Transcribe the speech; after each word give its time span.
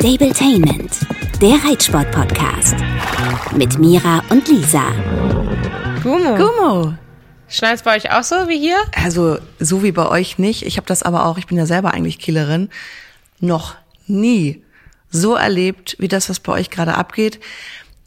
Stabletainment, 0.00 0.92
der 1.42 1.56
Reitsport-Podcast. 1.62 2.74
Mit 3.54 3.78
Mira 3.78 4.24
und 4.30 4.48
Lisa. 4.48 4.92
Gummo. 6.02 6.36
Gummo. 6.36 6.94
Schneit's 7.50 7.82
bei 7.82 7.96
euch 7.96 8.10
auch 8.10 8.22
so 8.22 8.48
wie 8.48 8.58
hier? 8.58 8.78
Also 8.94 9.36
so 9.58 9.82
wie 9.82 9.92
bei 9.92 10.08
euch 10.08 10.38
nicht. 10.38 10.62
Ich 10.62 10.78
habe 10.78 10.86
das 10.86 11.02
aber 11.02 11.26
auch, 11.26 11.36
ich 11.36 11.48
bin 11.48 11.58
ja 11.58 11.66
selber 11.66 11.92
eigentlich 11.92 12.18
Killerin, 12.18 12.70
noch 13.40 13.76
nie 14.06 14.64
so 15.10 15.34
erlebt, 15.34 15.96
wie 15.98 16.08
das, 16.08 16.30
was 16.30 16.40
bei 16.40 16.52
euch 16.52 16.70
gerade 16.70 16.94
abgeht. 16.94 17.38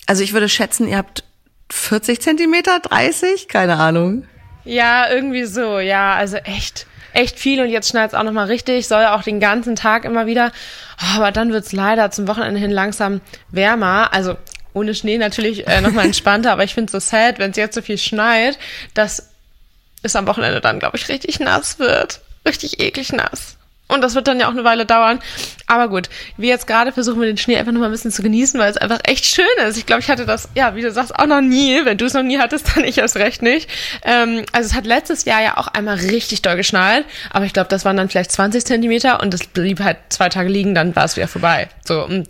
Also 0.07 0.23
ich 0.23 0.33
würde 0.33 0.49
schätzen, 0.49 0.87
ihr 0.87 0.97
habt 0.97 1.23
40 1.69 2.19
Zentimeter, 2.19 2.79
30, 2.79 3.47
keine 3.47 3.75
Ahnung. 3.75 4.25
Ja, 4.65 5.11
irgendwie 5.11 5.45
so. 5.45 5.77
Ja, 5.77 6.15
also 6.15 6.37
echt, 6.37 6.87
echt 7.13 7.39
viel. 7.39 7.61
Und 7.61 7.69
jetzt 7.69 7.89
schneit's 7.89 8.13
auch 8.13 8.23
nochmal 8.23 8.47
richtig. 8.47 8.87
Soll 8.87 9.05
auch 9.05 9.23
den 9.23 9.39
ganzen 9.39 9.75
Tag 9.75 10.05
immer 10.05 10.25
wieder. 10.25 10.51
Oh, 11.01 11.17
aber 11.17 11.31
dann 11.31 11.51
wird's 11.51 11.71
leider 11.71 12.11
zum 12.11 12.27
Wochenende 12.27 12.59
hin 12.59 12.71
langsam 12.71 13.21
wärmer. 13.49 14.13
Also 14.13 14.35
ohne 14.73 14.95
Schnee 14.95 15.17
natürlich 15.17 15.67
äh, 15.67 15.81
nochmal 15.81 16.05
entspannter. 16.05 16.51
aber 16.51 16.63
ich 16.63 16.73
finde 16.73 16.91
so 16.91 16.99
sad, 16.99 17.39
wenn 17.39 17.51
es 17.51 17.57
jetzt 17.57 17.75
so 17.75 17.81
viel 17.81 17.97
schneit, 17.97 18.57
dass 18.93 19.29
es 20.01 20.15
am 20.15 20.27
Wochenende 20.27 20.61
dann, 20.61 20.79
glaube 20.79 20.97
ich, 20.97 21.07
richtig 21.09 21.39
nass 21.39 21.79
wird. 21.79 22.21
Richtig 22.45 22.79
eklig 22.79 23.13
nass. 23.13 23.57
Und 23.93 24.01
das 24.01 24.15
wird 24.15 24.27
dann 24.27 24.39
ja 24.39 24.47
auch 24.47 24.51
eine 24.51 24.63
Weile 24.63 24.85
dauern. 24.85 25.19
Aber 25.67 25.87
gut, 25.87 26.09
wir 26.37 26.49
jetzt 26.49 26.67
gerade 26.67 26.91
versuchen 26.91 27.19
wir 27.19 27.27
den 27.27 27.37
Schnee 27.37 27.57
einfach 27.57 27.71
nochmal 27.71 27.89
ein 27.89 27.93
bisschen 27.93 28.11
zu 28.11 28.21
genießen, 28.21 28.59
weil 28.59 28.69
es 28.69 28.77
einfach 28.77 28.99
echt 29.05 29.25
schön 29.25 29.45
ist. 29.67 29.77
Ich 29.77 29.85
glaube, 29.85 30.01
ich 30.01 30.09
hatte 30.09 30.25
das, 30.25 30.49
ja, 30.55 30.75
wie 30.75 30.81
du 30.81 30.91
sagst, 30.91 31.15
auch 31.15 31.25
noch 31.25 31.41
nie. 31.41 31.85
Wenn 31.85 31.97
du 31.97 32.05
es 32.05 32.13
noch 32.13 32.23
nie 32.23 32.39
hattest, 32.39 32.71
dann 32.75 32.83
ich 32.83 32.97
erst 32.97 33.15
recht 33.15 33.41
nicht. 33.41 33.69
Ähm, 34.03 34.45
also 34.51 34.67
es 34.67 34.75
hat 34.75 34.85
letztes 34.85 35.25
Jahr 35.25 35.41
ja 35.41 35.57
auch 35.57 35.67
einmal 35.67 35.95
richtig 35.95 36.41
doll 36.41 36.55
geschnallt. 36.55 37.05
Aber 37.31 37.45
ich 37.45 37.53
glaube, 37.53 37.69
das 37.69 37.85
waren 37.85 37.97
dann 37.97 38.09
vielleicht 38.09 38.31
20 38.31 38.65
Zentimeter 38.65 39.21
und 39.21 39.33
es 39.33 39.45
blieb 39.47 39.79
halt 39.81 39.97
zwei 40.09 40.29
Tage 40.29 40.49
liegen, 40.49 40.75
dann 40.75 40.95
war 40.95 41.05
es 41.05 41.15
wieder 41.15 41.27
vorbei. 41.27 41.69
So, 41.85 42.03
und 42.03 42.27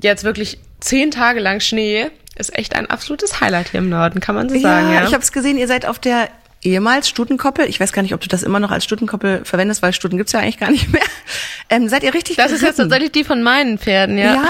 jetzt 0.00 0.24
wirklich 0.24 0.58
zehn 0.80 1.10
Tage 1.10 1.40
lang 1.40 1.60
Schnee 1.60 2.10
ist 2.36 2.56
echt 2.56 2.74
ein 2.74 2.88
absolutes 2.88 3.40
Highlight 3.40 3.70
hier 3.70 3.78
im 3.78 3.88
Norden, 3.88 4.20
kann 4.20 4.34
man 4.34 4.48
so 4.48 4.58
sagen. 4.58 4.92
Ja, 4.92 5.04
ich 5.06 5.12
habe 5.12 5.22
es 5.22 5.32
gesehen, 5.32 5.58
ihr 5.58 5.68
seid 5.68 5.86
auf 5.86 5.98
der 5.98 6.28
ehemals 6.62 7.08
Stutenkoppel. 7.08 7.68
Ich 7.68 7.80
weiß 7.80 7.92
gar 7.92 8.02
nicht, 8.02 8.14
ob 8.14 8.20
du 8.20 8.28
das 8.28 8.42
immer 8.42 8.60
noch 8.60 8.70
als 8.70 8.84
Stutenkoppel 8.84 9.44
verwendest, 9.44 9.82
weil 9.82 9.92
Stuten 9.92 10.16
gibt's 10.16 10.32
ja 10.32 10.40
eigentlich 10.40 10.58
gar 10.58 10.70
nicht 10.70 10.90
mehr. 10.92 11.02
Ähm, 11.70 11.88
seid 11.88 12.02
ihr 12.02 12.12
richtig 12.12 12.36
Das 12.36 12.48
geritten? 12.48 12.62
ist 12.64 12.68
jetzt 12.68 12.76
tatsächlich 12.76 13.12
die 13.12 13.24
von 13.24 13.42
meinen 13.42 13.78
Pferden, 13.78 14.18
ja. 14.18 14.34
Ja. 14.34 14.42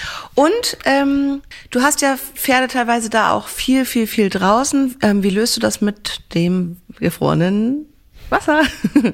Und 0.34 0.78
ähm, 0.86 1.42
du 1.70 1.82
hast 1.82 2.00
ja 2.00 2.16
Pferde 2.34 2.68
teilweise 2.68 3.10
da 3.10 3.32
auch 3.32 3.48
viel, 3.48 3.84
viel, 3.84 4.06
viel 4.06 4.30
draußen. 4.30 4.96
Ähm, 5.02 5.22
wie 5.22 5.28
löst 5.28 5.54
du 5.56 5.60
das 5.60 5.82
mit 5.82 6.20
dem 6.34 6.78
gefrorenen 6.98 7.84
Wasser? 8.30 8.62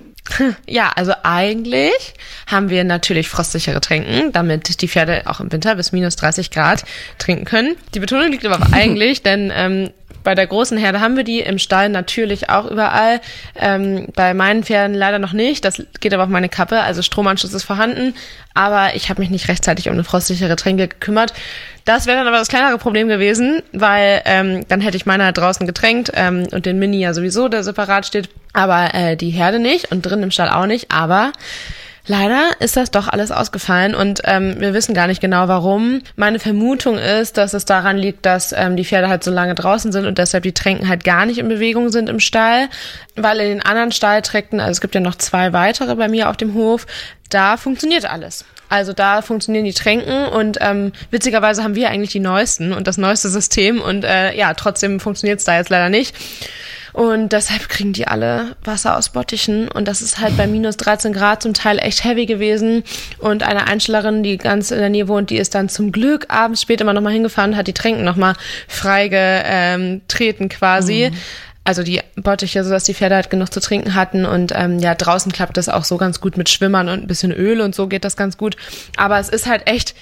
Ja, 0.69 0.93
also 0.95 1.13
eigentlich 1.25 2.15
haben 2.47 2.71
wir 2.71 2.85
natürlich 2.85 3.29
frostsichere 3.29 3.81
Tränken, 3.81 4.31
damit 4.31 4.81
die 4.81 4.87
Pferde 4.89 5.23
auch 5.27 5.41
im 5.41 5.51
Winter 5.51 5.75
bis 5.75 5.91
minus 5.91 6.15
30 6.15 6.53
Grad 6.53 6.85
trinken 7.19 7.45
können. 7.45 7.75
Die 7.95 7.99
Betonung 7.99 8.31
liegt 8.31 8.47
aber 8.47 8.63
auf 8.65 8.73
eigentlich, 8.73 9.23
denn 9.23 9.53
ähm, 9.55 9.91
bei 10.25 10.35
der 10.35 10.47
großen 10.47 10.79
Herde 10.79 11.01
haben 11.01 11.17
wir 11.17 11.25
die, 11.25 11.41
im 11.41 11.59
Stall 11.59 11.89
natürlich 11.89 12.51
auch 12.51 12.71
überall. 12.71 13.21
Ähm, 13.57 14.09
bei 14.15 14.35
meinen 14.35 14.65
Pferden 14.65 14.95
leider 14.95 15.19
noch 15.19 15.33
nicht. 15.33 15.65
Das 15.65 15.83
geht 16.01 16.15
aber 16.15 16.25
auf 16.25 16.29
meine 16.29 16.49
Kappe. 16.49 16.81
Also 16.81 17.03
Stromanschluss 17.03 17.53
ist 17.53 17.65
vorhanden, 17.65 18.15
aber 18.55 18.95
ich 18.95 19.11
habe 19.11 19.21
mich 19.21 19.31
nicht 19.31 19.49
rechtzeitig 19.49 19.89
um 19.89 19.95
eine 19.95 20.05
frostsichere 20.05 20.57
Tränke 20.57 20.89
gekümmert. 20.89 21.33
Das 21.85 22.07
wäre 22.07 22.19
dann 22.19 22.29
aber 22.29 22.39
das 22.39 22.49
kleinere 22.49 22.79
Problem 22.79 23.09
gewesen, 23.09 23.63
weil 23.73 24.23
ähm, 24.25 24.65
dann 24.69 24.81
hätte 24.81 24.97
ich 24.97 25.07
meine 25.07 25.25
halt 25.25 25.39
draußen 25.39 25.67
getränkt 25.67 26.13
ähm, 26.15 26.47
und 26.53 26.65
den 26.65 26.79
Mini 26.79 27.01
ja 27.01 27.13
sowieso, 27.13 27.49
der 27.49 27.65
separat 27.65 28.07
steht, 28.07 28.29
aber 28.53 28.95
äh, 28.95 29.17
die 29.17 29.31
Herde 29.31 29.59
nicht 29.59 29.91
und 29.91 30.03
drin 30.03 30.23
im 30.23 30.31
Stall 30.31 30.49
auch 30.49 30.67
nicht. 30.67 30.93
Aber 30.93 31.33
Leider 32.07 32.51
ist 32.59 32.77
das 32.77 32.91
doch 32.91 33.07
alles 33.07 33.31
ausgefallen 33.31 33.95
und 33.95 34.23
ähm, 34.25 34.61
wir 34.61 34.75
wissen 34.75 34.93
gar 34.93 35.07
nicht 35.07 35.21
genau 35.21 35.47
warum. 35.47 36.03
Meine 36.17 36.41
Vermutung 36.41 36.99
ist, 36.99 37.37
dass 37.37 37.55
es 37.55 37.65
daran 37.65 37.97
liegt, 37.97 38.27
dass 38.27 38.53
ähm, 38.53 38.77
die 38.77 38.85
Pferde 38.85 39.09
halt 39.09 39.23
so 39.23 39.31
lange 39.31 39.55
draußen 39.55 39.93
sind 39.93 40.07
und 40.07 40.19
deshalb 40.19 40.43
die 40.43 40.53
Tränken 40.53 40.89
halt 40.89 41.05
gar 41.05 41.27
nicht 41.27 41.39
in 41.39 41.49
Bewegung 41.49 41.91
sind 41.91 42.09
im 42.09 42.19
Stall, 42.19 42.69
weil 43.15 43.39
in 43.39 43.49
den 43.49 43.63
anderen 43.63 43.93
Stallträkten, 43.93 44.59
also 44.59 44.73
es 44.73 44.81
gibt 44.81 44.97
ja 44.97 45.01
noch 45.01 45.15
zwei 45.15 45.53
weitere 45.53 45.95
bei 45.95 46.09
mir 46.09 46.29
auf 46.29 46.37
dem 46.37 46.55
Hof, 46.55 46.87
da 47.31 47.57
funktioniert 47.57 48.05
alles. 48.05 48.45
Also 48.69 48.93
da 48.93 49.23
funktionieren 49.23 49.67
die 49.67 49.75
Tränken 49.75 50.27
und 50.27 50.59
ähm, 50.61 50.93
witzigerweise 51.11 51.63
haben 51.63 51.77
wir 51.77 51.91
eigentlich 51.91 52.13
die 52.13 52.21
neuesten 52.21 52.73
und 52.73 52.89
das 52.89 52.97
neueste 52.97 53.29
System 53.29 53.81
und 53.81 54.03
äh, 54.03 54.35
ja, 54.35 54.55
trotzdem 54.55 54.99
funktioniert 54.99 55.39
es 55.39 55.45
da 55.45 55.57
jetzt 55.57 55.69
leider 55.69 55.89
nicht. 55.89 56.17
Und 56.93 57.33
deshalb 57.33 57.69
kriegen 57.69 57.93
die 57.93 58.07
alle 58.07 58.57
Wasser 58.65 58.97
aus 58.97 59.11
Bottichen. 59.11 59.69
Und 59.69 59.89
das 59.89 60.03
ist 60.03 60.19
halt 60.19 60.37
bei 60.37 60.47
minus 60.47 60.77
13 60.77 61.13
Grad 61.13 61.43
zum 61.43 61.55
Teil 61.55 61.79
echt 61.79 62.05
heavy 62.05 62.27
gewesen. 62.27 62.85
Und 63.19 63.43
eine 63.43 63.67
Einstellerin, 63.67 64.23
die 64.23 64.37
ganz 64.37 64.71
in 64.71 64.79
der 64.79 64.91
Nähe 64.91 65.09
wohnt, 65.09 65.31
die 65.31 65.39
ist 65.39 65.55
dann 65.55 65.69
zum 65.69 65.93
Glück 65.93 66.27
abends 66.29 66.63
spät 66.63 66.81
immer 66.81 66.93
nochmal 66.93 67.15
hingefahren, 67.15 67.57
hat 67.57 67.67
die 67.67 67.73
Tränken 67.73 68.05
nochmal 68.05 68.35
freigetreten 68.69 70.49
quasi. 70.49 71.11
Mhm. 71.11 71.17
Also 71.65 71.85
die 71.85 72.01
Bottiche, 72.17 72.65
sodass 72.65 72.85
die 72.85 72.95
Pferde 72.95 73.15
halt 73.15 73.31
genug 73.31 73.53
zu 73.53 73.61
trinken 73.61 73.95
hatten. 73.95 74.27
Und 74.27 74.53
ähm, 74.55 74.79
ja, 74.79 74.95
draußen 74.95 75.33
klappt 75.33 75.57
das 75.57 75.69
auch 75.69 75.85
so 75.85 75.97
ganz 75.97 76.21
gut 76.21 76.37
mit 76.37 76.49
Schwimmern 76.49 76.89
und 76.89 77.03
ein 77.03 77.07
bisschen 77.07 77.33
Öl 77.33 77.61
und 77.61 77.75
so 77.75 77.87
geht 77.87 78.05
das 78.05 78.17
ganz 78.17 78.37
gut. 78.37 78.57
Aber 78.97 79.19
es 79.19 79.29
ist 79.29 79.47
halt 79.47 79.67
echt 79.67 79.95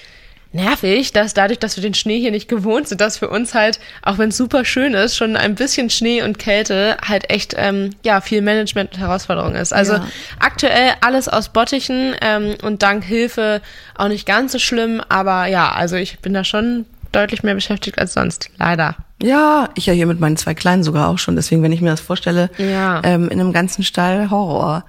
nervig, 0.53 1.13
dass 1.13 1.33
dadurch, 1.33 1.59
dass 1.59 1.75
wir 1.77 1.81
den 1.81 1.93
Schnee 1.93 2.19
hier 2.19 2.31
nicht 2.31 2.47
gewohnt 2.49 2.87
sind, 2.87 2.99
dass 3.01 3.17
für 3.17 3.29
uns 3.29 3.53
halt, 3.53 3.79
auch 4.01 4.17
wenn 4.17 4.29
es 4.29 4.37
super 4.37 4.65
schön 4.65 4.93
ist, 4.93 5.15
schon 5.15 5.35
ein 5.37 5.55
bisschen 5.55 5.89
Schnee 5.89 6.21
und 6.23 6.39
Kälte 6.39 6.97
halt 7.07 7.29
echt 7.29 7.53
ähm, 7.57 7.91
ja 8.03 8.21
viel 8.21 8.41
Management 8.41 8.93
und 8.93 8.99
Herausforderung 8.99 9.55
ist. 9.55 9.73
Also 9.73 9.93
Ja. 9.93 10.07
aktuell 10.39 10.91
alles 11.01 11.27
aus 11.27 11.49
Bottichen 11.49 12.15
ähm, 12.21 12.55
und 12.63 12.83
dank 12.83 13.03
Hilfe 13.03 13.61
auch 13.95 14.07
nicht 14.09 14.25
ganz 14.25 14.51
so 14.51 14.59
schlimm, 14.59 15.01
aber 15.09 15.45
ja, 15.45 15.71
also 15.71 15.95
ich 15.95 16.19
bin 16.19 16.33
da 16.33 16.43
schon 16.43 16.85
deutlich 17.11 17.43
mehr 17.43 17.55
beschäftigt 17.55 17.99
als 17.99 18.13
sonst, 18.13 18.49
leider. 18.57 18.95
Ja, 19.21 19.69
ich 19.75 19.85
ja 19.85 19.93
hier 19.93 20.05
mit 20.07 20.19
meinen 20.19 20.37
zwei 20.37 20.53
Kleinen 20.53 20.83
sogar 20.83 21.09
auch 21.09 21.19
schon. 21.19 21.35
Deswegen, 21.35 21.61
wenn 21.61 21.71
ich 21.73 21.81
mir 21.81 21.89
das 21.91 21.99
vorstelle, 21.99 22.49
Ja. 22.57 23.01
ähm, 23.03 23.29
in 23.29 23.39
einem 23.39 23.53
ganzen 23.53 23.83
Stall 23.83 24.29
Horror. 24.31 24.83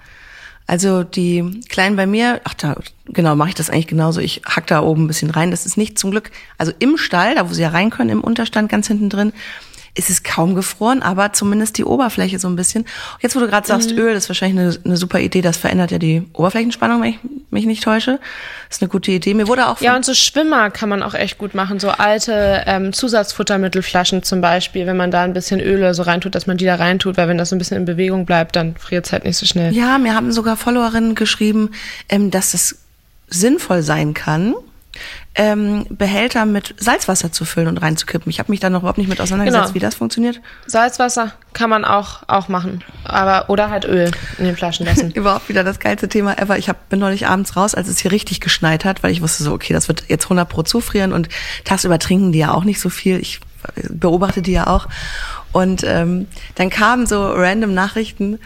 Also 0.72 1.04
die 1.04 1.60
Kleinen 1.68 1.96
bei 1.96 2.06
mir, 2.06 2.40
ach 2.44 2.54
da, 2.54 2.76
genau, 3.04 3.36
mache 3.36 3.50
ich 3.50 3.54
das 3.54 3.68
eigentlich 3.68 3.88
genauso. 3.88 4.20
Ich 4.20 4.40
hack 4.46 4.66
da 4.68 4.80
oben 4.80 5.04
ein 5.04 5.06
bisschen 5.06 5.28
rein. 5.28 5.50
Das 5.50 5.66
ist 5.66 5.76
nicht 5.76 5.98
zum 5.98 6.12
Glück, 6.12 6.30
also 6.56 6.72
im 6.78 6.96
Stall, 6.96 7.34
da 7.34 7.50
wo 7.50 7.52
sie 7.52 7.60
ja 7.60 7.68
rein 7.68 7.90
können, 7.90 8.08
im 8.08 8.24
Unterstand 8.24 8.70
ganz 8.70 8.88
hinten 8.88 9.10
drin, 9.10 9.34
ist 9.94 10.08
es 10.08 10.22
kaum 10.22 10.54
gefroren, 10.54 11.02
aber 11.02 11.34
zumindest 11.34 11.76
die 11.76 11.84
Oberfläche 11.84 12.38
so 12.38 12.48
ein 12.48 12.56
bisschen. 12.56 12.86
Jetzt, 13.20 13.36
wo 13.36 13.40
du 13.40 13.46
gerade 13.46 13.66
sagst, 13.66 13.92
Öl, 13.92 14.14
das 14.14 14.24
ist 14.24 14.28
wahrscheinlich 14.30 14.58
eine, 14.58 14.78
eine 14.86 14.96
super 14.96 15.20
Idee. 15.20 15.42
Das 15.42 15.58
verändert 15.58 15.90
ja 15.90 15.98
die 15.98 16.22
Oberflächenspannung, 16.32 17.02
wenn 17.02 17.10
ich 17.10 17.18
mich 17.50 17.66
nicht 17.66 17.84
täusche. 17.84 18.18
Das 18.68 18.78
ist 18.78 18.82
eine 18.82 18.88
gute 18.88 19.10
Idee. 19.10 19.34
Mir 19.34 19.48
wurde 19.48 19.68
auch 19.68 19.82
Ja, 19.82 19.94
und 19.94 20.04
so 20.04 20.14
Schwimmer 20.14 20.70
kann 20.70 20.88
man 20.88 21.02
auch 21.02 21.12
echt 21.12 21.36
gut 21.36 21.54
machen. 21.54 21.78
So 21.78 21.90
alte 21.90 22.62
ähm, 22.66 22.94
Zusatzfuttermittelflaschen 22.94 24.22
zum 24.22 24.40
Beispiel, 24.40 24.86
wenn 24.86 24.96
man 24.96 25.10
da 25.10 25.22
ein 25.24 25.34
bisschen 25.34 25.60
Öl 25.60 25.92
so 25.92 26.02
reintut, 26.04 26.34
dass 26.34 26.46
man 26.46 26.56
die 26.56 26.64
da 26.64 26.76
reintut, 26.76 27.18
weil 27.18 27.28
wenn 27.28 27.36
das 27.36 27.50
so 27.50 27.56
ein 27.56 27.58
bisschen 27.58 27.76
in 27.76 27.84
Bewegung 27.84 28.24
bleibt, 28.24 28.56
dann 28.56 28.76
friert 28.76 29.04
es 29.04 29.12
halt 29.12 29.24
nicht 29.24 29.36
so 29.36 29.44
schnell. 29.44 29.74
Ja, 29.74 29.98
mir 29.98 30.14
haben 30.14 30.32
sogar 30.32 30.56
Followerinnen 30.56 31.14
geschrieben, 31.14 31.70
ähm, 32.08 32.30
dass 32.30 32.54
es 32.54 32.78
sinnvoll 33.28 33.82
sein 33.82 34.14
kann, 34.14 34.54
ähm, 35.34 35.86
Behälter 35.88 36.44
mit 36.44 36.74
Salzwasser 36.78 37.32
zu 37.32 37.44
füllen 37.46 37.68
und 37.68 37.78
reinzukippen. 37.78 38.28
Ich 38.28 38.38
habe 38.38 38.52
mich 38.52 38.60
da 38.60 38.68
noch 38.68 38.80
überhaupt 38.80 38.98
nicht 38.98 39.08
mit 39.08 39.20
auseinandergesetzt, 39.20 39.68
Genau. 39.68 39.74
wie 39.74 39.78
das 39.78 39.94
funktioniert. 39.94 40.40
Salzwasser 40.66 41.32
kann 41.54 41.70
man 41.70 41.84
auch, 41.86 42.22
auch 42.26 42.48
machen. 42.48 42.84
Aber, 43.04 43.48
oder 43.48 43.70
halt 43.70 43.86
Öl 43.86 44.10
in 44.38 44.44
den 44.44 44.56
Flaschen 44.56 44.84
lassen. 44.84 45.10
Überhaupt 45.14 45.48
wieder 45.48 45.64
das 45.64 45.78
geilste 45.78 46.08
Thema 46.08 46.38
ever. 46.38 46.58
Ich 46.58 46.68
hab, 46.68 46.90
bin 46.90 46.98
neulich 46.98 47.26
abends 47.26 47.56
raus, 47.56 47.74
als 47.74 47.88
es 47.88 47.98
hier 47.98 48.12
richtig 48.12 48.40
geschneit 48.40 48.84
hat, 48.84 49.02
weil 49.02 49.10
ich 49.10 49.22
wusste 49.22 49.42
so, 49.42 49.52
okay, 49.52 49.72
das 49.72 49.88
wird 49.88 50.04
jetzt 50.08 50.24
100 50.26 50.46
pro 50.48 50.62
zufrieren 50.62 51.12
und 51.12 51.28
tagsüber 51.64 51.98
trinken 51.98 52.32
die 52.32 52.40
ja 52.40 52.52
auch 52.52 52.64
nicht 52.64 52.80
so 52.80 52.90
viel. 52.90 53.18
Ich 53.18 53.40
beobachte 53.88 54.42
die 54.42 54.52
ja 54.52 54.66
auch. 54.66 54.86
Und 55.52 55.82
ähm, 55.84 56.26
dann 56.56 56.68
kamen 56.68 57.06
so 57.06 57.30
random 57.32 57.72
Nachrichten, 57.72 58.38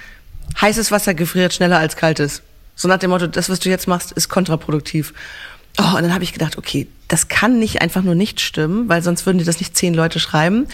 heißes 0.60 0.90
Wasser 0.92 1.14
gefriert 1.14 1.52
schneller 1.54 1.78
als 1.78 1.96
kaltes. 1.96 2.42
So 2.74 2.88
nach 2.88 2.98
dem 2.98 3.10
Motto, 3.10 3.26
das, 3.26 3.48
was 3.48 3.58
du 3.58 3.70
jetzt 3.70 3.88
machst, 3.88 4.12
ist 4.12 4.28
kontraproduktiv. 4.28 5.14
Oh, 5.78 5.96
und 5.96 6.02
dann 6.02 6.14
habe 6.14 6.24
ich 6.24 6.32
gedacht, 6.32 6.56
okay, 6.56 6.86
das 7.08 7.28
kann 7.28 7.58
nicht 7.58 7.82
einfach 7.82 8.02
nur 8.02 8.14
nicht 8.14 8.40
stimmen, 8.40 8.88
weil 8.88 9.02
sonst 9.02 9.26
würden 9.26 9.38
die 9.38 9.44
das 9.44 9.60
nicht 9.60 9.76
zehn 9.76 9.94
Leute 9.94 10.18
schreiben. 10.18 10.66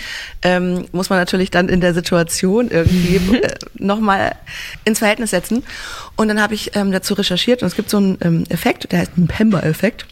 Ähm, 0.42 0.86
muss 0.92 1.10
man 1.10 1.18
natürlich 1.18 1.50
dann 1.50 1.68
in 1.68 1.80
der 1.80 1.92
Situation 1.92 2.70
irgendwie 2.70 3.16
äh, 3.36 3.54
nochmal 3.74 4.36
ins 4.84 5.00
Verhältnis 5.00 5.30
setzen. 5.30 5.64
Und 6.16 6.28
dann 6.28 6.40
habe 6.40 6.54
ich 6.54 6.76
ähm, 6.76 6.92
dazu 6.92 7.14
recherchiert 7.14 7.62
und 7.62 7.68
es 7.68 7.74
gibt 7.74 7.90
so 7.90 7.98
einen 7.98 8.18
ähm, 8.22 8.44
Effekt, 8.48 8.92
der 8.92 9.00
heißt 9.00 9.18
ein 9.18 9.26
Pember-Effekt. 9.26 10.06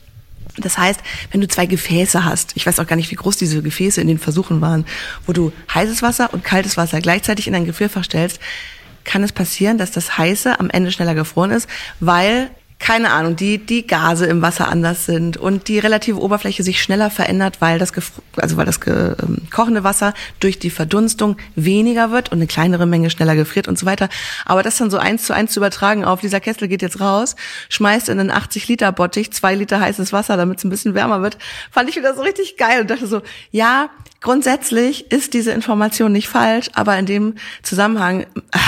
Das 0.57 0.77
heißt, 0.77 1.01
wenn 1.31 1.41
du 1.41 1.49
zwei 1.49 1.67
Gefäße 1.67 2.25
hast, 2.25 2.57
ich 2.57 2.67
weiß 2.67 2.81
auch 2.81 2.87
gar 2.87 2.97
nicht, 2.97 3.11
wie 3.11 3.17
groß 3.17 3.37
diese 3.37 3.63
Gefäße 3.63 4.01
in 4.01 4.09
den 4.09 4.19
Versuchen 4.19 4.61
waren, 4.61 4.85
wo 5.27 5.33
du 5.33 5.53
heißes 5.73 6.03
Wasser 6.03 6.35
und 6.35 6.45
kaltes 6.45 6.77
Wasser 6.77 7.01
gleichzeitig 7.01 7.47
in 7.47 7.55
ein 7.55 7.65
Gefrierfach 7.65 8.05
stellst, 8.05 8.41
kann 9.05 9.23
es 9.23 9.33
passieren, 9.33 9.79
dass 9.79 9.93
das 9.93 10.19
Heiße 10.19 10.59
am 10.61 10.69
Ende 10.69 10.93
schneller 10.93 11.15
gefroren 11.15 11.53
ist, 11.53 11.69
weil 12.01 12.51
keine 12.81 13.11
Ahnung, 13.11 13.37
die, 13.37 13.59
die 13.59 13.87
Gase 13.87 14.25
im 14.27 14.41
Wasser 14.41 14.69
anders 14.69 15.05
sind 15.05 15.37
und 15.37 15.69
die 15.69 15.79
relative 15.79 16.19
Oberfläche 16.19 16.63
sich 16.63 16.83
schneller 16.83 17.11
verändert, 17.11 17.61
weil 17.61 17.79
das, 17.79 17.93
also 18.37 18.57
weil 18.57 18.65
das 18.65 18.81
ähm, 18.87 19.43
kochende 19.53 19.85
Wasser 19.85 20.15
durch 20.41 20.59
die 20.59 20.71
Verdunstung 20.71 21.37
weniger 21.55 22.11
wird 22.11 22.33
und 22.33 22.39
eine 22.39 22.47
kleinere 22.47 22.87
Menge 22.87 23.11
schneller 23.11 23.37
gefriert 23.37 23.69
und 23.69 23.79
so 23.79 23.85
weiter. 23.85 24.09
Aber 24.47 24.63
das 24.63 24.79
dann 24.79 24.91
so 24.91 24.97
eins 24.97 25.25
zu 25.25 25.35
eins 25.35 25.53
zu 25.53 25.61
übertragen 25.61 26.07
auf, 26.07 26.21
dieser 26.21 26.41
Kessel 26.41 26.69
geht 26.69 26.81
jetzt 26.81 27.01
raus, 27.01 27.37
schmeißt 27.69 28.09
in 28.09 28.19
einen 28.19 28.31
80 28.31 28.67
Liter 28.69 28.93
Bottich 28.93 29.31
zwei 29.31 29.55
Liter 29.55 29.79
heißes 29.79 30.15
Wasser, 30.15 30.39
damit 30.39 30.59
es 30.59 30.65
ein 30.65 30.71
bisschen 30.71 30.95
wärmer 30.95 31.21
wird, 31.21 31.37
fand 31.71 31.91
ich 31.91 31.97
wieder 31.97 32.15
so 32.15 32.23
richtig 32.23 32.57
geil 32.57 32.81
und 32.81 32.91
dachte 32.91 33.07
so, 33.07 33.21
ja, 33.51 33.91
grundsätzlich 34.23 35.13
ist 35.13 35.35
diese 35.35 35.53
Information 35.53 36.13
nicht 36.13 36.29
falsch, 36.29 36.71
aber 36.73 36.99
in 36.99 37.05
dem 37.05 37.35
Zusammenhang, 37.63 38.27
ah, 38.53 38.59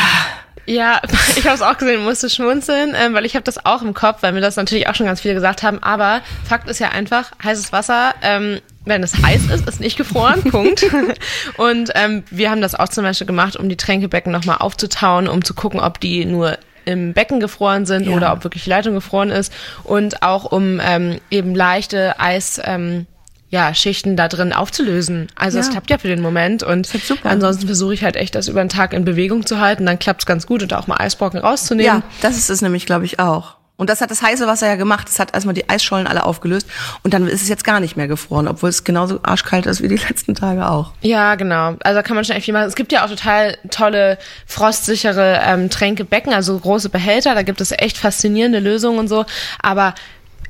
ja, 0.67 1.01
ich 1.37 1.45
habe 1.45 1.55
es 1.55 1.63
auch 1.63 1.77
gesehen, 1.77 2.05
musste 2.05 2.31
schmunzeln, 2.31 2.95
ähm, 2.97 3.15
weil 3.15 3.25
ich 3.25 3.35
habe 3.35 3.45
das 3.45 3.65
auch 3.65 3.83
im 3.83 3.95
Kopf, 3.95 4.19
weil 4.23 4.33
mir 4.33 4.41
das 4.41 4.57
natürlich 4.57 4.89
auch 4.89 4.95
schon 4.95 5.07
ganz 5.07 5.21
viele 5.21 5.35
gesagt 5.35 5.63
haben. 5.63 5.83
Aber 5.83 6.21
Fakt 6.45 6.69
ist 6.69 6.79
ja 6.79 6.91
einfach, 6.91 7.33
heißes 7.43 7.73
Wasser, 7.73 8.15
ähm, 8.23 8.61
wenn 8.85 9.03
es 9.03 9.23
heiß 9.23 9.47
ist, 9.51 9.69
ist 9.69 9.81
nicht 9.81 9.97
gefroren, 9.97 10.43
Punkt. 10.51 10.85
Und 11.57 11.91
ähm, 11.95 12.25
wir 12.31 12.51
haben 12.51 12.61
das 12.61 12.75
auch 12.75 12.89
zum 12.89 13.05
Beispiel 13.05 13.27
gemacht, 13.27 13.57
um 13.57 13.69
die 13.69 13.77
Tränkebecken 13.77 14.33
nochmal 14.33 14.59
aufzutauen, 14.59 15.29
um 15.29 15.45
zu 15.45 15.55
gucken, 15.55 15.81
ob 15.81 16.01
die 16.01 16.25
nur 16.25 16.59
im 16.85 17.13
Becken 17.13 17.39
gefroren 17.39 17.87
sind 17.87 18.09
ja. 18.09 18.17
oder 18.17 18.33
ob 18.33 18.43
wirklich 18.43 18.65
die 18.65 18.71
Leitung 18.71 18.95
gefroren 18.95 19.31
ist 19.31 19.53
und 19.85 20.25
auch 20.25 20.51
um 20.51 20.81
ähm, 20.83 21.21
eben 21.31 21.55
leichte 21.55 22.19
Eis 22.19 22.61
ähm, 22.65 23.07
ja, 23.53 23.75
Schichten 23.75 24.17
da 24.17 24.29
drin 24.29 24.55
aufzulösen. 24.55 25.29
Also 25.37 25.59
es 25.59 25.69
klappt 25.69 25.91
ja 25.91 25.99
für 25.99 26.09
den 26.09 26.23
Moment 26.23 26.63
und 26.63 26.89
ansonsten 27.23 27.67
versuche 27.67 27.93
ich 27.93 28.03
halt 28.03 28.17
echt, 28.17 28.35
das 28.35 28.49
über 28.49 28.65
den 28.65 28.71
Tag 28.71 28.95
in 28.95 29.05
Bewegung 29.05 29.45
zu 29.45 29.61
halten. 29.61 29.85
Dann 29.85 29.99
klappt 29.99 30.23
es 30.23 30.27
ganz 30.27 30.47
gut 30.47 30.63
und 30.63 30.73
auch 30.73 30.87
mal 30.87 30.97
Eisbrocken 30.97 31.39
rauszunehmen. 31.39 32.01
Ja, 32.01 32.03
das 32.23 32.39
ist 32.39 32.49
es 32.49 32.63
nämlich, 32.63 32.87
glaube 32.87 33.05
ich, 33.05 33.21
auch. 33.21 33.57
Und 33.77 33.91
das 33.91 34.01
hat 34.01 34.11
das 34.11 34.23
heiße 34.23 34.47
Wasser 34.47 34.69
ja 34.69 34.77
gemacht. 34.77 35.07
Es 35.11 35.19
hat 35.19 35.35
erstmal 35.35 35.55
die 35.55 35.69
Eisschollen 35.69 36.07
alle 36.07 36.25
aufgelöst 36.25 36.67
und 37.03 37.13
dann 37.13 37.27
ist 37.27 37.43
es 37.43 37.49
jetzt 37.51 37.65
gar 37.65 37.79
nicht 37.79 37.95
mehr 37.95 38.09
gefroren, 38.09 38.49
obwohl 38.49 38.71
es 38.71 38.85
genauso 38.85 39.21
arschkalt 39.23 39.67
ist 39.67 39.83
wie 39.83 39.89
die 39.89 39.97
letzten 40.09 40.35
Tage 40.35 40.67
auch. 40.71 40.93
Ja, 41.03 41.35
genau. 41.35 41.75
Also 41.83 41.97
da 41.97 42.03
kann 42.03 42.15
man 42.15 42.25
schon 42.25 42.37
echt 42.37 42.47
viel 42.47 42.55
machen. 42.55 42.69
Es 42.69 42.75
gibt 42.75 42.91
ja 42.91 43.05
auch 43.05 43.11
total 43.11 43.59
tolle 43.71 44.17
frostsichere 44.47 45.43
ähm, 45.45 45.69
Tränkebecken, 45.69 46.33
also 46.33 46.59
große 46.59 46.89
Behälter. 46.89 47.35
Da 47.35 47.43
gibt 47.43 47.61
es 47.61 47.71
echt 47.73 47.99
faszinierende 47.99 48.61
Lösungen 48.61 48.99
und 48.99 49.09
so. 49.09 49.27
Aber 49.61 49.95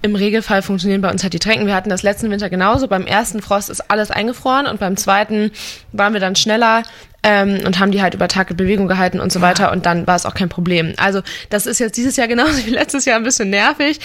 im 0.03 0.15
Regelfall 0.15 0.63
funktionieren 0.63 1.01
bei 1.01 1.11
uns 1.11 1.23
halt 1.23 1.33
die 1.33 1.39
Tränken. 1.39 1.67
Wir 1.67 1.75
hatten 1.75 1.91
das 1.91 2.03
letzten 2.03 2.31
Winter 2.31 2.51
genauso. 2.51 2.89
Beim 2.89 3.07
ersten 3.07 3.41
Frost 3.41 3.71
ist 3.71 3.91
alles 3.91 4.11
eingefroren 4.11 4.67
und 4.67 4.81
beim 4.81 4.97
zweiten 4.97 5.51
waren 5.93 6.13
wir 6.13 6.21
dann 6.21 6.37
schneller 6.37 6.83
ähm, 7.23 7.61
und 7.65 7.79
haben 7.79 7.93
die 7.93 8.03
halt 8.03 8.15
über 8.15 8.29
Tag 8.29 8.51
in 8.51 8.57
Bewegung 8.57 8.89
gehalten 8.89 9.21
und 9.21 9.33
so 9.33 9.41
weiter 9.41 9.73
und 9.73 9.87
dann 9.87 10.07
war 10.07 10.17
es 10.17 10.27
auch 10.27 10.35
kein 10.35 10.49
Problem. 10.49 10.95
Also 10.97 11.23
das 11.51 11.67
ist 11.67 11.79
jetzt 11.79 11.97
dieses 11.97 12.17
Jahr 12.17 12.29
genauso 12.29 12.67
wie 12.67 12.71
letztes 12.71 13.05
Jahr 13.05 13.17
ein 13.17 13.25
bisschen 13.25 13.51
nervig. 13.51 14.01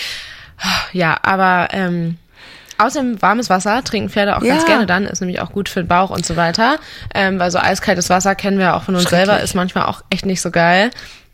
Ja, 0.91 1.17
aber 1.21 1.69
ähm, 1.71 2.17
Außerdem 2.79 3.21
warmes 3.21 3.49
Wasser 3.49 3.83
trinken 3.83 4.09
Pferde 4.09 4.37
auch 4.37 4.43
ja. 4.43 4.53
ganz 4.53 4.65
gerne 4.65 4.85
dann, 4.85 5.05
ist 5.05 5.19
nämlich 5.19 5.41
auch 5.41 5.51
gut 5.51 5.67
für 5.67 5.81
den 5.81 5.87
Bauch 5.87 6.11
und 6.11 6.25
so 6.25 6.35
weiter. 6.35 6.77
Ähm, 7.13 7.39
weil 7.39 7.49
so 7.49 7.57
eiskaltes 7.57 8.09
Wasser 8.09 8.35
kennen 8.35 8.59
wir 8.59 8.75
auch 8.75 8.83
von 8.83 8.95
uns 8.95 9.09
selber, 9.09 9.41
ist 9.41 9.55
manchmal 9.55 9.85
auch 9.85 10.03
echt 10.09 10.25
nicht 10.25 10.41
so 10.41 10.51
geil. 10.51 10.91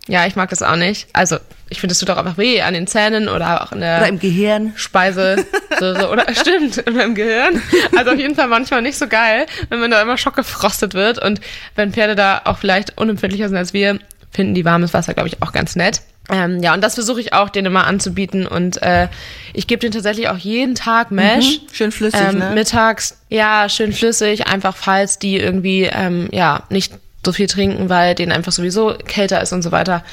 Ja, 0.07 0.25
ich 0.25 0.35
mag 0.35 0.49
das 0.49 0.61
auch 0.61 0.75
nicht. 0.75 1.07
Also, 1.13 1.37
ich 1.69 1.79
finde, 1.79 1.93
es 1.93 1.99
tut 1.99 2.09
auch 2.09 2.17
einfach 2.17 2.37
weh 2.37 2.61
an 2.61 2.73
den 2.73 2.87
Zähnen 2.87 3.29
oder 3.29 3.63
auch 3.63 3.71
in 3.71 3.79
der 3.79 3.99
oder 3.99 4.07
im 4.09 4.19
Gehirn. 4.19 4.73
Speise. 4.75 5.45
So, 5.79 5.95
so, 5.95 6.11
oder 6.11 6.27
stimmt, 6.35 6.77
in 6.85 6.95
meinem 6.95 7.15
Gehirn. 7.15 7.59
Also 7.97 8.11
auf 8.11 8.17
jeden 8.17 8.35
Fall 8.35 8.47
manchmal 8.47 8.83
nicht 8.83 8.95
so 8.95 9.07
geil, 9.07 9.47
wenn 9.69 9.79
man 9.79 9.89
da 9.89 9.99
immer 10.03 10.17
schockgefrostet 10.17 10.93
wird. 10.93 11.17
Und 11.17 11.41
wenn 11.75 11.91
Pferde 11.91 12.13
da 12.13 12.43
auch 12.45 12.59
vielleicht 12.59 12.95
unempfindlicher 12.95 13.49
sind 13.49 13.57
als 13.57 13.73
wir, 13.73 13.97
finden 14.29 14.53
die 14.53 14.65
warmes 14.65 14.93
Wasser, 14.93 15.15
glaube 15.15 15.29
ich, 15.29 15.41
auch 15.41 15.51
ganz 15.51 15.75
nett. 15.75 16.01
Ähm, 16.29 16.61
ja, 16.61 16.75
und 16.75 16.81
das 16.81 16.93
versuche 16.93 17.19
ich 17.19 17.33
auch 17.33 17.49
denen 17.49 17.67
immer 17.67 17.85
anzubieten. 17.85 18.45
Und 18.45 18.81
äh, 18.83 19.07
ich 19.53 19.65
gebe 19.65 19.79
denen 19.79 19.93
tatsächlich 19.93 20.29
auch 20.29 20.37
jeden 20.37 20.75
Tag 20.75 21.09
Mesh. 21.09 21.61
Mhm, 21.61 21.73
schön 21.73 21.91
flüssig, 21.91 22.21
ähm, 22.21 22.37
ne? 22.37 22.51
Mittags, 22.53 23.17
ja, 23.29 23.67
schön 23.67 23.91
flüssig, 23.91 24.45
einfach 24.47 24.75
falls 24.75 25.17
die 25.17 25.37
irgendwie 25.37 25.89
ähm, 25.91 26.29
ja 26.31 26.63
nicht 26.69 26.93
so 27.25 27.31
viel 27.31 27.47
trinken, 27.47 27.89
weil 27.89 28.15
denen 28.15 28.31
einfach 28.31 28.51
sowieso 28.51 28.95
kälter 29.05 29.41
ist 29.41 29.53
und 29.53 29.61
so 29.61 29.71
weiter. 29.71 30.03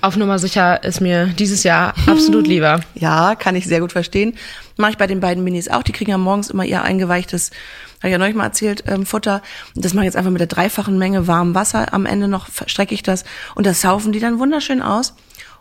Auf 0.00 0.16
Nummer 0.16 0.40
sicher 0.40 0.82
ist 0.82 1.00
mir 1.00 1.26
dieses 1.26 1.62
Jahr 1.62 1.94
absolut 2.06 2.46
lieber. 2.46 2.80
Ja, 2.94 3.36
kann 3.36 3.54
ich 3.54 3.66
sehr 3.66 3.80
gut 3.80 3.92
verstehen. 3.92 4.34
Mache 4.76 4.92
ich 4.92 4.98
bei 4.98 5.06
den 5.06 5.20
beiden 5.20 5.44
Minis 5.44 5.68
auch. 5.68 5.84
Die 5.84 5.92
kriegen 5.92 6.10
ja 6.10 6.18
morgens 6.18 6.50
immer 6.50 6.64
ihr 6.64 6.82
eingeweichtes, 6.82 7.50
habe 7.98 8.08
ich 8.08 8.12
ja 8.12 8.18
neulich 8.18 8.34
mal 8.34 8.46
erzählt, 8.46 8.82
ähm, 8.88 9.06
Futter. 9.06 9.42
Das 9.76 9.94
mache 9.94 10.04
ich 10.04 10.08
jetzt 10.08 10.16
einfach 10.16 10.32
mit 10.32 10.40
der 10.40 10.48
dreifachen 10.48 10.98
Menge 10.98 11.28
warmem 11.28 11.54
Wasser. 11.54 11.94
Am 11.94 12.06
Ende 12.06 12.26
noch 12.26 12.48
strecke 12.66 12.94
ich 12.94 13.04
das 13.04 13.24
und 13.54 13.64
das 13.64 13.80
saufen 13.80 14.12
die 14.12 14.18
dann 14.18 14.40
wunderschön 14.40 14.82
aus. 14.82 15.14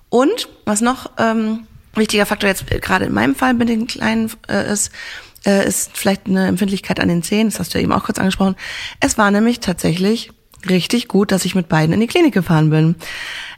Und 0.10 0.50
was 0.66 0.82
noch 0.82 1.12
ähm, 1.20 1.68
wichtiger 1.94 2.26
Faktor 2.26 2.50
jetzt 2.50 2.66
gerade 2.68 3.06
in 3.06 3.14
meinem 3.14 3.36
Fall 3.36 3.54
mit 3.54 3.70
den 3.70 3.86
Kleinen 3.86 4.32
äh, 4.50 4.72
ist, 4.72 4.92
äh, 5.46 5.68
ist 5.68 5.96
vielleicht 5.96 6.26
eine 6.26 6.48
Empfindlichkeit 6.48 7.00
an 7.00 7.10
den 7.10 7.22
Zähnen. 7.22 7.52
Das 7.52 7.60
hast 7.60 7.74
du 7.74 7.78
ja 7.78 7.84
eben 7.84 7.94
auch 7.94 8.06
kurz 8.06 8.18
angesprochen. 8.18 8.56
Es 9.00 9.20
war 9.20 9.30
nämlich 9.30 9.60
tatsächlich 9.60 10.32
richtig 10.70 11.08
gut, 11.08 11.32
dass 11.32 11.46
ich 11.46 11.56
mit 11.56 11.70
beiden 11.70 11.94
in 11.94 12.00
die 12.00 12.08
Klinik 12.08 12.34
gefahren 12.34 12.70
bin. 12.70 12.96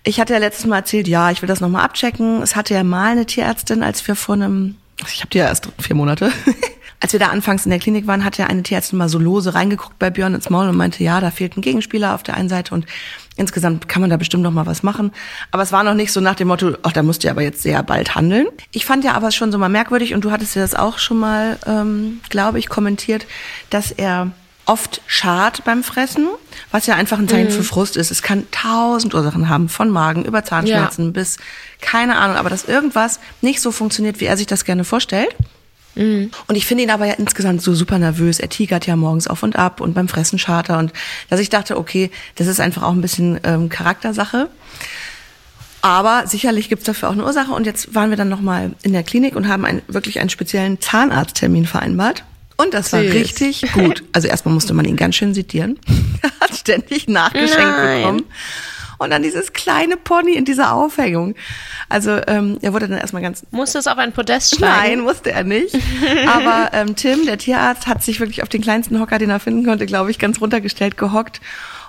Ich 0.03 0.19
hatte 0.19 0.33
ja 0.33 0.39
letztes 0.39 0.65
Mal 0.65 0.77
erzählt, 0.77 1.07
ja, 1.07 1.31
ich 1.31 1.41
will 1.41 1.47
das 1.47 1.61
nochmal 1.61 1.83
abchecken. 1.83 2.41
Es 2.41 2.55
hatte 2.55 2.73
ja 2.73 2.83
mal 2.83 3.11
eine 3.11 3.25
Tierärztin, 3.25 3.83
als 3.83 4.05
wir 4.07 4.15
vor 4.15 4.35
einem, 4.35 4.75
ich 5.07 5.19
habe 5.19 5.29
die 5.29 5.37
ja 5.37 5.45
erst 5.45 5.69
vier 5.79 5.95
Monate, 5.95 6.31
als 6.99 7.13
wir 7.13 7.19
da 7.19 7.27
anfangs 7.27 7.65
in 7.65 7.69
der 7.69 7.79
Klinik 7.79 8.07
waren, 8.07 8.23
hat 8.23 8.37
ja 8.37 8.47
eine 8.47 8.63
Tierärztin 8.63 8.97
mal 8.97 9.09
so 9.09 9.19
lose 9.19 9.53
reingeguckt 9.53 9.99
bei 9.99 10.09
Björn 10.09 10.35
ins 10.35 10.49
Maul 10.49 10.67
und 10.67 10.75
meinte, 10.75 11.03
ja, 11.03 11.21
da 11.21 11.31
fehlt 11.31 11.57
ein 11.57 11.61
Gegenspieler 11.61 12.15
auf 12.15 12.23
der 12.23 12.35
einen 12.35 12.49
Seite 12.49 12.73
und 12.73 12.85
insgesamt 13.35 13.87
kann 13.87 14.01
man 14.01 14.09
da 14.09 14.17
bestimmt 14.17 14.43
noch 14.43 14.51
mal 14.51 14.65
was 14.65 14.83
machen. 14.83 15.11
Aber 15.51 15.63
es 15.63 15.71
war 15.71 15.83
noch 15.83 15.95
nicht 15.95 16.11
so 16.11 16.21
nach 16.21 16.35
dem 16.35 16.49
Motto, 16.49 16.77
ach, 16.83 16.91
da 16.91 17.03
musst 17.03 17.23
du 17.23 17.29
aber 17.29 17.41
jetzt 17.41 17.61
sehr 17.61 17.81
bald 17.83 18.15
handeln. 18.15 18.47
Ich 18.71 18.85
fand 18.85 19.03
ja 19.03 19.13
aber 19.13 19.31
schon 19.31 19.51
so 19.51 19.57
mal 19.57 19.69
merkwürdig 19.69 20.13
und 20.13 20.23
du 20.23 20.31
hattest 20.31 20.55
ja 20.55 20.61
das 20.61 20.75
auch 20.75 20.97
schon 20.99 21.17
mal, 21.17 21.57
ähm, 21.65 22.21
glaube 22.29 22.59
ich, 22.59 22.69
kommentiert, 22.69 23.25
dass 23.69 23.91
er 23.91 24.31
oft 24.65 25.01
schart 25.07 25.63
beim 25.65 25.83
Fressen, 25.83 26.27
was 26.71 26.85
ja 26.85 26.95
einfach 26.95 27.19
ein 27.19 27.27
Zeichen 27.27 27.51
mhm. 27.51 27.55
für 27.55 27.63
Frust 27.63 27.97
ist. 27.97 28.11
Es 28.11 28.21
kann 28.21 28.47
tausend 28.51 29.13
Ursachen 29.13 29.49
haben, 29.49 29.69
von 29.69 29.89
Magen 29.89 30.25
über 30.25 30.43
Zahnschmerzen 30.43 31.05
ja. 31.05 31.11
bis 31.11 31.37
keine 31.81 32.17
Ahnung, 32.17 32.37
aber 32.37 32.49
dass 32.49 32.65
irgendwas 32.65 33.19
nicht 33.41 33.59
so 33.59 33.71
funktioniert, 33.71 34.19
wie 34.21 34.25
er 34.25 34.37
sich 34.37 34.47
das 34.47 34.63
gerne 34.63 34.83
vorstellt. 34.83 35.35
Mhm. 35.95 36.31
Und 36.47 36.55
ich 36.55 36.65
finde 36.65 36.83
ihn 36.83 36.91
aber 36.91 37.05
ja 37.05 37.13
insgesamt 37.13 37.61
so 37.61 37.73
super 37.73 37.99
nervös. 37.99 38.39
Er 38.39 38.49
tigert 38.49 38.87
ja 38.87 38.95
morgens 38.95 39.27
auf 39.27 39.43
und 39.43 39.55
ab 39.57 39.81
und 39.81 39.93
beim 39.93 40.07
Fressen 40.07 40.39
charter 40.39 40.79
und 40.79 40.93
dass 41.29 41.39
ich 41.39 41.49
dachte, 41.49 41.77
okay, 41.77 42.09
das 42.35 42.47
ist 42.47 42.59
einfach 42.59 42.83
auch 42.83 42.93
ein 42.93 43.01
bisschen 43.01 43.39
ähm, 43.43 43.69
Charaktersache. 43.69 44.49
Aber 45.81 46.27
sicherlich 46.27 46.69
gibt's 46.69 46.85
dafür 46.85 47.09
auch 47.09 47.13
eine 47.13 47.25
Ursache. 47.25 47.51
Und 47.51 47.65
jetzt 47.65 47.93
waren 47.93 48.09
wir 48.09 48.15
dann 48.15 48.29
nochmal 48.29 48.71
in 48.83 48.93
der 48.93 49.03
Klinik 49.03 49.35
und 49.35 49.49
haben 49.49 49.65
einen, 49.65 49.81
wirklich 49.87 50.21
einen 50.21 50.29
speziellen 50.29 50.79
Zahnarzttermin 50.79 51.65
vereinbart. 51.65 52.23
Und 52.57 52.73
das 52.73 52.93
war 52.93 53.01
Süß. 53.01 53.13
richtig 53.13 53.71
gut. 53.73 54.03
Also 54.11 54.27
erstmal 54.27 54.53
musste 54.53 54.73
man 54.73 54.85
ihn 54.85 54.95
ganz 54.95 55.15
schön 55.15 55.33
sedieren. 55.33 55.79
er 56.21 56.31
hat 56.39 56.55
ständig 56.55 57.07
nachgeschenkt 57.07 57.57
Nein. 57.57 58.01
bekommen. 58.01 58.23
Und 58.99 59.09
dann 59.09 59.23
dieses 59.23 59.53
kleine 59.53 59.97
Pony 59.97 60.33
in 60.33 60.45
dieser 60.45 60.73
Aufhängung. 60.73 61.35
Also 61.89 62.21
ähm, 62.27 62.57
er 62.61 62.73
wurde 62.73 62.87
dann 62.87 62.99
erstmal 62.99 63.21
ganz... 63.21 63.43
Musste 63.51 63.79
es 63.79 63.87
auf 63.87 63.97
ein 63.97 64.13
Podest 64.13 64.55
steigen? 64.55 64.71
Nein, 64.71 64.99
musste 65.01 65.31
er 65.31 65.43
nicht. 65.43 65.75
Aber 66.27 66.69
ähm, 66.73 66.95
Tim, 66.95 67.25
der 67.25 67.37
Tierarzt, 67.37 67.87
hat 67.87 68.03
sich 68.03 68.19
wirklich 68.19 68.43
auf 68.43 68.49
den 68.49 68.61
kleinsten 68.61 68.99
Hocker, 68.99 69.17
den 69.17 69.29
er 69.29 69.39
finden 69.39 69.65
konnte, 69.65 69.85
glaube 69.85 70.11
ich, 70.11 70.19
ganz 70.19 70.39
runtergestellt, 70.39 70.95
gehockt. 70.97 71.41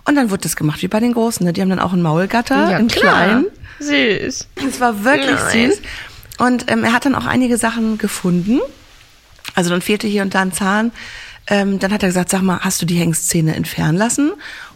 Und 0.06 0.16
dann 0.16 0.30
wurde 0.30 0.42
das 0.42 0.56
gemacht 0.56 0.82
wie 0.82 0.88
bei 0.88 1.00
den 1.00 1.12
Großen. 1.12 1.46
Ne? 1.46 1.52
Die 1.52 1.60
haben 1.60 1.70
dann 1.70 1.78
auch 1.78 1.92
einen 1.92 2.02
Maulgatter, 2.02 2.70
ja, 2.70 2.76
einen 2.76 2.88
kleinen. 2.88 3.46
Süß. 3.78 4.48
Es 4.68 4.80
war 4.80 5.04
wirklich 5.04 5.38
Nein. 5.52 5.70
süß. 5.70 5.82
Und 6.38 6.70
ähm, 6.70 6.84
er 6.84 6.92
hat 6.92 7.04
dann 7.04 7.14
auch 7.14 7.26
einige 7.26 7.58
Sachen 7.58 7.98
gefunden. 7.98 8.60
Also 9.54 9.70
dann 9.70 9.82
fehlte 9.82 10.06
hier 10.06 10.23
und 10.23 10.34
da 10.34 10.42
ein 10.42 10.52
Zahn. 10.52 10.92
Ähm, 11.46 11.78
dann 11.78 11.92
hat 11.92 12.02
er 12.02 12.08
gesagt, 12.08 12.30
sag 12.30 12.42
mal, 12.42 12.61
hast 12.61 12.80
du 12.80 12.87
die 12.87 12.96
Hengstzähne 12.96 13.54
entfernen 13.54 13.99
lassen? 13.99 14.32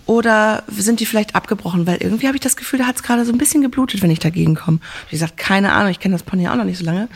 Oder 0.08 0.62
sind 0.68 1.00
die 1.00 1.06
vielleicht 1.06 1.34
abgebrochen? 1.34 1.86
Weil 1.86 1.98
irgendwie 1.98 2.28
habe 2.28 2.36
ich 2.38 2.40
das 2.40 2.56
Gefühl, 2.56 2.78
da 2.78 2.86
hat 2.86 2.96
es 2.96 3.02
gerade 3.02 3.26
so 3.26 3.32
ein 3.32 3.36
bisschen 3.36 3.60
geblutet, 3.60 4.00
wenn 4.00 4.10
ich 4.10 4.20
dagegen 4.20 4.54
komme. 4.54 4.78
Wie 5.10 5.16
gesagt, 5.16 5.36
keine 5.36 5.70
Ahnung, 5.72 5.90
ich 5.90 6.00
kenne 6.00 6.14
das 6.14 6.22
Pony 6.22 6.48
auch 6.48 6.54
noch 6.54 6.64
nicht 6.64 6.78
so 6.78 6.86
lange. 6.86 7.08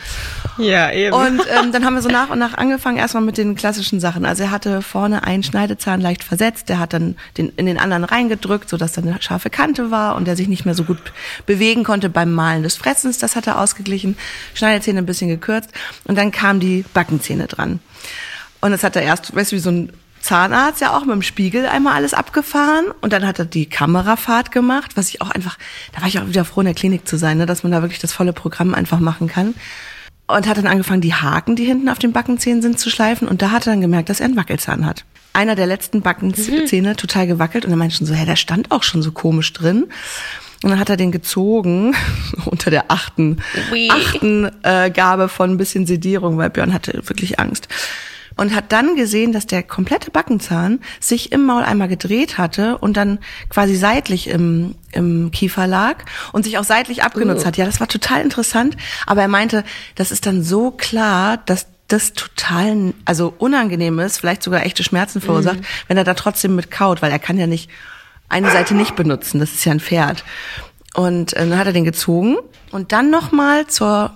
Ja, 0.59 0.91
eben. 0.91 1.15
Und 1.15 1.41
ähm, 1.57 1.71
dann 1.71 1.85
haben 1.85 1.95
wir 1.95 2.03
so 2.03 2.09
nach 2.09 2.29
und 2.29 2.37
nach 2.37 2.53
angefangen, 2.53 2.97
erstmal 2.97 3.23
mit 3.23 3.39
den 3.39 3.55
klassischen 3.55 3.99
Sachen. 3.99 4.25
Also 4.25 4.43
er 4.43 4.51
hatte 4.51 4.83
vorne 4.83 5.23
einen 5.23 5.41
Schneidezahn 5.41 6.01
leicht 6.01 6.23
versetzt, 6.23 6.69
der 6.69 6.77
hat 6.77 6.93
dann 6.93 7.15
den, 7.35 7.49
in 7.55 7.65
den 7.65 7.79
anderen 7.79 8.03
reingedrückt, 8.03 8.69
sodass 8.69 8.91
da 8.91 9.01
eine 9.01 9.19
scharfe 9.23 9.49
Kante 9.49 9.89
war 9.89 10.15
und 10.15 10.27
der 10.27 10.35
sich 10.35 10.47
nicht 10.47 10.65
mehr 10.65 10.75
so 10.75 10.83
gut 10.83 10.99
bewegen 11.47 11.83
konnte 11.83 12.11
beim 12.11 12.31
Malen 12.31 12.61
des 12.61 12.75
Fressens. 12.75 13.17
Das 13.17 13.35
hat 13.35 13.47
er 13.47 13.59
ausgeglichen. 13.59 14.17
Schneidezähne 14.53 14.99
ein 14.99 15.07
bisschen 15.07 15.29
gekürzt. 15.29 15.71
Und 16.03 16.15
dann 16.15 16.31
kamen 16.31 16.59
die 16.59 16.85
Backenzähne 16.93 17.47
dran. 17.47 17.79
Und 18.61 18.69
das 18.69 18.83
hat 18.83 18.95
er 18.95 19.01
erst, 19.01 19.35
weißt 19.35 19.51
du, 19.51 19.55
wie 19.55 19.61
so 19.61 19.71
ein 19.71 19.91
Zahnarzt 20.23 20.79
ja 20.79 20.95
auch 20.95 21.01
mit 21.01 21.11
dem 21.11 21.21
Spiegel 21.21 21.65
einmal 21.65 21.95
alles 21.95 22.13
abgefahren 22.13 22.85
und 23.01 23.11
dann 23.11 23.27
hat 23.27 23.39
er 23.39 23.45
die 23.45 23.65
Kamerafahrt 23.65 24.51
gemacht, 24.51 24.95
was 24.95 25.09
ich 25.09 25.21
auch 25.21 25.29
einfach, 25.29 25.57
da 25.93 25.99
war 25.99 26.07
ich 26.07 26.17
auch 26.17 26.27
wieder 26.27 26.45
froh 26.45 26.61
in 26.61 26.65
der 26.65 26.73
Klinik 26.73 27.05
zu 27.05 27.17
sein, 27.17 27.37
ne, 27.37 27.45
dass 27.45 27.63
man 27.63 27.73
da 27.73 27.81
wirklich 27.81 27.99
das 27.99 28.13
volle 28.13 28.31
Programm 28.31 28.73
einfach 28.73 29.01
machen 29.01 29.27
kann. 29.27 29.53
Und 30.25 30.47
hat 30.47 30.57
dann 30.57 30.67
angefangen, 30.67 31.01
die 31.01 31.13
Haken, 31.13 31.57
die 31.57 31.65
hinten 31.65 31.89
auf 31.89 31.99
den 31.99 32.13
Backenzähnen 32.13 32.61
sind, 32.61 32.79
zu 32.79 32.89
schleifen 32.89 33.27
und 33.27 33.41
da 33.41 33.51
hat 33.51 33.67
er 33.67 33.73
dann 33.73 33.81
gemerkt, 33.81 34.07
dass 34.07 34.21
er 34.21 34.27
einen 34.27 34.37
Wackelzahn 34.37 34.85
hat. 34.85 35.03
Einer 35.33 35.55
der 35.55 35.67
letzten 35.67 36.01
Backenzähne 36.01 36.91
mhm. 36.91 36.97
total 36.97 37.27
gewackelt 37.27 37.65
und 37.65 37.71
er 37.71 37.77
meinte 37.77 37.97
schon 37.97 38.07
so, 38.07 38.13
hä, 38.13 38.25
der 38.25 38.37
stand 38.37 38.71
auch 38.71 38.83
schon 38.83 39.01
so 39.01 39.11
komisch 39.11 39.51
drin. 39.51 39.87
Und 40.63 40.69
dann 40.69 40.79
hat 40.79 40.89
er 40.89 40.95
den 40.95 41.11
gezogen 41.11 41.93
unter 42.45 42.71
der 42.71 42.85
achten, 42.87 43.39
achten 43.89 44.49
äh, 44.63 44.89
Gabe 44.89 45.27
von 45.27 45.51
ein 45.51 45.57
bisschen 45.57 45.85
Sedierung, 45.85 46.37
weil 46.37 46.49
Björn 46.49 46.73
hatte 46.73 46.93
wirklich 47.09 47.41
Angst. 47.41 47.67
Und 48.35 48.55
hat 48.55 48.71
dann 48.71 48.95
gesehen, 48.95 49.31
dass 49.31 49.45
der 49.45 49.63
komplette 49.63 50.11
Backenzahn 50.11 50.79
sich 50.99 51.31
im 51.31 51.45
Maul 51.45 51.63
einmal 51.63 51.87
gedreht 51.87 52.37
hatte 52.37 52.77
und 52.79 52.97
dann 52.97 53.19
quasi 53.49 53.75
seitlich 53.75 54.27
im, 54.27 54.75
im 54.91 55.31
Kiefer 55.31 55.67
lag 55.67 55.97
und 56.31 56.43
sich 56.43 56.57
auch 56.57 56.63
seitlich 56.63 57.03
abgenutzt 57.03 57.43
Uh. 57.43 57.47
hat. 57.47 57.57
Ja, 57.57 57.65
das 57.65 57.79
war 57.79 57.87
total 57.87 58.21
interessant. 58.21 58.75
Aber 59.05 59.21
er 59.21 59.27
meinte, 59.27 59.63
das 59.95 60.11
ist 60.11 60.25
dann 60.25 60.43
so 60.43 60.71
klar, 60.71 61.37
dass 61.45 61.67
das 61.87 62.13
total, 62.13 62.93
also 63.05 63.33
unangenehm 63.37 63.99
ist, 63.99 64.17
vielleicht 64.17 64.41
sogar 64.41 64.65
echte 64.65 64.83
Schmerzen 64.83 65.21
verursacht, 65.21 65.59
wenn 65.87 65.97
er 65.97 66.03
da 66.03 66.15
trotzdem 66.15 66.55
mit 66.55 66.71
kaut, 66.71 67.01
weil 67.01 67.11
er 67.11 67.19
kann 67.19 67.37
ja 67.37 67.45
nicht 67.45 67.69
eine 68.29 68.49
Seite 68.51 68.73
nicht 68.73 68.95
benutzen. 68.95 69.39
Das 69.39 69.53
ist 69.53 69.63
ja 69.65 69.71
ein 69.71 69.79
Pferd. 69.79 70.23
Und 70.95 71.33
äh, 71.33 71.47
dann 71.47 71.57
hat 71.57 71.67
er 71.67 71.73
den 71.73 71.85
gezogen 71.85 72.37
und 72.71 72.91
dann 72.91 73.09
nochmal 73.09 73.67
zur 73.67 74.11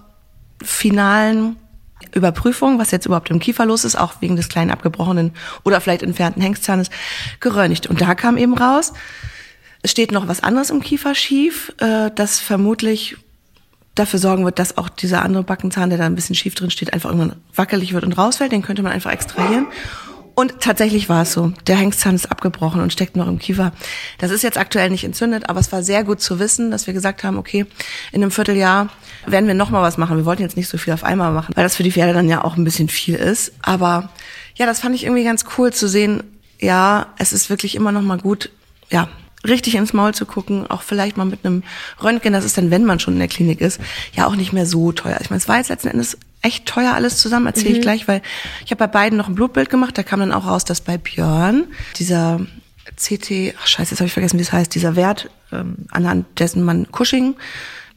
finalen 0.63 1.57
Überprüfung, 2.13 2.79
was 2.79 2.91
jetzt 2.91 3.05
überhaupt 3.05 3.29
im 3.29 3.39
Kiefer 3.39 3.65
los 3.65 3.83
ist, 3.83 3.95
auch 3.95 4.21
wegen 4.21 4.35
des 4.35 4.49
kleinen 4.49 4.71
abgebrochenen 4.71 5.31
oder 5.63 5.81
vielleicht 5.81 6.03
entfernten 6.03 6.41
Hengstzahnes, 6.41 6.89
geröntgt. 7.39 7.87
Und 7.87 8.01
da 8.01 8.15
kam 8.15 8.37
eben 8.37 8.57
raus, 8.57 8.93
es 9.81 9.91
steht 9.91 10.11
noch 10.11 10.27
was 10.27 10.41
anderes 10.43 10.69
im 10.69 10.81
Kiefer 10.81 11.15
schief, 11.15 11.73
äh, 11.79 12.09
das 12.13 12.39
vermutlich 12.39 13.17
dafür 13.95 14.19
sorgen 14.19 14.45
wird, 14.45 14.59
dass 14.59 14.77
auch 14.77 14.89
dieser 14.89 15.23
andere 15.23 15.43
Backenzahn, 15.43 15.89
der 15.89 15.97
da 15.97 16.05
ein 16.05 16.15
bisschen 16.15 16.35
schief 16.35 16.55
drin 16.55 16.69
steht, 16.69 16.93
einfach 16.93 17.09
irgendwann 17.09 17.37
wackelig 17.55 17.93
wird 17.93 18.03
und 18.03 18.17
rausfällt. 18.17 18.51
Den 18.51 18.61
könnte 18.61 18.83
man 18.83 18.91
einfach 18.91 19.11
extrahieren. 19.11 19.67
Und 20.39 20.61
tatsächlich 20.61 21.09
war 21.09 21.23
es 21.23 21.33
so. 21.33 21.51
Der 21.65 21.77
Hengstzahn 21.77 22.13
ist 22.13 22.29
abgebrochen 22.29 22.79
und 22.79 22.93
steckt 22.93 23.15
noch 23.15 23.27
im 23.27 23.39
Kiefer. 23.39 23.71
Das 24.19 24.29
ist 24.29 24.43
jetzt 24.43 24.59
aktuell 24.59 24.91
nicht 24.91 25.03
entzündet, 25.03 25.49
aber 25.49 25.59
es 25.59 25.71
war 25.71 25.81
sehr 25.81 26.03
gut 26.03 26.21
zu 26.21 26.37
wissen, 26.37 26.69
dass 26.69 26.85
wir 26.85 26.93
gesagt 26.93 27.23
haben, 27.23 27.39
okay, 27.39 27.65
in 28.11 28.21
einem 28.21 28.29
Vierteljahr 28.29 28.89
werden 29.25 29.47
wir 29.47 29.55
noch 29.55 29.71
mal 29.71 29.81
was 29.81 29.97
machen. 29.97 30.15
Wir 30.15 30.25
wollten 30.25 30.43
jetzt 30.43 30.55
nicht 30.55 30.69
so 30.69 30.77
viel 30.77 30.93
auf 30.93 31.03
einmal 31.03 31.31
machen, 31.31 31.55
weil 31.55 31.63
das 31.63 31.75
für 31.75 31.81
die 31.81 31.91
Pferde 31.91 32.13
dann 32.13 32.29
ja 32.29 32.43
auch 32.43 32.55
ein 32.55 32.63
bisschen 32.63 32.87
viel 32.87 33.15
ist. 33.15 33.51
Aber 33.63 34.11
ja, 34.53 34.67
das 34.67 34.79
fand 34.79 34.93
ich 34.93 35.05
irgendwie 35.05 35.23
ganz 35.23 35.43
cool 35.57 35.73
zu 35.73 35.89
sehen. 35.89 36.21
Ja, 36.59 37.07
es 37.17 37.33
ist 37.33 37.49
wirklich 37.49 37.73
immer 37.73 37.91
noch 37.91 38.03
mal 38.03 38.19
gut, 38.19 38.51
ja, 38.91 39.09
richtig 39.43 39.73
ins 39.73 39.93
Maul 39.93 40.13
zu 40.13 40.27
gucken, 40.27 40.67
auch 40.67 40.83
vielleicht 40.83 41.17
mal 41.17 41.25
mit 41.25 41.47
einem 41.47 41.63
Röntgen, 42.03 42.33
das 42.33 42.45
ist 42.45 42.59
dann, 42.59 42.69
wenn 42.69 42.85
man 42.85 42.99
schon 42.99 43.15
in 43.15 43.19
der 43.19 43.27
Klinik 43.27 43.59
ist, 43.59 43.79
ja 44.13 44.27
auch 44.27 44.35
nicht 44.35 44.53
mehr 44.53 44.67
so 44.67 44.91
teuer. 44.91 45.17
Ich 45.19 45.31
meine, 45.31 45.39
es 45.39 45.47
war 45.47 45.57
jetzt 45.57 45.69
letzten 45.69 45.87
Endes 45.87 46.15
echt 46.41 46.65
teuer 46.65 46.93
alles 46.93 47.17
zusammen, 47.17 47.47
erzähle 47.47 47.75
ich 47.75 47.81
gleich, 47.81 48.07
weil 48.07 48.21
ich 48.63 48.71
habe 48.71 48.79
bei 48.79 48.87
beiden 48.87 49.17
noch 49.17 49.27
ein 49.27 49.35
Blutbild 49.35 49.69
gemacht, 49.69 49.97
da 49.97 50.03
kam 50.03 50.19
dann 50.19 50.31
auch 50.31 50.45
raus, 50.45 50.65
dass 50.65 50.81
bei 50.81 50.97
Björn 50.97 51.65
dieser 51.97 52.39
CT, 52.95 53.55
ach 53.59 53.67
scheiße, 53.67 53.91
jetzt 53.91 53.99
habe 53.99 54.07
ich 54.07 54.13
vergessen, 54.13 54.37
wie 54.37 54.43
es 54.43 54.53
heißt, 54.53 54.73
dieser 54.73 54.95
Wert, 54.95 55.29
ähm, 55.51 55.87
anhand 55.91 56.39
dessen 56.39 56.63
man 56.63 56.87
Cushing 56.91 57.35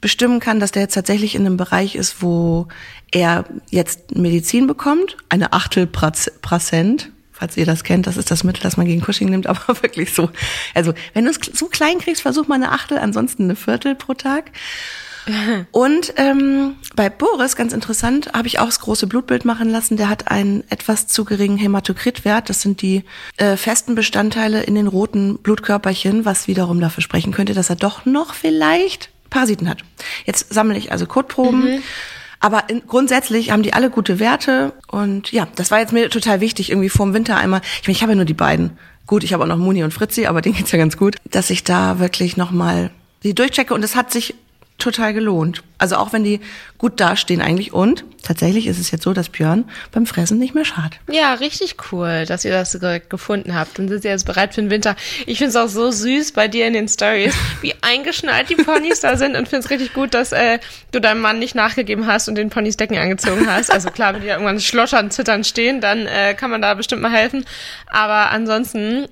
bestimmen 0.01 0.41
kann, 0.41 0.61
dass 0.61 0.73
der 0.73 0.83
jetzt 0.83 0.95
tatsächlich 0.95 1.35
in 1.35 1.45
einem 1.45 1.57
Bereich 1.57 1.95
ist, 1.95 2.23
wo 2.23 2.69
er 3.13 3.45
jetzt 3.69 4.17
Medizin 4.17 4.67
bekommt, 4.67 5.17
eine 5.29 5.53
Achtel 5.53 5.87
Prozent, 5.87 7.11
falls 7.33 7.57
ihr 7.57 7.67
das 7.67 7.85
kennt, 7.85 8.07
das 8.07 8.17
ist 8.17 8.31
das 8.31 8.45
Mittel, 8.45 8.63
das 8.63 8.77
man 8.77 8.87
gegen 8.87 9.03
Cushing 9.03 9.29
nimmt, 9.29 9.47
aber 9.49 9.83
wirklich 9.83 10.15
so. 10.15 10.31
Also, 10.75 10.95
wenn 11.15 11.25
du 11.25 11.31
es 11.31 11.39
so 11.53 11.67
klein 11.67 11.99
kriegst, 11.99 12.23
versuch 12.23 12.49
mal 12.49 12.57
eine 12.57 12.73
Achtel, 12.73 12.99
ansonsten 12.99 13.45
eine 13.45 13.57
Viertel 13.57 13.95
pro 13.95 14.15
Tag. 14.15 14.51
Und 15.71 16.15
ähm, 16.17 16.77
bei 16.95 17.09
Boris, 17.09 17.57
ganz 17.57 17.73
interessant, 17.73 18.33
habe 18.33 18.49
ich 18.49 18.59
auch 18.59 18.67
das 18.67 18.81
große 18.81 19.07
Blutbild 19.07 19.45
machen 19.45 19.71
lassen. 19.71 19.97
Der 19.97 20.09
hat 20.09 20.31
einen 20.31 20.65
etwas 20.71 21.07
zu 21.07 21.25
geringen 21.25 21.59
Hämatokritwert. 21.59 22.49
Das 22.49 22.61
sind 22.61 22.83
die 22.83 23.05
äh, 23.37 23.57
festen 23.57 23.95
Bestandteile 23.95 24.63
in 24.63 24.75
den 24.75 24.87
roten 24.87 25.39
Blutkörperchen, 25.39 26.25
was 26.25 26.49
wiederum 26.49 26.81
dafür 26.81 27.03
sprechen 27.03 27.33
könnte, 27.33 27.55
dass 27.55 27.71
er 27.71 27.77
doch 27.77 28.07
noch 28.07 28.35
vielleicht 28.35 29.11
Parasiten 29.31 29.69
hat. 29.69 29.79
Jetzt 30.27 30.53
sammle 30.53 30.77
ich 30.77 30.93
also 30.93 31.07
Kotproben. 31.07 31.83
Aber 32.41 32.69
in, 32.69 32.83
grundsätzlich 32.87 33.51
haben 33.51 33.63
die 33.63 33.75
alle 33.75 33.91
gute 33.91 34.19
Werte. 34.19 34.73
Und 34.89 35.31
ja, 35.31 35.47
das 35.55 35.71
war 35.71 35.79
jetzt 35.79 35.93
mir 35.93 36.09
total 36.11 36.41
wichtig, 36.41 36.71
irgendwie 36.71 36.89
vor 36.89 37.07
dem 37.07 37.15
Winter 37.15 37.37
einmal. 37.37 37.61
Ich 37.81 37.87
meine, 37.87 37.97
ich 37.97 38.03
habe 38.03 38.13
ja 38.13 38.17
nur 38.17 38.25
die 38.25 38.35
beiden. 38.35 38.79
Gut, 39.07 39.25
ich 39.25 39.33
habe 39.33 39.45
auch 39.45 39.49
noch 39.49 39.59
Muni 39.59 39.85
und 39.85 39.93
Fritzi, 39.93 40.27
aber 40.27 40.41
denen 40.41 40.55
geht's 40.55 40.73
ja 40.73 40.79
ganz 40.79 40.97
gut, 40.97 41.17
dass 41.31 41.51
ich 41.51 41.65
da 41.65 41.99
wirklich 41.99 42.37
nochmal 42.37 42.91
die 43.23 43.35
durchchecke. 43.35 43.75
Und 43.75 43.85
es 43.85 43.95
hat 43.95 44.11
sich 44.11 44.35
total 44.83 45.15
gelohnt. 45.15 45.63
Also 45.79 45.97
auch 45.97 46.13
wenn 46.13 46.25
die 46.25 46.41
gut 46.77 47.01
dastehen 47.01 47.41
eigentlich. 47.41 47.73
Und 47.73 48.05
tatsächlich 48.23 48.67
ist 48.67 48.79
es 48.79 48.91
jetzt 48.91 49.03
so, 49.03 49.13
dass 49.13 49.31
Björn 49.31 49.65
beim 49.93 50.05
Fressen 50.05 50.39
nicht 50.39 50.55
mehr 50.55 50.65
schadet. 50.65 50.99
Ja, 51.11 51.35
richtig 51.35 51.77
cool, 51.91 52.27
dass 52.27 52.45
ihr 52.45 52.51
das 52.51 52.73
direkt 52.73 53.09
gefunden 53.09 53.55
habt. 53.55 53.79
Dann 53.79 53.89
sind 53.89 54.03
sie 54.03 54.09
jetzt 54.09 54.27
bereit 54.27 54.55
für 54.55 54.61
den 54.61 54.71
Winter. 54.71 54.95
Ich 55.27 55.39
finde 55.39 55.51
es 55.51 55.57
auch 55.57 55.69
so 55.69 55.91
süß 55.91 56.33
bei 56.33 56.49
dir 56.49 56.67
in 56.67 56.75
den 56.75 56.89
Stories, 56.89 57.35
wie 57.63 57.75
eingeschnallt 57.81 58.51
die 58.51 58.57
Ponys 58.57 59.01
da 59.01 59.17
sind 59.17 59.37
und 59.37 59.49
finde 59.49 59.65
es 59.65 59.71
richtig 59.71 59.95
gut, 59.95 60.13
dass 60.13 60.33
äh, 60.33 60.59
du 60.93 61.01
deinem 61.01 61.21
Mann 61.23 61.39
nicht 61.39 61.55
nachgegeben 61.55 62.07
hast 62.07 62.29
und 62.29 62.35
den 62.35 62.51
Ponys 62.51 62.77
Decken 62.77 62.99
angezogen 62.99 63.47
hast. 63.51 63.73
Also 63.73 63.91
klar, 63.91 64.15
wenn 64.15 64.21
die 64.21 64.29
da 64.29 64.35
irgendwann 64.35 64.61
schlottern, 64.61 65.11
zittern 65.11 65.45
stehen, 65.45 65.81
dann 65.81 66.07
äh, 66.07 66.35
kann 66.35 66.51
man 66.51 66.61
da 66.61 66.75
bestimmt 66.75 67.03
mal 67.03 67.13
helfen. 67.13 67.45
Aber 67.87 68.31
ansonsten, 68.31 69.07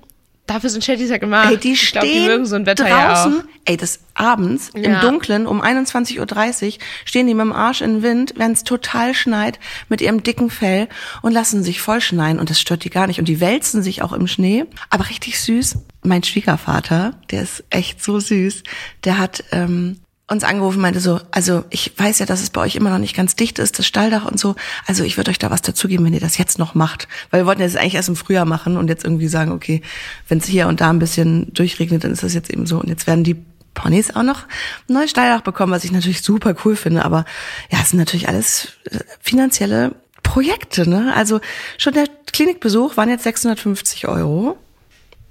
dafür 0.49 0.71
sind 0.71 0.85
Shaddys 0.85 1.11
ja 1.11 1.19
gemacht. 1.19 1.50
Ey, 1.50 1.57
die 1.57 1.73
ich 1.73 1.88
stehen 1.88 2.00
glaube, 2.00 2.14
die 2.14 2.26
mögen 2.26 2.47
so 2.47 2.57
ein 2.57 2.67
Wetter 2.67 2.88
ja 2.88 3.12
auch. 3.12 3.25
draußen, 3.25 3.45
ey, 3.64 3.76
des 3.76 4.00
Abends 4.14 4.71
im 4.75 4.83
Ja. 4.83 5.00
Dunkeln 5.00 5.47
um 5.47 5.62
21.30 5.62 6.19
Uhr 6.67 6.73
stehen 7.05 7.26
die 7.26 7.35
mit 7.35 7.43
dem 7.43 7.52
Arsch 7.52 7.81
in 7.81 7.95
den 7.95 8.02
Wind, 8.02 8.35
wenn 8.37 8.52
es 8.52 8.64
total 8.64 9.14
schneit, 9.14 9.61
mit 9.88 10.00
ihrem 10.00 10.23
dicken 10.23 10.50
Fell 10.50 10.88
und 11.23 11.33
lassen 11.33 11.62
sich 11.62 11.81
voll 11.81 12.00
schneien 12.00 12.38
und 12.40 12.50
das 12.50 12.61
stört 12.61 12.85
die 12.85 12.90
gar 12.90 13.07
nicht. 13.07 13.19
Und 13.21 13.28
die 13.28 13.40
wälzen 13.40 13.83
sich 13.83 14.02
auch 14.02 14.12
im 14.12 14.26
Schnee, 14.26 14.64
aber 14.90 15.09
richtig 15.09 15.38
süß. 15.40 15.78
Mein 16.02 16.23
Schwiegervater, 16.23 17.14
der 17.31 17.43
ist 17.43 17.64
echt 17.71 18.02
so 18.02 18.19
süß, 18.19 18.62
der 19.05 19.19
hat 19.19 19.45
ähm, 19.52 19.99
uns 20.30 20.44
angerufen, 20.44 20.80
meinte 20.80 21.00
so, 21.00 21.20
also 21.30 21.64
ich 21.70 21.92
weiß 21.97 22.18
ja, 22.18 22.26
dass 22.26 22.42
es 22.42 22.50
bei 22.50 22.61
euch 22.61 22.76
immer 22.76 22.90
noch 22.90 22.99
nicht 22.99 23.16
ganz 23.16 23.35
dicht 23.35 23.58
ist, 23.58 23.78
das 23.78 23.87
Stalldach 23.87 24.26
und 24.26 24.38
so. 24.38 24.56
Also 24.87 25.02
ich 25.02 25.16
würde 25.16 25.30
euch 25.30 25.38
da 25.38 25.50
was 25.50 25.62
dazugeben, 25.62 26.04
wenn 26.04 26.12
ihr 26.12 26.20
das 26.20 26.37
jetzt 26.37 26.58
noch 26.58 26.75
macht. 26.75 27.08
Weil 27.30 27.42
wir 27.42 27.47
wollten 27.47 27.62
das 27.62 27.76
eigentlich 27.76 27.94
erst 27.94 28.11
im 28.11 28.16
Frühjahr 28.16 28.44
machen 28.44 28.76
und 28.76 28.88
jetzt 28.88 29.04
irgendwie 29.04 29.28
sagen, 29.28 29.52
okay, 29.52 29.80
wenn 30.28 30.38
es 30.38 30.47
hier 30.47 30.68
und 30.68 30.80
da 30.82 30.90
ein 30.90 30.99
bisschen 30.99 31.52
durchregnet, 31.54 32.04
dann 32.04 32.12
ist 32.12 32.23
das 32.23 32.35
jetzt 32.35 32.50
eben 32.50 32.66
so. 32.66 32.78
Und 32.78 32.88
jetzt 32.88 33.06
werden 33.06 33.25
die 33.25 33.37
Ponys 33.73 34.14
auch 34.14 34.23
noch 34.23 34.42
ein 34.88 34.94
neues 34.94 35.11
Stalldach 35.11 35.40
bekommen, 35.40 35.73
was 35.73 35.85
ich 35.85 35.92
natürlich 35.92 36.20
super 36.23 36.54
cool 36.64 36.76
finde. 36.76 37.04
Aber 37.04 37.25
ja, 37.70 37.78
es 37.80 37.90
sind 37.90 37.99
natürlich 37.99 38.28
alles 38.28 38.68
äh, 38.90 38.99
finanzielle 39.20 39.94
Projekte, 40.23 40.88
ne? 40.88 41.14
Also 41.16 41.40
schon 41.78 41.94
der 41.94 42.06
Klinikbesuch 42.32 42.99
waren 42.99 43.08
jetzt 43.08 43.25
650 43.25 44.08
Euro. 44.08 44.58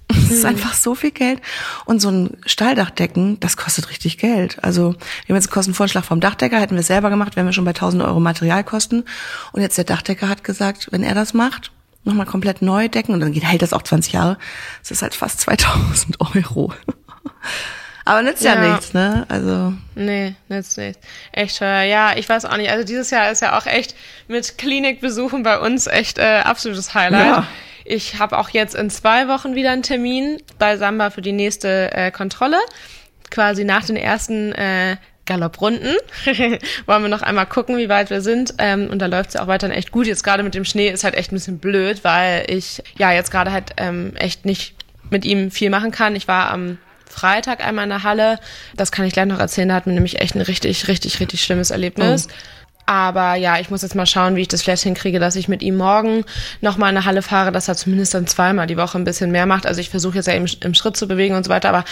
Das 0.28 0.32
ist 0.32 0.46
einfach 0.46 0.74
so 0.74 0.94
viel 0.96 1.12
Geld. 1.12 1.42
Und 1.86 2.02
so 2.02 2.10
ein 2.10 2.38
Stalldachdecken, 2.46 3.40
das 3.40 3.56
kostet 3.56 3.90
richtig 3.90 4.18
Geld. 4.18 4.62
Also, 4.64 4.94
wir 4.94 5.30
haben 5.30 5.36
jetzt 5.36 5.48
einen 5.48 5.54
Kostenvorschlag 5.54 6.04
vom 6.04 6.20
Dachdecker, 6.20 6.60
hätten 6.60 6.76
wir 6.76 6.82
es 6.82 6.88
selber 6.88 7.10
gemacht, 7.10 7.36
wären 7.38 7.46
wir 7.46 7.54
schon 7.54 7.64
bei 7.66 7.72
1000 7.72 8.04
Euro 8.04 8.20
Materialkosten. 8.20 9.06
Und 9.54 9.62
jetzt 9.62 9.78
der 9.78 9.86
Dachdecker 9.86 10.28
hat 10.28 10.44
gesagt, 10.44 10.88
wenn 10.92 11.04
er 11.04 11.16
das 11.16 11.34
macht, 11.34 11.72
nochmal 12.04 12.26
komplett 12.26 12.62
neu 12.62 12.88
decken 12.90 13.14
und 13.14 13.20
dann 13.22 13.32
geht, 13.32 13.44
hält 13.46 13.62
das 13.62 13.72
auch 13.74 13.84
20 13.84 14.14
Jahre. 14.14 14.38
Das 14.82 14.92
ist 14.92 15.02
halt 15.02 15.16
fast 15.16 15.40
2000 15.42 16.18
Euro. 16.36 16.74
Aber 18.06 18.22
nützt 18.22 18.44
ja, 18.44 18.56
Ja. 18.56 18.72
nichts, 18.72 18.94
ne? 18.94 19.26
Also, 19.28 19.74
Nee, 19.96 20.36
nützt 20.48 20.78
nichts. 20.78 21.00
Echt 21.34 21.58
teuer. 21.60 21.84
Ja, 21.84 22.16
ich 22.16 22.28
weiß 22.30 22.46
auch 22.46 22.56
nicht. 22.58 22.70
Also 22.72 22.86
dieses 22.86 23.12
Jahr 23.12 23.30
ist 23.32 23.42
ja 23.42 23.58
auch 23.58 23.66
echt 23.66 23.96
mit 24.30 24.58
Klinikbesuchen 24.58 25.44
bei 25.44 25.60
uns 25.60 25.88
echt 25.88 26.18
äh, 26.18 26.42
absolutes 26.44 26.94
Highlight. 26.94 27.26
Ja. 27.26 27.48
Ich 27.89 28.20
habe 28.20 28.38
auch 28.38 28.50
jetzt 28.50 28.75
in 28.75 28.89
zwei 28.89 29.29
Wochen 29.29 29.56
wieder 29.56 29.72
einen 29.72 29.82
Termin 29.82 30.41
bei 30.60 30.75
Samba 30.75 31.10
für 31.10 31.22
die 31.22 31.32
nächste 31.32 31.89
äh, 31.94 32.12
Kontrolle. 32.12 32.58
Quasi 33.32 33.63
nach 33.63 33.86
den 33.86 33.96
ersten 33.96 34.51
äh, 34.51 34.98
Galopprunden 35.25 35.96
wollen 36.86 37.01
wir 37.01 37.08
noch 37.08 37.22
einmal 37.22 37.46
gucken, 37.46 37.77
wie 37.77 37.88
weit 37.88 38.10
wir 38.10 38.20
sind. 38.20 38.56
Ähm, 38.58 38.89
und 38.89 39.00
da 39.00 39.06
läuft 39.06 39.29
es 39.29 39.34
ja 39.36 39.44
auch 39.44 39.48
weiterhin 39.48 39.75
echt 39.75 39.91
gut. 39.91 40.06
Jetzt 40.06 40.25
gerade 40.25 40.44
mit 40.44 40.53
dem 40.53 40.65
Schnee 40.65 40.89
ist 40.89 41.06
halt 41.06 41.15
echt 41.15 41.32
ein 41.32 41.36
bisschen 41.36 41.60
blöd, 41.60 42.03
weil 42.03 42.44
ich 42.50 42.84
ja 42.98 43.13
jetzt 43.13 43.32
gerade 43.32 43.53
halt 43.53 43.72
ähm, 43.77 44.13
echt 44.17 44.46
nicht 44.46 44.75
mit 45.10 45.24
ihm 45.24 45.50
viel 45.50 45.70
machen 45.70 45.91
kann. 45.91 46.13
Ich 46.17 46.27
war 46.27 46.51
am 46.51 46.79
Freitag 47.10 47.65
einmal 47.65 47.86
in 47.86 47.89
der 47.89 48.03
Halle. 48.03 48.38
Das 48.75 48.91
kann 48.91 49.06
ich 49.06 49.13
gleich 49.13 49.27
noch 49.27 49.39
erzählen. 49.39 49.70
Da 49.70 49.75
hatten 49.75 49.91
wir 49.91 49.94
nämlich 49.94 50.20
echt 50.20 50.36
ein 50.36 50.41
richtig, 50.41 50.89
richtig, 50.89 51.22
richtig 51.22 51.41
schlimmes 51.41 51.72
Erlebnis. 51.72 52.27
Aber 52.88 53.36
ja, 53.36 53.60
ich 53.60 53.70
muss 53.70 53.82
jetzt 53.82 53.96
mal 53.96 54.06
schauen, 54.06 54.38
wie 54.38 54.41
ich 54.41 54.48
das 54.48 54.62
vielleicht 54.62 54.84
hinkriege, 54.84 55.20
dass 55.20 55.36
ich 55.36 55.50
mit 55.50 55.62
ihm 55.62 55.75
morgen 55.75 56.24
nochmal 56.62 56.89
in 56.89 56.98
eine 56.98 57.06
Halle 57.06 57.22
fahre, 57.22 57.51
dass 57.51 57.67
er 57.67 57.75
zumindest 57.75 58.13
dann 58.13 58.27
zweimal 58.27 58.65
die 58.65 58.77
Woche 58.77 58.98
ein 58.98 59.03
bisschen 59.03 59.29
mehr 59.29 59.46
macht. 59.46 59.67
Also 59.67 59.82
ich 59.82 59.89
versuche 59.89 60.15
jetzt 60.15 60.27
ja 60.27 60.34
im, 60.34 60.46
im 60.62 60.74
Schritt 60.74 60.96
zu 60.96 61.06
bewegen 61.06 61.36
und 61.36 61.44
so 61.44 61.50
weiter, 61.50 61.67
aber 61.67 61.84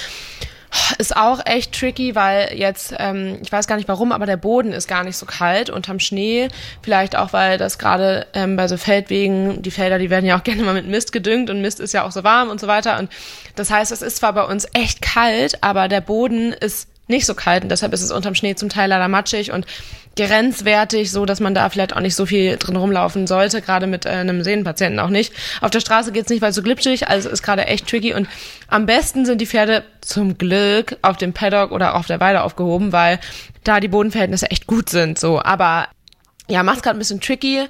ist 0.97 1.15
auch 1.15 1.45
echt 1.45 1.77
tricky, 1.77 2.15
weil 2.15 2.53
jetzt, 2.55 2.93
ähm, 2.97 3.39
ich 3.41 3.51
weiß 3.51 3.67
gar 3.67 3.75
nicht 3.75 3.87
warum, 3.87 4.11
aber 4.11 4.25
der 4.25 4.37
Boden 4.37 4.71
ist 4.71 4.87
gar 4.87 5.03
nicht 5.03 5.17
so 5.17 5.25
kalt 5.25 5.69
unterm 5.69 5.99
Schnee. 5.99 6.47
Vielleicht 6.81 7.15
auch, 7.15 7.33
weil 7.33 7.57
das 7.57 7.77
gerade 7.77 8.27
ähm, 8.33 8.55
bei 8.55 8.67
so 8.67 8.77
Feldwegen, 8.77 9.61
die 9.61 9.71
Felder, 9.71 9.99
die 9.99 10.09
werden 10.09 10.25
ja 10.25 10.37
auch 10.37 10.43
gerne 10.45 10.63
mal 10.63 10.73
mit 10.73 10.87
Mist 10.87 11.11
gedüngt 11.11 11.49
und 11.49 11.61
Mist 11.61 11.79
ist 11.79 11.93
ja 11.93 12.03
auch 12.03 12.11
so 12.11 12.23
warm 12.23 12.49
und 12.49 12.59
so 12.59 12.67
weiter. 12.67 12.99
Und 12.99 13.11
das 13.55 13.69
heißt, 13.69 13.91
es 13.91 14.01
ist 14.01 14.17
zwar 14.17 14.33
bei 14.33 14.43
uns 14.43 14.65
echt 14.73 15.01
kalt, 15.01 15.61
aber 15.61 15.89
der 15.89 16.01
Boden 16.01 16.53
ist 16.53 16.87
nicht 17.07 17.25
so 17.25 17.35
kalt 17.35 17.63
und 17.63 17.69
deshalb 17.69 17.93
ist 17.93 18.01
es 18.01 18.11
unterm 18.11 18.35
Schnee 18.35 18.55
zum 18.55 18.69
Teil 18.69 18.89
leider 18.89 19.07
matschig 19.07 19.51
und 19.51 19.65
grenzwertig, 20.15 21.12
so 21.12 21.25
dass 21.25 21.39
man 21.39 21.53
da 21.53 21.69
vielleicht 21.69 21.95
auch 21.95 22.00
nicht 22.00 22.15
so 22.15 22.25
viel 22.25 22.57
drin 22.57 22.75
rumlaufen 22.75 23.27
sollte, 23.27 23.62
gerade 23.62 23.88
mit 23.88 24.05
äh, 24.05 24.10
einem 24.10 24.43
Sehnenpatienten 24.43 25.00
auch 25.00 25.10
nicht. 25.10 25.34
Auf 25.62 25.72
der 25.72 25.79
Straße 25.79 26.12
geht's 26.12 26.29
nicht, 26.29 26.41
weil 26.41 26.50
es 26.50 26.55
so 26.55 26.63
glitschig, 26.63 27.07
also 27.07 27.29
ist 27.29 27.43
gerade 27.43 27.65
echt 27.65 27.88
tricky 27.88 28.13
und 28.13 28.27
am 28.67 28.86
besten 28.86 29.25
sind 29.25 29.41
die 29.41 29.45
Pferde 29.45 29.84
zum 30.01 30.38
Glück 30.38 30.98
auf 31.01 31.17
dem 31.17 31.34
Paddock 31.34 31.72
oder 31.72 31.95
auf 31.95 32.07
der 32.07 32.19
Weide 32.19 32.43
aufgehoben, 32.43 32.91
weil 32.91 33.19
da 33.63 33.79
die 33.79 33.88
Bodenverhältnisse 33.88 34.51
echt 34.51 34.67
gut 34.67 34.89
sind, 34.89 35.19
so. 35.19 35.41
Aber 35.41 35.88
ja, 36.48 36.63
macht's 36.63 36.81
gerade 36.81 36.98
ein 36.98 37.00
bisschen 37.00 37.22
tricky. 37.22 37.67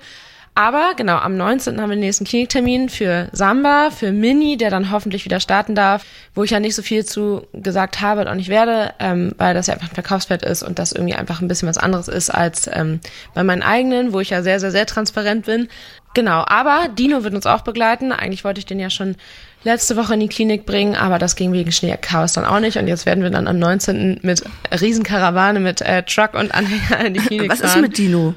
Aber 0.57 0.93
genau, 0.95 1.17
am 1.17 1.35
19. 1.35 1.81
haben 1.81 1.89
wir 1.89 1.97
den 1.97 1.99
nächsten 1.99 2.23
Kliniktermin 2.23 2.87
für 2.87 3.27
Samba, 3.33 3.91
für 3.91 4.13
Mini, 4.13 4.55
der 4.55 4.69
dann 4.69 4.89
hoffentlich 4.89 5.25
wieder 5.25 5.41
starten 5.41 5.75
darf, 5.75 6.05
wo 6.33 6.45
ich 6.45 6.51
ja 6.51 6.61
nicht 6.61 6.75
so 6.75 6.81
viel 6.81 7.03
zu 7.03 7.45
gesagt 7.51 7.99
habe 7.99 8.21
und 8.21 8.29
auch 8.29 8.35
nicht 8.35 8.47
werde, 8.47 8.93
ähm, 8.99 9.33
weil 9.37 9.53
das 9.53 9.67
ja 9.67 9.73
einfach 9.73 9.89
ein 9.89 9.95
Verkaufswert 9.95 10.43
ist 10.43 10.63
und 10.63 10.79
das 10.79 10.93
irgendwie 10.93 11.13
einfach 11.13 11.41
ein 11.41 11.49
bisschen 11.49 11.67
was 11.67 11.77
anderes 11.77 12.07
ist 12.07 12.29
als 12.29 12.69
ähm, 12.71 13.01
bei 13.33 13.43
meinen 13.43 13.63
eigenen, 13.63 14.13
wo 14.13 14.21
ich 14.21 14.29
ja 14.29 14.43
sehr, 14.43 14.61
sehr, 14.61 14.71
sehr 14.71 14.85
transparent 14.85 15.45
bin. 15.45 15.67
Genau, 16.13 16.45
aber 16.47 16.87
Dino 16.87 17.25
wird 17.25 17.33
uns 17.33 17.45
auch 17.45 17.61
begleiten. 17.61 18.13
Eigentlich 18.13 18.45
wollte 18.45 18.59
ich 18.59 18.65
den 18.65 18.79
ja 18.79 18.89
schon 18.89 19.17
letzte 19.65 19.97
Woche 19.97 20.13
in 20.13 20.21
die 20.21 20.29
Klinik 20.29 20.65
bringen, 20.65 20.95
aber 20.95 21.19
das 21.19 21.35
ging 21.35 21.51
wegen 21.51 21.73
Schneechaos 21.73 22.31
dann 22.31 22.45
auch 22.45 22.61
nicht. 22.61 22.77
Und 22.77 22.87
jetzt 22.87 23.05
werden 23.05 23.23
wir 23.23 23.29
dann 23.29 23.49
am 23.49 23.59
19. 23.59 24.19
mit 24.21 24.41
Riesenkarawane, 24.71 25.59
mit 25.59 25.81
äh, 25.81 26.03
Truck 26.03 26.33
und 26.33 26.55
Anhänger 26.55 27.05
in 27.05 27.13
die 27.13 27.19
Klinik 27.27 27.51
Was 27.51 27.59
fahren. 27.59 27.71
ist 27.71 27.81
mit 27.81 27.97
Dino? 27.97 28.33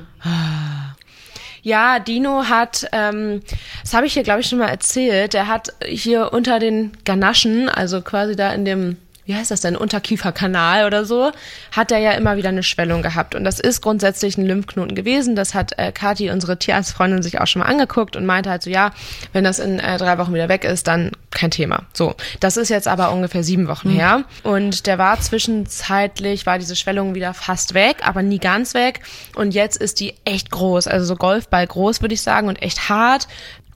Ja, 1.68 1.98
Dino 1.98 2.44
hat, 2.48 2.88
ähm, 2.92 3.42
das 3.82 3.92
habe 3.92 4.06
ich 4.06 4.14
hier, 4.14 4.22
glaube 4.22 4.40
ich, 4.40 4.46
schon 4.46 4.58
mal 4.58 4.70
erzählt, 4.70 5.34
der 5.34 5.48
hat 5.48 5.74
hier 5.84 6.32
unter 6.32 6.60
den 6.60 6.92
Ganaschen, 7.04 7.68
also 7.68 8.00
quasi 8.00 8.36
da 8.36 8.54
in 8.54 8.64
dem, 8.64 8.96
wie 9.28 9.34
heißt 9.34 9.50
das 9.50 9.60
denn, 9.60 9.76
Unterkieferkanal 9.76 10.86
oder 10.86 11.04
so, 11.04 11.32
hat 11.70 11.92
er 11.92 11.98
ja 11.98 12.12
immer 12.12 12.38
wieder 12.38 12.48
eine 12.48 12.62
Schwellung 12.62 13.02
gehabt. 13.02 13.34
Und 13.34 13.44
das 13.44 13.60
ist 13.60 13.82
grundsätzlich 13.82 14.38
ein 14.38 14.46
Lymphknoten 14.46 14.94
gewesen. 14.94 15.36
Das 15.36 15.54
hat 15.54 15.78
äh, 15.78 15.92
Kathi, 15.92 16.30
unsere 16.30 16.58
Tierarztfreundin, 16.58 17.22
sich 17.22 17.38
auch 17.38 17.46
schon 17.46 17.60
mal 17.60 17.66
angeguckt 17.66 18.16
und 18.16 18.24
meinte 18.24 18.48
halt 18.48 18.62
so, 18.62 18.70
ja, 18.70 18.90
wenn 19.34 19.44
das 19.44 19.58
in 19.58 19.80
äh, 19.80 19.98
drei 19.98 20.16
Wochen 20.16 20.32
wieder 20.32 20.48
weg 20.48 20.64
ist, 20.64 20.88
dann 20.88 21.12
kein 21.30 21.50
Thema. 21.50 21.84
So, 21.92 22.14
das 22.40 22.56
ist 22.56 22.70
jetzt 22.70 22.88
aber 22.88 23.12
ungefähr 23.12 23.44
sieben 23.44 23.68
Wochen 23.68 23.90
her. 23.90 24.24
Und 24.44 24.86
der 24.86 24.96
war 24.96 25.20
zwischenzeitlich, 25.20 26.46
war 26.46 26.58
diese 26.58 26.74
Schwellung 26.74 27.14
wieder 27.14 27.34
fast 27.34 27.74
weg, 27.74 27.98
aber 28.04 28.22
nie 28.22 28.38
ganz 28.38 28.72
weg. 28.72 29.00
Und 29.34 29.52
jetzt 29.52 29.76
ist 29.76 30.00
die 30.00 30.14
echt 30.24 30.50
groß, 30.50 30.88
also 30.88 31.04
so 31.04 31.16
Golfball 31.16 31.66
groß, 31.66 32.00
würde 32.00 32.14
ich 32.14 32.22
sagen, 32.22 32.48
und 32.48 32.62
echt 32.62 32.88
hart. 32.88 33.28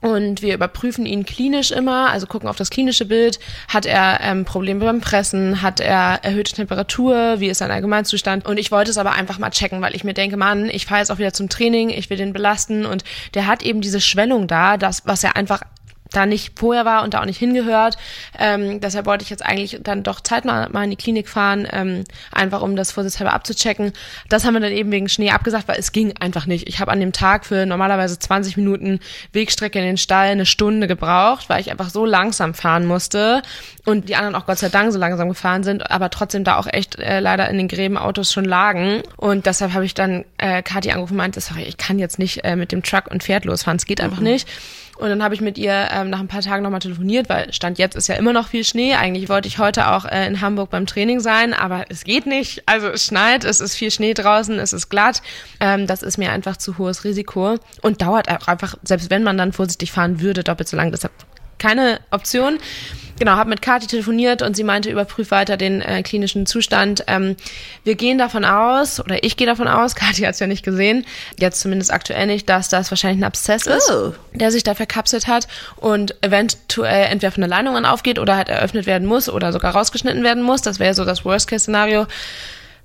Und 0.03 0.41
wir 0.41 0.53
überprüfen 0.53 1.05
ihn 1.05 1.25
klinisch 1.25 1.71
immer, 1.71 2.09
also 2.09 2.27
gucken 2.27 2.49
auf 2.49 2.57
das 2.57 2.69
klinische 2.69 3.05
Bild. 3.05 3.39
Hat 3.69 3.85
er 3.85 4.19
ähm, 4.21 4.43
Probleme 4.43 4.83
beim 4.83 4.99
Pressen? 4.99 5.61
Hat 5.61 5.79
er 5.79 6.19
erhöhte 6.23 6.51
Temperatur? 6.53 7.39
Wie 7.39 7.47
ist 7.47 7.59
sein 7.59 7.71
Allgemeinzustand? 7.71 8.45
Und 8.45 8.57
ich 8.57 8.69
wollte 8.69 8.91
es 8.91 8.97
aber 8.97 9.13
einfach 9.13 9.39
mal 9.39 9.49
checken, 9.49 9.81
weil 9.81 9.95
ich 9.95 10.03
mir 10.03 10.13
denke, 10.13 10.35
Mann, 10.35 10.69
ich 10.69 10.87
fahre 10.87 10.99
jetzt 10.99 11.09
auch 11.09 11.19
wieder 11.19 11.31
zum 11.31 11.47
Training, 11.47 11.89
ich 11.89 12.09
will 12.09 12.17
den 12.17 12.33
belasten. 12.33 12.85
Und 12.85 13.05
der 13.33 13.47
hat 13.47 13.63
eben 13.63 13.79
diese 13.79 14.01
Schwellung 14.01 14.47
da, 14.47 14.75
das, 14.75 15.03
was 15.05 15.23
er 15.23 15.37
einfach 15.37 15.61
da 16.13 16.25
nicht 16.25 16.57
vorher 16.57 16.85
war 16.85 17.03
und 17.03 17.13
da 17.13 17.21
auch 17.21 17.25
nicht 17.25 17.39
hingehört. 17.39 17.97
Ähm, 18.39 18.79
deshalb 18.79 19.05
wollte 19.05 19.23
ich 19.23 19.29
jetzt 19.29 19.45
eigentlich 19.45 19.79
dann 19.81 20.03
doch 20.03 20.21
zeitnah 20.21 20.69
mal 20.69 20.83
in 20.83 20.91
die 20.91 20.95
Klinik 20.95 21.27
fahren, 21.27 21.67
ähm, 21.71 22.03
einfach 22.31 22.61
um 22.61 22.75
das 22.75 22.91
vorsichtshalber 22.91 23.33
abzuchecken. 23.33 23.91
Das 24.29 24.45
haben 24.45 24.53
wir 24.53 24.61
dann 24.61 24.71
eben 24.71 24.91
wegen 24.91 25.09
Schnee 25.09 25.31
abgesagt, 25.31 25.67
weil 25.67 25.79
es 25.79 25.91
ging 25.91 26.13
einfach 26.19 26.45
nicht. 26.45 26.67
Ich 26.67 26.79
habe 26.79 26.91
an 26.91 26.99
dem 26.99 27.11
Tag 27.11 27.45
für 27.45 27.65
normalerweise 27.65 28.17
20 28.17 28.57
Minuten 28.57 28.99
Wegstrecke 29.33 29.79
in 29.79 29.85
den 29.85 29.97
Stall 29.97 30.27
eine 30.29 30.45
Stunde 30.45 30.87
gebraucht, 30.87 31.49
weil 31.49 31.61
ich 31.61 31.71
einfach 31.71 31.89
so 31.89 32.05
langsam 32.05 32.53
fahren 32.53 32.85
musste 32.85 33.41
und 33.85 34.07
die 34.09 34.15
anderen 34.15 34.35
auch 34.35 34.45
Gott 34.45 34.59
sei 34.59 34.69
Dank 34.69 34.93
so 34.93 34.99
langsam 34.99 35.29
gefahren 35.29 35.63
sind, 35.63 35.91
aber 35.91 36.09
trotzdem 36.09 36.43
da 36.43 36.57
auch 36.57 36.67
echt 36.67 36.99
äh, 36.99 37.19
leider 37.19 37.49
in 37.49 37.57
den 37.57 37.67
Gräben 37.67 37.97
Autos 37.97 38.31
schon 38.31 38.45
lagen. 38.45 39.01
Und 39.17 39.45
deshalb 39.45 39.73
habe 39.73 39.85
ich 39.85 39.93
dann 39.93 40.25
äh, 40.37 40.61
Kathi 40.61 40.91
angerufen 40.91 41.13
und 41.13 41.17
meinte, 41.17 41.41
sorry, 41.41 41.63
ich 41.63 41.77
kann 41.77 41.99
jetzt 41.99 42.19
nicht 42.19 42.43
äh, 42.43 42.55
mit 42.55 42.71
dem 42.71 42.83
Truck 42.83 43.07
und 43.09 43.23
Pferd 43.23 43.45
losfahren, 43.45 43.77
es 43.77 43.85
geht 43.85 44.01
einfach 44.01 44.19
nicht. 44.19 44.47
Und 44.97 45.09
dann 45.09 45.23
habe 45.23 45.33
ich 45.33 45.41
mit 45.41 45.57
ihr 45.57 45.87
ähm, 45.91 46.09
nach 46.09 46.19
ein 46.19 46.27
paar 46.27 46.41
Tagen 46.41 46.63
nochmal 46.63 46.79
telefoniert, 46.79 47.27
weil 47.27 47.51
Stand 47.51 47.79
jetzt 47.79 47.95
ist 47.95 48.07
ja 48.07 48.15
immer 48.15 48.31
noch 48.31 48.47
viel 48.47 48.63
Schnee. 48.63 48.93
Eigentlich 48.93 49.27
wollte 49.27 49.47
ich 49.47 49.57
heute 49.57 49.89
auch 49.91 50.05
äh, 50.05 50.27
in 50.27 50.39
Hamburg 50.39 50.69
beim 50.69 50.85
Training 50.85 51.19
sein, 51.19 51.53
aber 51.53 51.85
es 51.89 52.03
geht 52.03 52.25
nicht. 52.25 52.63
Also 52.67 52.89
es 52.89 53.05
schneit, 53.05 53.43
es 53.43 53.59
ist 53.59 53.75
viel 53.75 53.89
Schnee 53.89 54.13
draußen, 54.13 54.59
es 54.59 54.71
ist 54.71 54.89
glatt. 54.89 55.21
Ähm, 55.59 55.87
das 55.87 56.03
ist 56.03 56.17
mir 56.17 56.31
einfach 56.31 56.57
zu 56.57 56.77
hohes 56.77 57.03
Risiko 57.03 57.57
und 57.81 58.01
dauert 58.01 58.29
auch 58.29 58.47
einfach, 58.47 58.75
selbst 58.83 59.09
wenn 59.09 59.23
man 59.23 59.37
dann 59.37 59.51
vorsichtig 59.51 59.91
fahren 59.91 60.21
würde, 60.21 60.43
doppelt 60.43 60.69
so 60.69 60.77
lang. 60.77 60.91
Deshalb 60.91 61.13
keine 61.63 61.99
Option. 62.11 62.59
Genau, 63.19 63.33
habe 63.33 63.49
mit 63.51 63.61
Kathi 63.61 63.87
telefoniert 63.87 64.41
und 64.41 64.55
sie 64.55 64.63
meinte, 64.63 64.89
überprüf 64.89 65.29
weiter 65.31 65.55
den 65.55 65.81
äh, 65.81 66.01
klinischen 66.01 66.45
Zustand. 66.45 67.03
Ähm, 67.07 67.35
wir 67.83 67.95
gehen 67.95 68.17
davon 68.17 68.43
aus, 68.43 68.99
oder 68.99 69.23
ich 69.23 69.37
gehe 69.37 69.47
davon 69.47 69.67
aus, 69.67 69.95
Kathi 69.95 70.23
hat 70.23 70.33
es 70.33 70.39
ja 70.39 70.47
nicht 70.47 70.65
gesehen, 70.65 71.05
jetzt 71.39 71.61
zumindest 71.61 71.93
aktuell 71.93 72.25
nicht, 72.25 72.49
dass 72.49 72.69
das 72.69 72.91
wahrscheinlich 72.91 73.21
ein 73.21 73.23
Abszess 73.27 73.67
ist, 73.67 73.89
Oh. 73.91 74.13
der 74.33 74.51
sich 74.51 74.63
da 74.63 74.73
verkapselt 74.73 75.27
hat 75.27 75.47
und 75.77 76.15
eventuell 76.21 77.05
entweder 77.05 77.31
von 77.31 77.41
der 77.41 77.49
Leitung 77.49 77.77
an 77.77 77.85
aufgeht 77.85 78.17
oder 78.19 78.35
halt 78.35 78.49
eröffnet 78.49 78.87
werden 78.87 79.07
muss 79.07 79.29
oder 79.29 79.53
sogar 79.53 79.73
rausgeschnitten 79.73 80.23
werden 80.23 80.43
muss. 80.43 80.61
Das 80.63 80.79
wäre 80.79 80.95
so 80.95 81.05
das 81.05 81.23
Worst-Case-Szenario. 81.23 82.07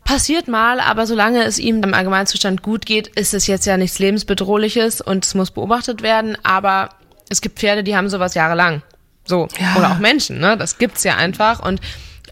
Passiert 0.04 0.46
mal, 0.46 0.78
aber 0.80 1.06
solange 1.06 1.42
es 1.44 1.58
ihm 1.58 1.82
im 1.82 1.94
Allgemeinzustand 1.94 2.62
gut 2.62 2.86
geht, 2.86 3.08
ist 3.08 3.34
es 3.34 3.46
jetzt 3.46 3.66
ja 3.66 3.76
nichts 3.76 3.98
lebensbedrohliches 3.98 5.00
und 5.00 5.24
es 5.24 5.34
muss 5.34 5.50
beobachtet 5.50 6.00
werden. 6.02 6.36
Aber 6.44 6.90
es 7.28 7.40
gibt 7.40 7.58
Pferde, 7.58 7.84
die 7.84 7.96
haben 7.96 8.08
sowas 8.08 8.34
jahrelang. 8.34 8.82
So. 9.24 9.48
Ja. 9.60 9.76
Oder 9.76 9.92
auch 9.92 9.98
Menschen, 9.98 10.38
ne? 10.38 10.56
Das 10.56 10.78
gibt's 10.78 11.04
ja 11.04 11.16
einfach. 11.16 11.60
Und 11.60 11.80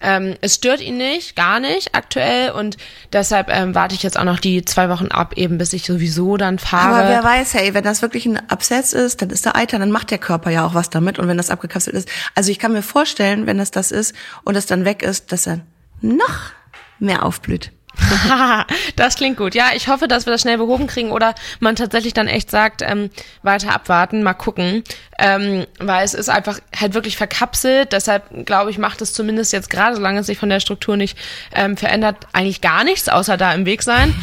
ähm, 0.00 0.36
es 0.40 0.56
stört 0.56 0.80
ihn 0.80 0.96
nicht, 0.96 1.36
gar 1.36 1.60
nicht 1.60 1.94
aktuell. 1.94 2.50
Und 2.50 2.76
deshalb 3.12 3.48
ähm, 3.50 3.74
warte 3.74 3.94
ich 3.94 4.02
jetzt 4.02 4.18
auch 4.18 4.24
noch 4.24 4.38
die 4.38 4.64
zwei 4.64 4.88
Wochen 4.88 5.08
ab, 5.08 5.34
eben 5.36 5.58
bis 5.58 5.72
ich 5.72 5.84
sowieso 5.84 6.36
dann 6.36 6.58
fahre. 6.58 6.96
Aber 6.96 7.08
wer 7.08 7.24
weiß, 7.24 7.54
hey, 7.54 7.74
wenn 7.74 7.84
das 7.84 8.02
wirklich 8.02 8.26
ein 8.26 8.48
Abszess 8.50 8.92
ist, 8.92 9.22
dann 9.22 9.30
ist 9.30 9.44
der 9.44 9.56
Eiter, 9.56 9.78
dann 9.78 9.90
macht 9.90 10.10
der 10.10 10.18
Körper 10.18 10.50
ja 10.50 10.66
auch 10.66 10.74
was 10.74 10.90
damit. 10.90 11.18
Und 11.18 11.28
wenn 11.28 11.36
das 11.36 11.50
abgekapselt 11.50 11.96
ist, 11.96 12.08
also 12.34 12.50
ich 12.50 12.58
kann 12.58 12.72
mir 12.72 12.82
vorstellen, 12.82 13.46
wenn 13.46 13.58
das 13.58 13.70
das 13.70 13.90
ist 13.90 14.14
und 14.44 14.56
es 14.56 14.66
dann 14.66 14.84
weg 14.84 15.02
ist, 15.02 15.32
dass 15.32 15.46
er 15.46 15.60
noch 16.00 16.52
mehr 16.98 17.24
aufblüht. 17.24 17.72
das 18.96 19.16
klingt 19.16 19.36
gut. 19.36 19.54
Ja, 19.54 19.66
ich 19.74 19.88
hoffe, 19.88 20.08
dass 20.08 20.26
wir 20.26 20.32
das 20.32 20.42
schnell 20.42 20.58
behoben 20.58 20.86
kriegen 20.86 21.12
oder 21.12 21.34
man 21.60 21.76
tatsächlich 21.76 22.14
dann 22.14 22.28
echt 22.28 22.50
sagt, 22.50 22.82
ähm, 22.82 23.10
weiter 23.42 23.74
abwarten, 23.74 24.22
mal 24.22 24.34
gucken. 24.34 24.84
Ähm, 25.18 25.66
weil 25.78 26.04
es 26.04 26.14
ist 26.14 26.28
einfach 26.28 26.60
halt 26.78 26.94
wirklich 26.94 27.16
verkapselt. 27.16 27.92
Deshalb 27.92 28.46
glaube 28.46 28.70
ich, 28.70 28.78
macht 28.78 29.00
es 29.02 29.12
zumindest 29.12 29.52
jetzt 29.52 29.70
gerade, 29.70 29.96
solange 29.96 30.20
es 30.20 30.26
sich 30.26 30.38
von 30.38 30.48
der 30.48 30.60
Struktur 30.60 30.96
nicht 30.96 31.16
ähm, 31.54 31.76
verändert, 31.76 32.26
eigentlich 32.32 32.60
gar 32.60 32.84
nichts, 32.84 33.08
außer 33.08 33.36
da 33.36 33.52
im 33.52 33.66
Weg 33.66 33.82
sein. 33.82 34.14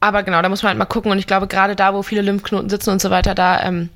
Aber 0.00 0.24
genau, 0.24 0.42
da 0.42 0.48
muss 0.48 0.62
man 0.62 0.70
halt 0.70 0.78
mal 0.78 0.84
gucken. 0.84 1.12
Und 1.12 1.18
ich 1.18 1.26
glaube, 1.26 1.46
gerade 1.46 1.76
da, 1.76 1.94
wo 1.94 2.02
viele 2.02 2.22
Lymphknoten 2.22 2.68
sitzen 2.68 2.90
und 2.90 3.00
so 3.00 3.10
weiter, 3.10 3.34
da 3.34 3.62
ähm, 3.62 3.88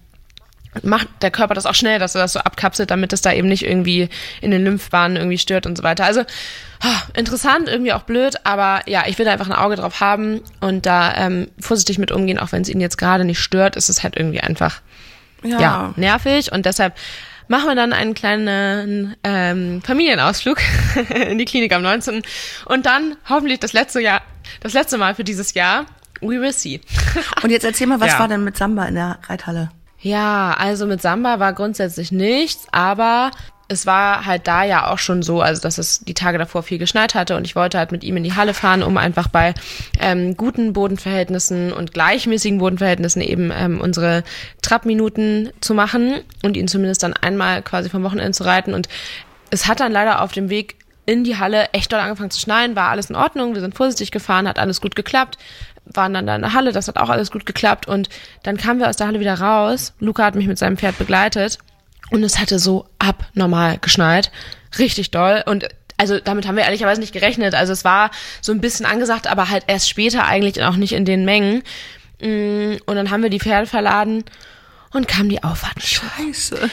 macht 0.82 1.08
der 1.22 1.30
Körper 1.30 1.54
das 1.54 1.66
auch 1.66 1.74
schnell, 1.74 1.98
dass 1.98 2.14
er 2.14 2.22
das 2.22 2.32
so 2.32 2.40
abkapselt, 2.40 2.90
damit 2.90 3.12
es 3.12 3.22
da 3.22 3.32
eben 3.32 3.48
nicht 3.48 3.64
irgendwie 3.64 4.08
in 4.40 4.50
den 4.50 4.64
Lymphbahnen 4.64 5.16
irgendwie 5.16 5.38
stört 5.38 5.66
und 5.66 5.76
so 5.76 5.82
weiter. 5.82 6.04
Also 6.04 6.22
ah, 6.80 7.02
interessant, 7.14 7.68
irgendwie 7.68 7.92
auch 7.92 8.02
blöd, 8.02 8.34
aber 8.44 8.80
ja, 8.86 9.04
ich 9.06 9.18
will 9.18 9.24
da 9.26 9.32
einfach 9.32 9.48
ein 9.48 9.56
Auge 9.56 9.76
drauf 9.76 10.00
haben 10.00 10.40
und 10.60 10.86
da 10.86 11.14
ähm, 11.16 11.48
vorsichtig 11.58 11.98
mit 11.98 12.12
umgehen, 12.12 12.38
auch 12.38 12.52
wenn 12.52 12.62
es 12.62 12.68
ihn 12.68 12.80
jetzt 12.80 12.98
gerade 12.98 13.24
nicht 13.24 13.40
stört, 13.40 13.76
ist 13.76 13.88
es 13.88 14.02
halt 14.02 14.16
irgendwie 14.16 14.40
einfach 14.40 14.80
ja. 15.42 15.92
nervig 15.96 16.52
und 16.52 16.66
deshalb 16.66 16.94
machen 17.48 17.68
wir 17.68 17.74
dann 17.74 17.92
einen 17.92 18.14
kleinen 18.14 19.16
ähm, 19.22 19.82
Familienausflug 19.82 20.58
in 21.28 21.38
die 21.38 21.44
Klinik 21.44 21.72
am 21.72 21.82
19. 21.82 22.22
und 22.66 22.86
dann 22.86 23.16
hoffentlich 23.28 23.60
das 23.60 23.72
letzte 23.72 24.00
Jahr, 24.00 24.22
das 24.60 24.72
letzte 24.72 24.98
Mal 24.98 25.14
für 25.14 25.24
dieses 25.24 25.54
Jahr. 25.54 25.86
We 26.22 26.40
will 26.40 26.52
see. 26.52 26.80
Und 27.42 27.50
jetzt 27.50 27.64
erzähl 27.64 27.86
mal, 27.86 28.00
was 28.00 28.12
Ja. 28.12 28.18
war 28.20 28.28
denn 28.28 28.42
mit 28.42 28.56
Samba 28.56 28.86
in 28.86 28.94
der 28.94 29.18
Reithalle? 29.28 29.70
Ja, 30.06 30.54
also 30.56 30.86
mit 30.86 31.02
Samba 31.02 31.40
war 31.40 31.52
grundsätzlich 31.52 32.12
nichts, 32.12 32.68
aber 32.70 33.32
es 33.66 33.86
war 33.86 34.24
halt 34.24 34.46
da 34.46 34.62
ja 34.62 34.88
auch 34.88 35.00
schon 35.00 35.24
so, 35.24 35.40
also 35.40 35.60
dass 35.60 35.78
es 35.78 35.98
die 35.98 36.14
Tage 36.14 36.38
davor 36.38 36.62
viel 36.62 36.78
geschneit 36.78 37.16
hatte 37.16 37.36
und 37.36 37.44
ich 37.44 37.56
wollte 37.56 37.76
halt 37.76 37.90
mit 37.90 38.04
ihm 38.04 38.16
in 38.16 38.22
die 38.22 38.36
Halle 38.36 38.54
fahren, 38.54 38.84
um 38.84 38.98
einfach 38.98 39.26
bei 39.26 39.52
ähm, 39.98 40.36
guten 40.36 40.72
Bodenverhältnissen 40.72 41.72
und 41.72 41.92
gleichmäßigen 41.92 42.58
Bodenverhältnissen 42.58 43.20
eben 43.20 43.50
ähm, 43.52 43.80
unsere 43.80 44.22
Trabminuten 44.62 45.50
zu 45.60 45.74
machen 45.74 46.20
und 46.44 46.56
ihn 46.56 46.68
zumindest 46.68 47.02
dann 47.02 47.14
einmal 47.14 47.62
quasi 47.62 47.90
vom 47.90 48.04
Wochenende 48.04 48.30
zu 48.30 48.44
reiten. 48.44 48.74
Und 48.74 48.88
es 49.50 49.66
hat 49.66 49.80
dann 49.80 49.90
leider 49.90 50.22
auf 50.22 50.30
dem 50.30 50.50
Weg 50.50 50.76
in 51.04 51.24
die 51.24 51.36
Halle 51.36 51.70
echt 51.72 51.92
doll 51.92 51.98
angefangen 51.98 52.30
zu 52.30 52.38
schneien, 52.38 52.76
war 52.76 52.90
alles 52.90 53.10
in 53.10 53.16
Ordnung, 53.16 53.54
wir 53.54 53.60
sind 53.60 53.74
vorsichtig 53.74 54.12
gefahren, 54.12 54.46
hat 54.46 54.60
alles 54.60 54.80
gut 54.80 54.94
geklappt, 54.94 55.36
waren 55.86 56.14
dann 56.14 56.26
da 56.26 56.36
in 56.36 56.42
der 56.42 56.52
Halle, 56.52 56.72
das 56.72 56.88
hat 56.88 56.98
auch 56.98 57.08
alles 57.08 57.30
gut 57.30 57.46
geklappt 57.46 57.86
und 57.88 58.08
dann 58.42 58.56
kamen 58.56 58.80
wir 58.80 58.88
aus 58.88 58.96
der 58.96 59.06
Halle 59.06 59.20
wieder 59.20 59.40
raus. 59.40 59.92
Luca 60.00 60.24
hat 60.24 60.34
mich 60.34 60.46
mit 60.46 60.58
seinem 60.58 60.76
Pferd 60.76 60.98
begleitet 60.98 61.58
und 62.10 62.22
es 62.22 62.38
hatte 62.38 62.58
so 62.58 62.86
abnormal 62.98 63.78
geschneit, 63.78 64.30
richtig 64.78 65.10
doll 65.10 65.42
und 65.46 65.68
also 65.98 66.20
damit 66.20 66.46
haben 66.46 66.56
wir 66.56 66.64
ehrlicherweise 66.64 67.00
nicht 67.00 67.12
gerechnet. 67.12 67.54
Also 67.54 67.72
es 67.72 67.84
war 67.84 68.10
so 68.42 68.52
ein 68.52 68.60
bisschen 68.60 68.86
angesagt, 68.86 69.26
aber 69.26 69.48
halt 69.48 69.64
erst 69.66 69.88
später 69.88 70.26
eigentlich 70.26 70.62
auch 70.62 70.76
nicht 70.76 70.92
in 70.92 71.04
den 71.04 71.24
Mengen. 71.24 71.62
Mm, 72.20 72.76
Und 72.84 72.96
dann 72.96 73.10
haben 73.10 73.22
wir 73.22 73.30
die 73.30 73.40
Pferde 73.40 73.66
verladen 73.66 74.24
und 74.92 75.08
kam 75.08 75.28
die 75.28 75.42
Auffahrt. 75.42 75.82
Scheiße. 75.82 76.70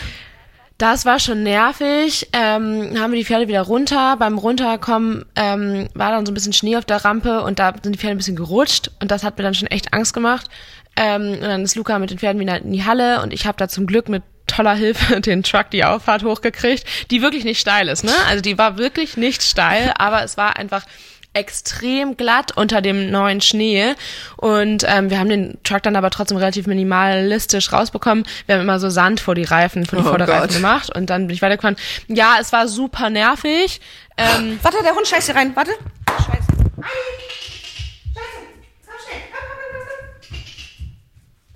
Das 0.77 1.05
war 1.05 1.19
schon 1.19 1.43
nervig. 1.43 2.29
Ähm, 2.33 2.99
haben 2.99 3.12
wir 3.12 3.19
die 3.19 3.25
Pferde 3.25 3.47
wieder 3.47 3.62
runter. 3.62 4.17
Beim 4.17 4.38
Runterkommen 4.38 5.25
ähm, 5.36 5.88
war 5.93 6.12
dann 6.12 6.25
so 6.25 6.31
ein 6.31 6.33
bisschen 6.33 6.53
Schnee 6.53 6.77
auf 6.77 6.86
der 6.86 7.05
Rampe 7.05 7.43
und 7.43 7.59
da 7.59 7.73
sind 7.81 7.93
die 7.93 7.99
Pferde 7.99 8.15
ein 8.15 8.17
bisschen 8.17 8.36
gerutscht 8.36 8.91
und 8.99 9.12
das 9.12 9.23
hat 9.23 9.38
mir 9.38 9.43
dann 9.43 9.53
schon 9.53 9.67
echt 9.67 9.93
Angst 9.93 10.13
gemacht. 10.13 10.49
Ähm, 10.95 11.33
und 11.33 11.41
dann 11.41 11.63
ist 11.63 11.75
Luca 11.75 11.97
mit 11.99 12.12
den 12.12 12.19
Pferden 12.19 12.39
wieder 12.39 12.62
in 12.62 12.71
die 12.71 12.86
Halle 12.86 13.21
und 13.21 13.33
ich 13.33 13.45
habe 13.45 13.57
da 13.57 13.67
zum 13.67 13.88
Glück 13.88 14.09
mit 14.09 14.23
toller 14.47 14.75
Hilfe 14.75 15.21
den 15.21 15.43
Truck 15.43 15.69
die 15.71 15.83
Auffahrt 15.83 16.23
hochgekriegt, 16.23 16.86
die 17.12 17.21
wirklich 17.21 17.43
nicht 17.43 17.59
steil 17.59 17.88
ist, 17.88 18.03
ne? 18.03 18.13
Also 18.27 18.41
die 18.41 18.57
war 18.57 18.77
wirklich 18.77 19.17
nicht 19.17 19.43
steil, 19.43 19.93
aber 19.97 20.23
es 20.23 20.38
war 20.38 20.57
einfach 20.57 20.86
extrem 21.33 22.15
glatt 22.17 22.55
unter 22.55 22.81
dem 22.81 23.09
neuen 23.11 23.41
Schnee 23.41 23.95
und 24.37 24.85
ähm, 24.87 25.09
wir 25.09 25.19
haben 25.19 25.29
den 25.29 25.57
Truck 25.63 25.83
dann 25.83 25.95
aber 25.95 26.09
trotzdem 26.09 26.37
relativ 26.37 26.67
minimalistisch 26.67 27.71
rausbekommen. 27.73 28.25
Wir 28.45 28.55
haben 28.55 28.61
immer 28.61 28.79
so 28.79 28.89
Sand 28.89 29.19
vor 29.19 29.35
die 29.35 29.43
Reifen, 29.43 29.85
vor 29.85 29.99
die 29.99 30.05
Oh 30.05 30.09
Vorderreifen 30.09 30.47
Gott. 30.47 30.55
gemacht 30.55 30.95
und 30.95 31.09
dann 31.09 31.27
bin 31.27 31.35
ich 31.35 31.41
weitergefahren. 31.41 31.77
Ja, 32.07 32.35
es 32.39 32.51
war 32.53 32.67
super 32.67 33.09
nervig. 33.09 33.81
Ähm, 34.17 34.59
Warte, 34.61 34.77
der 34.83 34.93
Hund 34.95 35.07
scheißt 35.07 35.27
hier 35.27 35.35
rein. 35.35 35.55
Warte. 35.55 35.71
Scheiße. 36.09 36.47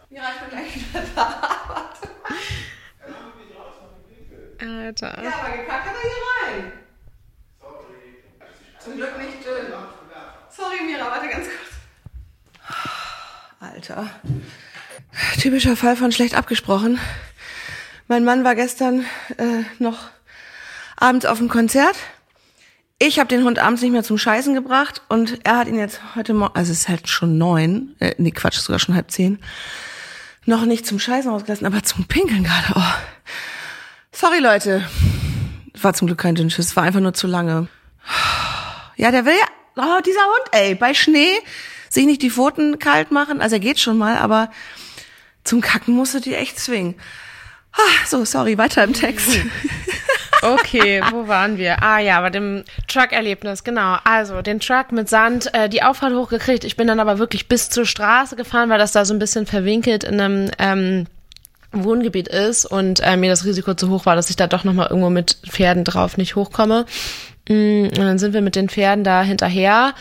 Mira, 0.10 0.26
ich 0.34 0.40
bin 0.42 0.50
gleich 0.50 0.76
wieder 0.76 1.04
da. 1.16 1.42
Alter. 4.60 5.18
aber 5.18 5.58
gekackt 5.58 5.86
hat 5.86 5.96
er 5.96 6.02
hier 6.02 6.64
rein. 6.64 6.72
Zum 8.88 8.96
Glück 8.96 9.18
nicht 9.18 9.46
dünn. 9.46 9.74
Sorry, 10.50 10.78
Mira, 10.86 11.12
warte 11.12 11.28
ganz 11.28 11.46
kurz. 11.46 12.72
Alter. 13.60 14.10
Typischer 15.42 15.76
Fall 15.76 15.98
von 15.98 16.14
schlecht 16.14 16.36
abgesprochen. 16.36 16.98
Mein 18.08 18.24
Mann 18.24 18.46
war 18.46 18.56
gestern 18.56 19.02
äh, 19.38 19.64
noch 19.80 20.08
abends 20.96 21.26
auf 21.26 21.40
dem 21.40 21.50
Konzert. 21.50 21.98
Ich 22.98 23.20
habe 23.20 23.28
den 23.28 23.44
Hund 23.44 23.60
abends 23.60 23.82
nicht 23.82 23.92
mehr 23.92 24.04
zum 24.04 24.18
Scheißen 24.18 24.54
gebracht 24.54 25.02
und 25.10 25.46
er 25.46 25.58
hat 25.58 25.68
ihn 25.68 25.78
jetzt 25.78 26.00
heute 26.16 26.34
Morgen, 26.34 26.56
also 26.56 26.72
es 26.72 26.80
ist 26.80 26.90
halt 26.90 27.10
schon 27.10 27.38
neun, 27.38 27.94
äh, 28.00 28.16
nee 28.18 28.32
Quatsch, 28.32 28.58
sogar 28.58 28.80
schon 28.80 28.96
halb 28.96 29.12
zehn, 29.12 29.40
noch 30.46 30.64
nicht 30.64 30.86
zum 30.86 30.98
Scheißen 30.98 31.30
rausgelassen, 31.30 31.68
aber 31.68 31.84
zum 31.84 32.06
Pinkeln 32.06 32.46
gerade. 32.46 32.74
Oh. 32.74 32.94
Sorry 34.14 34.40
Leute, 34.40 34.88
war 35.80 35.94
zum 35.94 36.08
Glück 36.08 36.20
kein 36.20 36.36
Dünnschiss, 36.36 36.78
war 36.78 36.84
einfach 36.84 37.02
nur 37.02 37.14
zu 37.14 37.28
lange. 37.28 37.68
Ja, 38.98 39.12
der 39.12 39.26
will 39.26 39.34
ja, 39.34 39.48
oh, 39.78 40.02
dieser 40.06 40.20
Hund, 40.20 40.50
ey, 40.52 40.76
bei 40.76 40.94
Schnee 40.94 41.38
sich 41.90 42.06
nicht 42.06 42.22
die 42.22 42.32
Pfoten 42.32 42.80
kalt 42.80 43.12
machen, 43.12 43.42
also 43.42 43.56
er 43.56 43.60
geht 43.60 43.80
schon 43.80 43.98
mal, 43.98 44.18
aber 44.18 44.52
zum 45.44 45.62
Kacken 45.62 45.96
musst 45.96 46.14
du 46.14 46.20
die 46.20 46.36
echt 46.36 46.60
zwingen. 46.60 46.96
Ah, 47.72 48.06
so, 48.06 48.26
sorry, 48.26 48.58
weiter 48.58 48.84
im 48.84 48.94
Text. 48.94 49.30
Okay, 50.42 51.02
wo 51.12 51.28
waren 51.28 51.58
wir? 51.58 51.82
Ah 51.82 52.00
ja, 52.00 52.22
bei 52.22 52.30
dem 52.30 52.64
Truck-Erlebnis, 52.88 53.64
genau. 53.64 53.98
Also 54.04 54.42
den 54.42 54.60
Truck 54.60 54.92
mit 54.92 55.10
Sand, 55.10 55.54
äh, 55.54 55.68
die 55.68 55.84
Auffahrt 55.84 56.14
hochgekriegt. 56.14 56.64
Ich 56.64 56.76
bin 56.76 56.88
dann 56.88 57.00
aber 57.00 57.18
wirklich 57.18 57.48
bis 57.48 57.70
zur 57.70 57.86
Straße 57.86 58.36
gefahren, 58.36 58.70
weil 58.70 58.78
das 58.78 58.92
da 58.92 59.06
so 59.06 59.14
ein 59.14 59.20
bisschen 59.20 59.46
verwinkelt 59.46 60.04
in 60.04 60.22
einem 60.22 60.52
ähm, 60.60 61.08
Wohngebiet 61.72 62.28
ist 62.28 62.66
und 62.66 63.00
äh, 63.02 63.18
mir 63.18 63.30
das 63.30 63.46
Risiko 63.46 63.74
zu 63.74 63.90
hoch 63.90 64.06
war, 64.06 64.16
dass 64.16 64.30
ich 64.30 64.36
da 64.36 64.48
doch 64.48 64.64
nochmal 64.64 64.88
irgendwo 64.90 65.10
mit 65.10 65.38
Pferden 65.48 65.84
drauf 65.84 66.18
nicht 66.18 66.36
hochkomme. 66.36 66.86
Mm, 67.48 67.86
Und 67.86 67.98
dann 67.98 68.20
sind 68.20 68.34
wir 68.34 68.42
mit 68.42 68.56
den 68.56 68.70
Pferden 68.70 69.04
da 69.04 69.22
hinterher. 69.22 69.94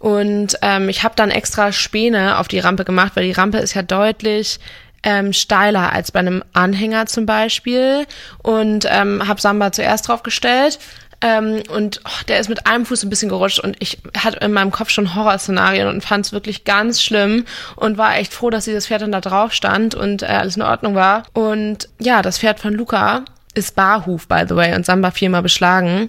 Und 0.00 0.56
ähm, 0.62 0.88
ich 0.88 1.02
habe 1.02 1.14
dann 1.16 1.30
extra 1.30 1.72
Späne 1.72 2.38
auf 2.38 2.48
die 2.48 2.60
Rampe 2.60 2.84
gemacht, 2.84 3.12
weil 3.14 3.24
die 3.24 3.32
Rampe 3.32 3.58
ist 3.58 3.74
ja 3.74 3.82
deutlich 3.82 4.60
ähm, 5.02 5.32
steiler 5.32 5.92
als 5.92 6.12
bei 6.12 6.20
einem 6.20 6.44
Anhänger 6.52 7.06
zum 7.06 7.26
Beispiel. 7.26 8.06
Und 8.42 8.86
ähm, 8.88 9.26
habe 9.26 9.40
Samba 9.40 9.72
zuerst 9.72 10.08
draufgestellt. 10.08 10.78
Ähm, 11.20 11.62
und 11.74 12.00
oh, 12.04 12.24
der 12.28 12.38
ist 12.38 12.48
mit 12.48 12.66
einem 12.66 12.86
Fuß 12.86 13.02
ein 13.02 13.10
bisschen 13.10 13.28
gerutscht 13.28 13.58
und 13.58 13.76
ich 13.80 13.98
hatte 14.16 14.38
in 14.38 14.52
meinem 14.52 14.70
Kopf 14.70 14.90
schon 14.90 15.16
Horrorszenarien 15.16 15.88
und 15.88 16.04
fand 16.04 16.26
es 16.26 16.32
wirklich 16.32 16.62
ganz 16.62 17.02
schlimm 17.02 17.44
und 17.74 17.98
war 17.98 18.16
echt 18.16 18.32
froh, 18.32 18.50
dass 18.50 18.66
dieses 18.66 18.86
Pferd 18.86 19.02
dann 19.02 19.10
da 19.10 19.20
drauf 19.20 19.52
stand 19.52 19.96
und 19.96 20.22
äh, 20.22 20.26
alles 20.26 20.54
in 20.54 20.62
Ordnung 20.62 20.94
war. 20.94 21.24
Und 21.32 21.88
ja, 21.98 22.22
das 22.22 22.38
Pferd 22.38 22.60
von 22.60 22.72
Luca 22.72 23.24
ist 23.54 23.74
Barhuf, 23.74 24.28
by 24.28 24.44
the 24.48 24.54
way, 24.54 24.74
und 24.76 24.86
Samba 24.86 25.10
viermal 25.10 25.42
beschlagen. 25.42 26.08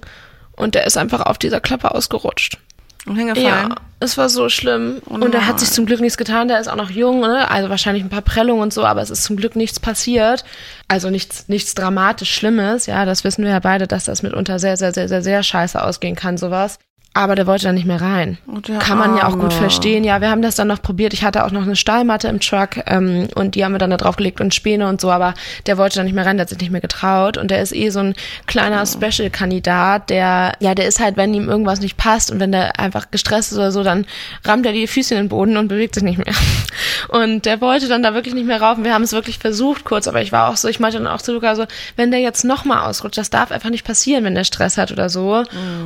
Und 0.60 0.76
der 0.76 0.86
ist 0.86 0.98
einfach 0.98 1.22
auf 1.22 1.38
dieser 1.38 1.62
Klappe 1.62 1.96
ausgerutscht. 1.96 2.60
Und 3.06 3.16
hingefallen. 3.16 3.70
Ja, 3.70 3.76
es 4.02 4.18
war 4.18 4.28
so 4.28 4.50
schlimm. 4.50 5.02
Oh 5.10 5.14
und 5.14 5.34
er 5.34 5.48
hat 5.48 5.60
sich 5.62 5.72
zum 5.72 5.86
Glück 5.86 6.02
nichts 6.02 6.18
getan. 6.18 6.50
Der 6.50 6.60
ist 6.60 6.68
auch 6.68 6.76
noch 6.76 6.90
jung, 6.90 7.22
ne? 7.22 7.50
also 7.50 7.70
wahrscheinlich 7.70 8.04
ein 8.04 8.10
paar 8.10 8.22
Prellungen 8.22 8.62
und 8.62 8.74
so, 8.74 8.84
aber 8.84 9.02
es 9.02 9.10
ist 9.10 9.24
zum 9.24 9.38
Glück 9.38 9.56
nichts 9.56 9.80
passiert. 9.80 10.44
Also 10.90 11.10
nichts, 11.10 11.48
nichts 11.48 11.76
dramatisch 11.76 12.34
Schlimmes. 12.34 12.88
Ja, 12.88 13.06
das 13.06 13.24
wissen 13.24 13.46
wir 13.46 13.52
ja 13.52 13.60
beide, 13.60 13.88
dass 13.88 14.04
das 14.04 14.22
mitunter 14.22 14.60
sehr, 14.60 14.76
sehr, 14.76 14.94
sehr, 14.94 15.08
sehr, 15.08 15.22
sehr 15.22 15.44
scheiße 15.44 15.82
ausgehen 15.82 16.16
kann, 16.16 16.38
sowas. 16.38 16.78
Aber 17.16 17.36
der 17.36 17.48
wollte 17.48 17.66
da 17.66 17.74
nicht 17.74 17.88
mehr 17.88 18.00
rein. 18.02 18.38
Oh, 18.48 18.60
Kann 18.80 18.98
man 18.98 19.18
ja 19.18 19.28
auch 19.28 19.34
gut 19.34 19.46
Arme. 19.46 19.52
verstehen. 19.52 20.04
Ja, 20.04 20.22
wir 20.22 20.30
haben 20.30 20.44
das 20.44 20.56
dann 20.56 20.68
noch 20.68 20.82
probiert. 20.82 21.12
Ich 21.14 21.24
hatte 21.24 21.44
auch 21.44 21.52
noch 21.52 21.64
eine 21.64 21.76
Stahlmatte 21.76 22.28
im 22.28 22.40
Truck 22.40 22.78
ähm, 22.86 23.28
und 23.34 23.56
die 23.56 23.66
haben 23.66 23.72
wir 23.72 23.80
dann 23.80 23.90
da 23.90 23.98
draufgelegt 23.98 24.40
und 24.42 24.54
Späne 24.54 24.88
und 24.88 25.02
so, 25.02 25.10
aber 25.10 25.34
der 25.66 25.80
wollte 25.80 25.98
da 25.98 26.04
nicht 26.04 26.14
mehr 26.14 26.26
rein, 26.26 26.38
der 26.38 26.44
hat 26.44 26.50
sich 26.50 26.60
nicht 26.60 26.72
mehr 26.72 26.82
getraut. 26.82 27.38
Und 27.38 27.50
der 27.50 27.62
ist 27.64 27.76
eh 27.76 27.90
so 27.90 28.00
ein 28.00 28.14
kleiner 28.46 28.86
Special-Kandidat, 28.86 30.12
der, 30.12 30.54
ja, 30.60 30.76
der 30.76 30.88
ist 30.88 31.00
halt, 31.00 31.18
wenn 31.18 31.34
ihm 31.34 31.50
irgendwas 31.50 31.80
nicht 31.82 31.98
passt 31.98 32.30
und 32.32 32.40
wenn 32.40 32.52
der 32.52 32.80
einfach 32.80 33.10
gestresst 33.10 33.52
ist 33.52 33.58
oder 33.58 33.72
so, 33.72 33.84
dann 33.84 34.06
rammt 34.46 34.68
er 34.68 34.72
die 34.72 34.86
Füße 34.88 35.16
in 35.16 35.22
den 35.22 35.30
Boden 35.30 35.58
und 35.58 35.68
bewegt 35.68 35.96
sich 35.96 36.04
nicht 36.04 36.20
mehr. 36.20 36.34
Und 37.10 37.46
der 37.46 37.60
wollte 37.60 37.88
dann 37.88 38.04
da 38.04 38.14
wirklich 38.14 38.36
nicht 38.36 38.46
mehr 38.46 38.62
rauf. 38.62 38.78
Und 38.78 38.84
wir 38.84 38.94
haben 38.94 39.04
es 39.04 39.12
wirklich 39.12 39.40
versucht 39.40 39.84
kurz, 39.84 40.08
aber 40.08 40.22
ich 40.22 40.32
war 40.32 40.50
auch 40.50 40.58
so, 40.58 40.68
ich 40.68 40.80
meinte 40.80 40.98
dann 40.98 41.08
auch 41.08 41.22
zu 41.22 41.34
Luca 41.34 41.56
so, 41.56 41.66
wenn 41.96 42.12
der 42.12 42.20
jetzt 42.20 42.44
nochmal 42.46 42.88
ausrutscht, 42.88 43.18
das 43.18 43.30
darf 43.30 43.52
einfach 43.52 43.70
nicht 43.70 43.86
passieren, 43.86 44.24
wenn 44.24 44.36
der 44.36 44.44
Stress 44.44 44.78
hat 44.78 44.92
oder 44.92 45.10
so. 45.10 45.44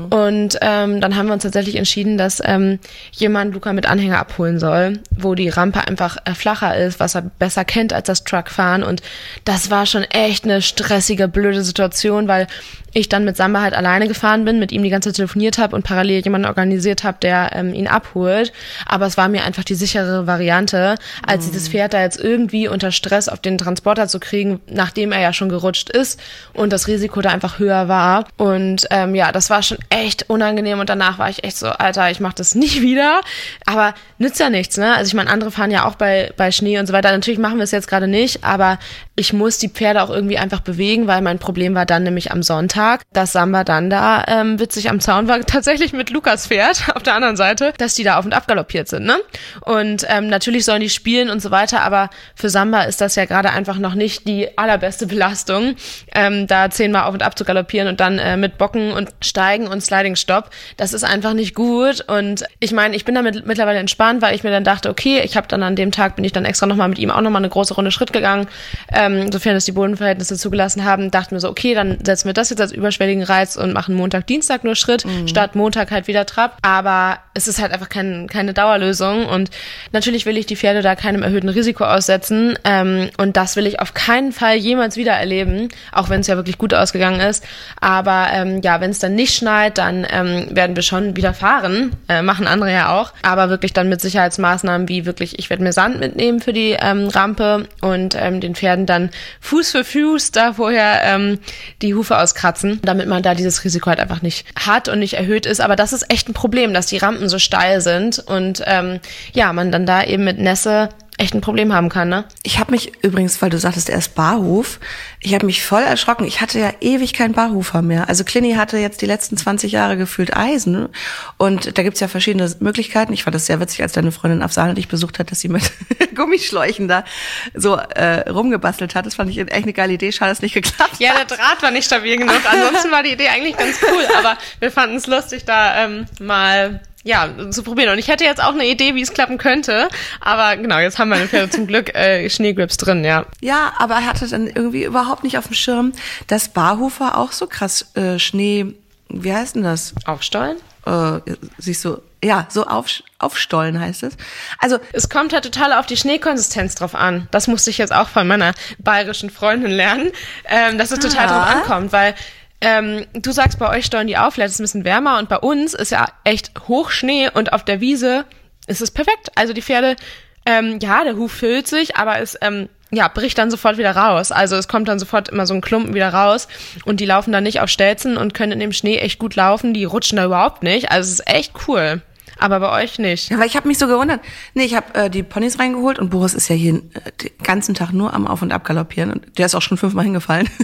Und 0.10 0.58
ähm, 0.62 1.02
dann 1.02 1.13
haben 1.16 1.28
wir 1.28 1.34
uns 1.34 1.44
tatsächlich 1.44 1.76
entschieden, 1.76 2.18
dass 2.18 2.42
ähm, 2.44 2.80
jemand 3.12 3.54
Luca 3.54 3.74
mit 3.74 3.86
Anhänger 3.86 4.20
abholen 4.20 4.60
soll, 4.60 5.00
wo 5.12 5.36
die 5.36 5.50
Rampe 5.50 5.88
einfach 5.88 6.18
äh, 6.26 6.34
flacher 6.34 6.76
ist, 6.78 7.00
was 7.00 7.16
er 7.16 7.22
besser 7.22 7.66
kennt 7.66 7.94
als 7.94 8.08
das 8.08 8.24
Truckfahren. 8.24 8.84
Und 8.84 9.02
das 9.46 9.70
war 9.72 9.86
schon 9.86 10.04
echt 10.04 10.44
eine 10.46 10.62
stressige, 10.62 11.28
blöde 11.28 11.64
Situation, 11.64 12.28
weil 12.28 12.48
ich 12.94 13.10
dann 13.10 13.26
mit 13.26 13.38
Samba 13.38 13.62
halt 13.62 13.74
alleine 13.74 14.08
gefahren 14.08 14.46
bin, 14.46 14.60
mit 14.60 14.72
ihm 14.72 14.84
die 14.84 14.90
ganze 14.90 15.10
Zeit 15.10 15.18
telefoniert 15.18 15.58
habe 15.58 15.76
und 15.76 15.84
parallel 15.84 16.24
jemanden 16.24 16.48
organisiert 16.48 17.04
habe, 17.04 17.18
der 17.22 17.52
ähm, 17.54 17.74
ihn 17.74 17.88
abholt. 17.88 18.54
Aber 18.86 19.06
es 19.06 19.18
war 19.18 19.30
mir 19.30 19.44
einfach 19.44 19.64
die 19.64 19.76
sichere 19.76 20.28
Variante, 20.28 20.96
als 21.26 21.46
dieses 21.46 21.70
Pferd 21.70 21.94
da 21.94 22.02
jetzt 22.02 22.20
irgendwie 22.20 22.68
unter 22.68 22.92
Stress 22.92 23.30
auf 23.30 23.40
den 23.40 23.58
Transporter 23.58 24.08
zu 24.08 24.20
kriegen, 24.20 24.62
nachdem 24.68 25.12
er 25.12 25.22
ja 25.22 25.34
schon 25.34 25.50
gerutscht 25.50 25.90
ist 25.90 26.20
und 26.54 26.72
das 26.72 26.88
Risiko 26.88 27.22
da 27.22 27.30
einfach 27.30 27.60
höher 27.60 27.88
war. 27.88 28.26
Und 28.38 28.88
ähm, 28.92 29.16
ja, 29.16 29.32
das 29.32 29.50
war 29.50 29.64
schon 29.64 29.80
echt 29.90 30.30
unangenehm 30.30 30.80
und 30.80 30.90
danach 30.90 31.18
war 31.18 31.30
ich 31.30 31.44
echt 31.44 31.58
so, 31.58 31.68
Alter, 31.68 32.12
ich 32.12 32.20
mach 32.20 32.34
das 32.34 32.56
nicht 32.56 32.82
wieder. 32.82 33.22
Aber 33.66 33.94
nützt 34.18 34.40
ja 34.40 34.50
nichts, 34.50 34.78
ne? 34.78 34.96
Also 34.96 35.08
ich 35.10 35.14
meine, 35.14 35.30
andere 35.30 35.52
fahren 35.52 35.72
ja 35.72 35.86
auch 35.86 35.96
bei, 35.96 36.32
bei 36.38 36.52
Schnee 36.52 36.78
und 36.80 36.86
so 36.86 36.94
weiter. 36.94 37.12
Natürlich 37.12 37.40
machen 37.40 37.58
wir 37.58 37.64
es 37.64 37.72
jetzt 37.72 37.88
gerade 37.88 38.08
nicht, 38.08 38.44
aber 38.44 38.78
ich 39.16 39.34
muss 39.34 39.58
die 39.58 39.70
Pferde 39.70 40.02
auch 40.02 40.10
irgendwie 40.10 40.38
einfach 40.38 40.62
bewegen, 40.62 41.08
weil 41.08 41.22
mein 41.22 41.40
Problem 41.40 41.76
war 41.76 41.86
dann 41.86 42.04
nämlich 42.04 42.32
am 42.32 42.44
Sonntag, 42.44 42.83
dass 43.14 43.34
Samba 43.34 43.64
dann 43.64 43.90
da 43.90 44.24
ähm, 44.28 44.60
witzig 44.60 44.90
am 44.90 45.00
Zaun 45.00 45.28
war, 45.28 45.40
tatsächlich 45.46 45.94
mit 45.94 46.10
Lukas 46.10 46.48
Pferd 46.48 46.84
auf 46.96 47.04
der 47.04 47.16
anderen 47.16 47.36
Seite, 47.36 47.74
dass 47.78 47.96
die 47.96 48.04
da 48.04 48.18
auf 48.18 48.26
und 48.26 48.34
ab 48.34 48.48
galoppiert 48.48 48.88
sind, 48.88 49.06
ne? 49.06 49.18
Und 49.62 50.06
ähm, 50.10 50.28
natürlich 50.28 50.66
sollen 50.66 50.82
die 50.82 50.90
spielen 50.90 51.30
und 51.30 51.42
so 51.42 51.52
weiter, 51.52 51.82
aber 51.82 52.10
für 52.36 52.50
Samba 52.50 52.84
ist 52.84 53.02
das 53.02 53.16
ja 53.16 53.26
gerade 53.26 53.52
einfach 53.52 53.78
noch 53.78 53.96
nicht 53.96 54.28
die 54.28 54.58
allerbeste 54.58 55.08
Belastung, 55.08 55.76
ähm, 56.16 56.48
da 56.48 56.70
zehnmal 56.70 57.04
auf 57.04 57.14
und 57.14 57.24
ab 57.24 57.38
zu 57.38 57.46
galoppieren 57.46 57.88
und 57.88 58.00
dann 58.00 58.20
äh, 58.20 58.38
mit 58.38 58.58
Bocken 58.58 58.92
und 58.92 59.10
Steigen 59.22 59.68
und 59.68 59.82
Sliding 59.82 60.16
Stop. 60.16 60.50
Das 60.78 60.94
ist 60.94 61.04
einfach 61.04 61.34
nicht 61.34 61.56
gut 61.56 62.02
und 62.10 62.44
ich 62.60 62.72
meine, 62.72 62.96
ich 62.96 63.06
bin 63.06 63.16
damit 63.16 63.46
mittlerweile 63.46 63.80
entspannt, 63.80 64.22
weil 64.22 64.36
ich 64.36 64.44
mir 64.44 64.52
dann 64.52 64.64
dachte, 64.64 64.90
okay, 64.90 65.22
ich 65.24 65.38
habe 65.38 65.48
dann 65.48 65.64
an 65.64 65.76
dem 65.76 65.92
Tag 65.92 66.16
bin 66.16 66.26
ich 66.26 66.32
dann 66.32 66.46
extra 66.46 66.66
nochmal 66.66 66.90
mit 66.90 67.00
ihm 67.00 67.12
auch 67.12 67.22
nochmal 67.22 67.42
eine 67.42 67.50
große 67.50 67.74
Runde 67.74 67.92
Schritt 67.92 68.14
gegangen, 68.14 68.48
ähm, 68.92 69.32
sofern 69.32 69.56
es 69.56 69.66
die 69.66 69.72
Bodenverhältnisse 69.72 70.38
zugelassen 70.38 70.84
haben, 70.84 71.12
dachten 71.12 71.36
wir 71.36 71.40
so, 71.40 71.50
okay, 71.50 71.74
dann 71.74 72.00
setzen 72.04 72.28
wir 72.28 72.34
das 72.34 72.50
jetzt 72.50 72.62
als 72.62 72.73
überschwelligen 72.74 73.24
Reiz 73.24 73.56
und 73.56 73.74
machen 73.74 73.96
Montag, 73.96 74.28
Dienstag 74.28 74.64
nur 74.64 74.76
Schritt, 74.76 75.06
statt 75.26 75.56
Montag 75.56 75.92
halt 75.92 76.08
wieder 76.08 76.26
Trab. 76.26 76.58
Aber 76.62 77.20
es 77.34 77.48
ist 77.48 77.62
halt 77.62 77.72
einfach 77.72 77.90
kein, 77.90 78.28
keine 78.28 78.54
Dauerlösung 78.54 79.26
und 79.26 79.50
natürlich 79.92 80.26
will 80.26 80.38
ich 80.38 80.46
die 80.46 80.56
Pferde 80.56 80.82
da 80.82 80.96
keinem 80.96 81.24
erhöhten 81.24 81.50
Risiko 81.50 81.84
aussetzen 81.84 82.58
ähm, 82.64 83.10
und 83.18 83.38
das 83.38 83.56
will 83.56 83.66
ich 83.66 83.80
auf 83.80 83.94
keinen 83.94 84.32
Fall 84.32 84.56
jemals 84.56 84.98
wieder 84.98 85.14
erleben, 85.14 85.70
auch 85.92 86.10
wenn 86.10 86.22
es 86.22 86.28
ja 86.28 86.36
wirklich 86.36 86.58
gut 86.58 86.74
ausgegangen 86.74 87.20
ist. 87.20 87.44
Aber 87.82 88.28
ähm, 88.32 88.62
ja, 88.62 88.82
wenn 88.82 88.92
es 88.92 89.00
dann 89.00 89.16
nicht 89.16 89.36
schneit, 89.36 89.78
dann 89.78 90.06
ähm, 90.10 90.48
werden 90.52 90.76
wir 90.76 90.84
schon 90.84 91.16
wieder 91.16 91.34
fahren, 91.34 91.96
äh, 92.08 92.22
machen 92.22 92.48
andere 92.48 92.72
ja 92.72 93.00
auch, 93.00 93.14
aber 93.24 93.50
wirklich 93.50 93.74
dann 93.74 93.90
mit 93.90 94.02
Sicherheitsmaßnahmen 94.02 94.88
wie 94.88 95.06
wirklich, 95.06 95.40
ich 95.40 95.50
werde 95.50 95.64
mir 95.64 95.74
Sand 95.74 96.00
mitnehmen 96.00 96.40
für 96.40 96.54
die 96.54 96.78
ähm, 96.80 97.08
Rampe 97.08 97.68
und 97.82 98.16
ähm, 98.16 98.42
den 98.42 98.56
Pferden 98.56 98.86
dann 98.86 99.10
Fuß 99.42 99.72
für 99.72 99.84
Fuß 99.84 100.32
da 100.32 100.54
vorher 100.54 101.02
ähm, 101.04 101.40
die 101.82 101.96
Hufe 101.96 102.18
auskratzen, 102.18 102.80
damit 102.84 103.08
man 103.08 103.24
da 103.24 103.34
dieses 103.34 103.64
Risiko 103.64 103.90
halt 103.90 104.00
einfach 104.00 104.22
nicht 104.22 104.46
hat 104.56 104.88
und 104.88 105.00
nicht 105.00 105.16
erhöht 105.16 105.46
ist. 105.46 105.62
Aber 105.62 105.76
das 105.76 105.94
ist 105.94 106.12
echt 106.12 106.30
ein 106.30 106.34
Problem, 106.34 106.74
dass 106.74 106.86
die 106.86 106.98
Rampen 106.98 107.23
so 107.30 107.40
steil 107.40 107.82
sind 107.82 108.20
und 108.20 108.64
ähm, 108.66 109.00
ja, 109.34 109.54
man 109.54 109.72
dann 109.72 109.86
da 109.86 110.04
eben 110.04 110.24
mit 110.24 110.40
Nässe 110.40 110.90
echt 111.18 111.36
ein 111.36 111.42
Problem 111.42 111.74
haben 111.74 111.90
kann, 111.90 112.10
ne? 112.10 112.26
Ich 112.42 112.60
habe 112.60 112.72
mich 112.72 113.04
übrigens, 113.04 113.42
weil 113.42 113.50
du 113.50 113.60
sagtest, 113.60 113.90
er 113.90 114.00
ist 114.00 114.16
Barhof, 114.16 114.80
ich 115.20 115.34
habe 115.34 115.46
mich 115.46 115.64
voll 115.64 115.84
erschrocken. 115.84 116.26
Ich 116.26 116.42
hatte 116.42 116.60
ja 116.60 116.72
ewig 116.82 117.14
keinen 117.14 117.34
Barhufer 117.34 117.82
mehr. 117.82 118.10
Also 118.10 118.24
Clini 118.24 118.56
hatte 118.56 118.78
jetzt 118.78 119.02
die 119.02 119.06
letzten 119.06 119.38
20 119.38 119.72
Jahre 119.72 119.96
gefühlt 119.96 120.36
Eisen. 120.36 120.90
Und 121.38 121.78
da 121.78 121.84
gibt's 121.84 122.00
ja 122.00 122.08
verschiedene 122.08 122.54
Möglichkeiten. 122.60 123.14
Ich 123.14 123.24
fand 123.24 123.36
das 123.36 123.46
sehr 123.46 123.60
witzig, 123.60 123.84
als 123.84 123.94
deine 123.94 124.12
Freundin 124.12 124.42
Afsane 124.42 124.74
dich 124.74 124.88
besucht 124.88 125.20
hat, 125.20 125.32
dass 125.32 125.40
sie 125.40 125.50
mit 125.50 125.72
Gummischläuchen 126.16 126.88
da 126.88 127.06
so 127.54 127.76
äh, 127.76 128.30
rumgebastelt 128.30 128.96
hat. 128.96 129.06
Das 129.06 129.16
fand 129.16 129.30
ich 129.30 129.38
echt 129.38 129.52
eine 129.54 129.74
geile 129.74 129.94
Idee. 129.94 130.12
Schade, 130.12 130.32
dass 130.32 130.40
es 130.40 130.42
nicht 130.42 130.56
geklappt 130.56 130.96
Ja, 131.00 131.14
der 131.14 131.26
Draht 131.26 131.62
war 131.62 131.72
nicht 131.72 131.86
stabil 131.86 132.18
genug. 132.18 132.42
Ansonsten 132.50 132.92
war 132.92 133.04
die 133.04 133.12
Idee 133.14 133.30
eigentlich 133.30 133.56
ganz 133.56 133.78
cool. 133.84 134.06
Aber 134.18 134.38
wir 134.60 134.72
fanden 134.72 134.98
es 134.98 135.08
lustig, 135.08 135.46
da 135.46 135.86
ähm, 135.86 136.06
mal 136.20 136.82
ja, 137.04 137.30
zu 137.52 137.64
probieren. 137.64 137.90
Und 137.92 138.00
ich 138.00 138.08
hätte 138.08 138.24
jetzt 138.24 138.42
auch 138.42 138.54
eine 138.54 138.66
Idee, 138.66 138.96
wie 138.96 139.02
es 139.02 139.14
klappen 139.14 139.38
könnte. 139.38 139.90
Aber 140.22 140.56
genau, 140.58 140.80
jetzt 140.80 141.00
haben 141.00 141.10
meine 141.10 141.28
Pferde 141.28 141.50
zum 141.50 141.68
Glück 141.68 141.94
äh, 141.96 142.30
Schneegrips 142.30 142.78
drin, 142.78 143.04
ja. 143.04 143.26
Ja, 143.42 143.74
aber 143.78 143.96
er 143.96 144.06
hatte 144.08 144.28
dann 144.28 144.48
irgendwie 144.48 144.84
überhaupt 144.84 145.24
nicht 145.24 145.38
auf 145.38 145.48
dem 145.48 145.54
Schirm, 145.54 145.92
dass 146.28 146.50
Barhofer 146.50 147.18
auch 147.18 147.32
so 147.32 147.48
krass 147.48 147.94
äh, 147.96 148.20
Schnee, 148.20 148.74
wie 149.10 149.34
heißt 149.34 149.56
denn 149.56 149.64
das? 149.64 149.94
Aufstollen? 150.06 150.58
Äh, 150.86 151.20
siehst 151.58 151.86
du, 151.86 152.02
ja, 152.24 152.46
so 152.50 152.66
auf, 152.68 152.88
aufstollen 153.20 153.80
heißt 153.80 154.04
es. 154.04 154.16
Also 154.60 154.80
es 154.92 155.10
kommt 155.10 155.34
halt 155.34 155.44
total 155.46 155.74
auf 155.74 155.86
die 155.86 155.96
Schneekonsistenz 155.98 156.76
drauf 156.76 156.96
an. 156.96 157.28
Das 157.32 157.48
musste 157.48 157.70
ich 157.70 157.78
jetzt 157.78 157.94
auch 157.94 158.10
von 158.10 158.28
meiner 158.28 158.54
bayerischen 158.80 159.30
Freundin 159.30 159.72
lernen, 159.72 160.12
ähm, 160.46 160.78
dass 160.78 160.92
es 160.92 161.00
total 161.00 161.28
Ah. 161.28 161.28
drauf 161.28 161.56
ankommt, 161.56 161.92
weil 161.94 162.16
ähm, 162.64 163.06
du 163.14 163.32
sagst, 163.32 163.60
bei 163.60 163.70
euch 163.70 163.86
steuern 163.86 164.08
die 164.08 164.18
auf, 164.18 164.34
vielleicht 164.34 164.52
ist 164.52 164.56
es 164.56 164.60
ein 164.62 164.64
bisschen 164.64 164.86
wärmer 164.86 165.20
und 165.20 165.28
bei 165.28 165.38
uns 165.38 165.74
ist 165.74 165.92
ja 165.92 166.08
echt 166.24 166.52
Hochschnee 166.68 167.30
und 167.34 167.52
auf 167.52 167.66
der 167.66 167.82
Wiese 167.82 168.26
ist 168.68 168.82
es 168.82 168.90
perfekt. 168.90 169.32
Also 169.36 169.54
die 169.54 169.62
Pferde, 169.62 169.98
ähm, 170.46 170.80
ja, 170.82 171.04
der 171.04 171.18
Huf 171.18 171.34
füllt 171.34 171.68
sich, 171.68 171.98
aber 171.98 172.20
es 172.20 172.38
ähm, 172.42 172.70
ja, 172.92 173.08
bricht 173.08 173.38
dann 173.38 173.52
sofort 173.52 173.78
wieder 173.78 173.96
raus. 173.96 174.32
Also 174.32 174.56
es 174.56 174.68
kommt 174.68 174.88
dann 174.88 175.00
sofort 175.00 175.30
immer 175.30 175.46
so 175.46 175.54
ein 175.54 175.62
Klumpen 175.62 175.94
wieder 175.94 176.14
raus 176.14 176.48
und 176.86 177.00
die 177.00 177.06
laufen 177.06 177.32
dann 177.32 177.44
nicht 177.44 177.60
auf 177.60 177.70
Stelzen 177.70 178.18
und 178.18 178.34
können 178.34 178.54
in 178.54 178.60
dem 178.60 178.72
Schnee 178.72 178.98
echt 178.98 179.20
gut 179.20 179.36
laufen. 179.36 179.74
Die 179.74 179.84
rutschen 179.84 180.16
da 180.18 180.26
überhaupt 180.26 180.64
nicht. 180.64 180.92
Also 180.92 181.08
es 181.08 181.20
ist 181.20 181.28
echt 181.28 181.54
cool. 181.68 182.02
Aber 182.40 182.60
bei 182.60 182.84
euch 182.84 183.00
nicht. 183.00 183.30
Ja, 183.30 183.40
weil 183.40 183.48
ich 183.48 183.56
habe 183.56 183.68
mich 183.68 183.78
so 183.78 183.88
gewundert. 183.88 184.20
Nee, 184.54 184.64
ich 184.64 184.76
habe 184.76 184.94
äh, 184.96 185.10
die 185.10 185.24
Ponys 185.24 185.60
reingeholt 185.60 186.00
und 186.00 186.10
Boris 186.10 186.34
ist 186.34 186.50
ja 186.50 186.56
hier 186.56 186.76
äh, 186.76 186.80
den 187.22 187.32
ganzen 187.44 187.76
Tag 187.76 187.92
nur 187.92 188.14
am 188.14 188.28
Auf- 188.28 188.42
und 188.42 188.52
Abgaloppieren 188.52 189.12
und 189.12 189.38
der 189.38 189.46
ist 189.46 189.56
auch 189.56 189.62
schon 189.62 189.78
fünfmal 189.78 190.06
hingefallen. 190.06 190.50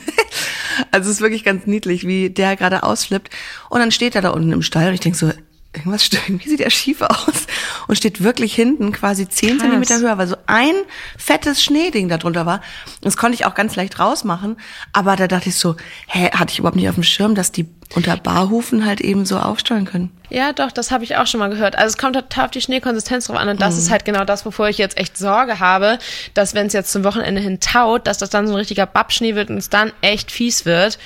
also 0.92 1.10
es 1.10 1.18
ist 1.18 1.22
wirklich 1.22 1.44
ganz 1.44 1.68
niedlich, 1.68 2.06
wie 2.08 2.30
der 2.30 2.56
gerade 2.56 2.84
ausflippt. 2.84 3.30
Und 3.70 3.80
dann 3.80 3.92
steht 3.92 4.16
er 4.16 4.22
da 4.22 4.30
unten 4.30 4.52
im 4.52 4.62
Stall 4.62 4.90
und 4.90 4.94
ich 4.94 5.00
denk 5.00 5.16
so, 5.16 5.32
irgendwas 5.74 6.06
stimmt, 6.06 6.24
irgendwie 6.30 6.50
sieht 6.50 6.62
er 6.62 6.70
schief 6.70 7.02
aus 7.02 7.48
und 7.88 7.96
steht 7.96 8.24
wirklich 8.24 8.54
hinten 8.54 8.92
quasi 8.92 9.28
zehn. 9.28 9.60
Zentimeter 9.60 10.00
höher, 10.00 10.18
weil 10.18 10.28
so 10.28 10.38
ein 10.48 10.74
fettes 11.18 11.64
Schneeding 11.64 12.10
da 12.10 12.18
drunter 12.18 12.46
war. 12.46 12.62
Das 13.02 13.18
konnte 13.18 13.36
ich 13.36 13.46
auch 13.46 13.56
ganz 13.56 13.76
leicht 13.76 14.00
rausmachen, 14.00 14.58
aber 14.94 15.16
da 15.16 15.28
dachte 15.28 15.50
ich 15.50 15.56
so, 15.56 15.76
hä, 16.08 16.32
hatte 16.32 16.52
ich 16.52 16.60
überhaupt 16.60 16.76
nicht 16.76 16.90
auf 16.90 16.96
dem 16.96 17.04
Schirm, 17.04 17.36
dass 17.36 17.52
die 17.52 17.68
unter 17.96 18.18
Barhufen 18.18 18.86
halt 18.86 19.02
eben 19.02 19.26
so 19.26 19.38
aufsteuern 19.38 19.86
können. 19.86 20.12
Ja, 20.30 20.54
doch, 20.54 20.72
das 20.72 20.92
habe 20.92 21.04
ich 21.04 21.16
auch 21.18 21.26
schon 21.26 21.40
mal 21.40 21.50
gehört. 21.50 21.76
Also 21.76 21.88
es 21.88 21.98
kommt 21.98 22.16
total 22.16 22.46
auf 22.46 22.52
die 22.52 22.62
Schneekonsistenz 22.62 23.26
drauf 23.26 23.38
an 23.38 23.50
und 23.50 23.62
das 23.62 23.78
ist 23.78 23.90
halt 23.90 24.06
genau 24.06 24.26
das, 24.26 24.46
wovor 24.46 24.70
ich 24.70 24.78
jetzt 24.78 24.98
echt 24.98 25.18
Sorge 25.18 25.60
habe, 25.60 25.98
dass 26.36 26.54
wenn 26.54 26.68
es 26.68 26.74
jetzt 26.74 26.92
zum 26.92 27.04
Wochenende 27.04 27.42
hin 27.42 27.60
taut, 27.60 28.06
dass 28.06 28.20
das 28.20 28.30
dann 28.30 28.46
so 28.46 28.54
ein 28.54 28.58
richtiger 28.58 28.86
Babschnee 28.86 29.34
wird 29.34 29.50
und 29.50 29.58
es 29.58 29.70
dann 29.70 29.92
echt 30.02 30.32
fies 30.32 30.66
wird. 30.66 31.00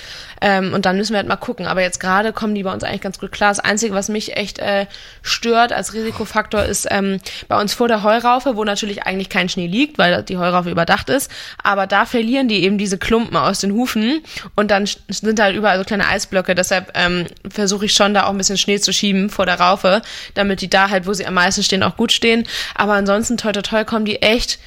Ähm, 0.43 0.73
und 0.73 0.85
dann 0.85 0.97
müssen 0.97 1.13
wir 1.13 1.19
halt 1.19 1.27
mal 1.29 1.37
gucken. 1.37 1.67
Aber 1.67 1.81
jetzt 1.81 2.01
gerade 2.01 2.33
kommen 2.33 2.53
die 2.53 2.63
bei 2.63 2.73
uns 2.73 2.83
eigentlich 2.83 2.99
ganz 2.99 3.17
gut 3.17 3.31
klar. 3.31 3.49
Das 3.49 3.61
Einzige, 3.61 3.93
was 3.93 4.09
mich 4.09 4.35
echt 4.35 4.59
äh, 4.59 4.87
stört 5.21 5.71
als 5.71 5.93
Risikofaktor, 5.93 6.63
ist 6.63 6.85
ähm, 6.91 7.19
bei 7.47 7.59
uns 7.59 7.73
vor 7.73 7.87
der 7.87 8.03
Heuraufe, 8.03 8.57
wo 8.57 8.65
natürlich 8.65 9.03
eigentlich 9.03 9.29
kein 9.29 9.47
Schnee 9.47 9.67
liegt, 9.67 9.97
weil 9.97 10.21
die 10.23 10.37
Heuraufe 10.37 10.69
überdacht 10.69 11.09
ist. 11.09 11.31
Aber 11.63 11.87
da 11.87 12.05
verlieren 12.05 12.49
die 12.49 12.61
eben 12.63 12.77
diese 12.77 12.97
Klumpen 12.97 13.37
aus 13.37 13.61
den 13.61 13.71
Hufen 13.71 14.21
und 14.55 14.69
dann 14.69 14.85
sind 15.07 15.39
halt 15.39 15.55
überall 15.55 15.77
so 15.77 15.85
kleine 15.85 16.09
Eisblöcke. 16.09 16.55
Deshalb 16.73 16.91
ähm, 16.95 17.27
versuche 17.49 17.85
ich 17.85 17.93
schon 17.93 18.15
da 18.15 18.25
auch 18.25 18.31
ein 18.31 18.37
bisschen 18.37 18.57
Schnee 18.57 18.79
zu 18.79 18.91
schieben 18.91 19.29
vor 19.29 19.45
der 19.45 19.59
Raufe, 19.59 20.01
damit 20.33 20.61
die 20.61 20.69
da 20.69 20.89
halt, 20.89 21.05
wo 21.05 21.13
sie 21.13 21.25
am 21.25 21.35
meisten 21.35 21.61
stehen, 21.61 21.83
auch 21.83 21.97
gut 21.97 22.11
stehen. 22.11 22.47
Aber 22.73 22.93
ansonsten, 22.93 23.37
toi 23.37 23.51
toi 23.51 23.61
toi, 23.61 23.83
kommen 23.83 24.05
die 24.05 24.23
echt 24.23 24.57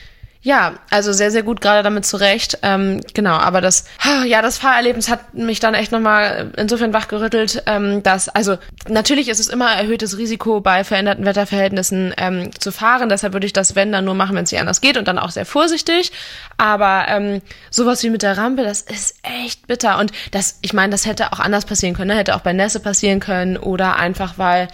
ja, 0.47 0.75
also 0.91 1.13
sehr, 1.13 1.33
sehr 1.33 1.43
gut 1.43 1.61
gerade 1.61 1.83
damit 1.83 2.07
zurecht. 2.07 2.61
Ähm, 2.63 3.01
genau, 3.15 3.33
aber 3.33 3.61
das, 3.61 3.85
ja, 4.27 4.43
das 4.43 4.59
Fahrerlebnis 4.59 5.09
hat 5.09 5.35
mich 5.35 5.59
dann 5.59 5.75
echt 5.75 5.91
nochmal 5.91 6.53
insofern 6.57 6.93
wachgerüttelt, 6.93 7.65
ähm, 7.67 8.05
dass, 8.05 8.29
also 8.29 8.57
natürlich 8.87 9.29
ist 9.29 9.41
es 9.41 9.49
immer 9.49 9.73
erhöhtes 9.73 10.19
Risiko 10.19 10.61
bei 10.61 10.85
veränderten 10.85 11.25
Wetterverhältnissen 11.25 12.15
ähm, 12.17 12.51
zu 12.61 12.71
fahren. 12.71 13.09
Deshalb 13.09 13.33
würde 13.33 13.45
ich 13.45 13.55
das, 13.55 13.75
wenn, 13.75 13.91
dann 13.91 14.05
nur 14.05 14.15
machen, 14.15 14.37
wenn 14.37 14.45
es 14.45 14.53
nicht 14.53 14.61
anders 14.61 14.81
geht 14.81 14.97
und 14.97 15.09
dann 15.09 15.19
auch 15.19 15.31
sehr 15.31 15.47
vorsichtig. 15.47 16.13
Aber 16.59 17.07
ähm, 17.09 17.43
sowas 17.73 18.05
wie 18.05 18.11
mit 18.11 18.23
der 18.23 18.39
Rampe, 18.39 18.63
das 18.63 18.83
ist 18.83 19.17
echt 19.25 19.67
bitter. 19.67 19.99
Und 19.99 20.13
das, 20.31 20.61
ich 20.63 20.73
meine, 20.73 20.93
das 20.93 21.07
hätte 21.07 21.33
auch 21.33 21.41
anders 21.41 21.65
passieren 21.65 21.97
können, 21.97 22.11
ne? 22.11 22.17
hätte 22.17 22.37
auch 22.37 22.41
bei 22.43 22.53
Nässe 22.53 22.79
passieren 22.79 23.19
können 23.19 23.57
oder 23.57 23.97
einfach 23.97 24.35
weil 24.37 24.69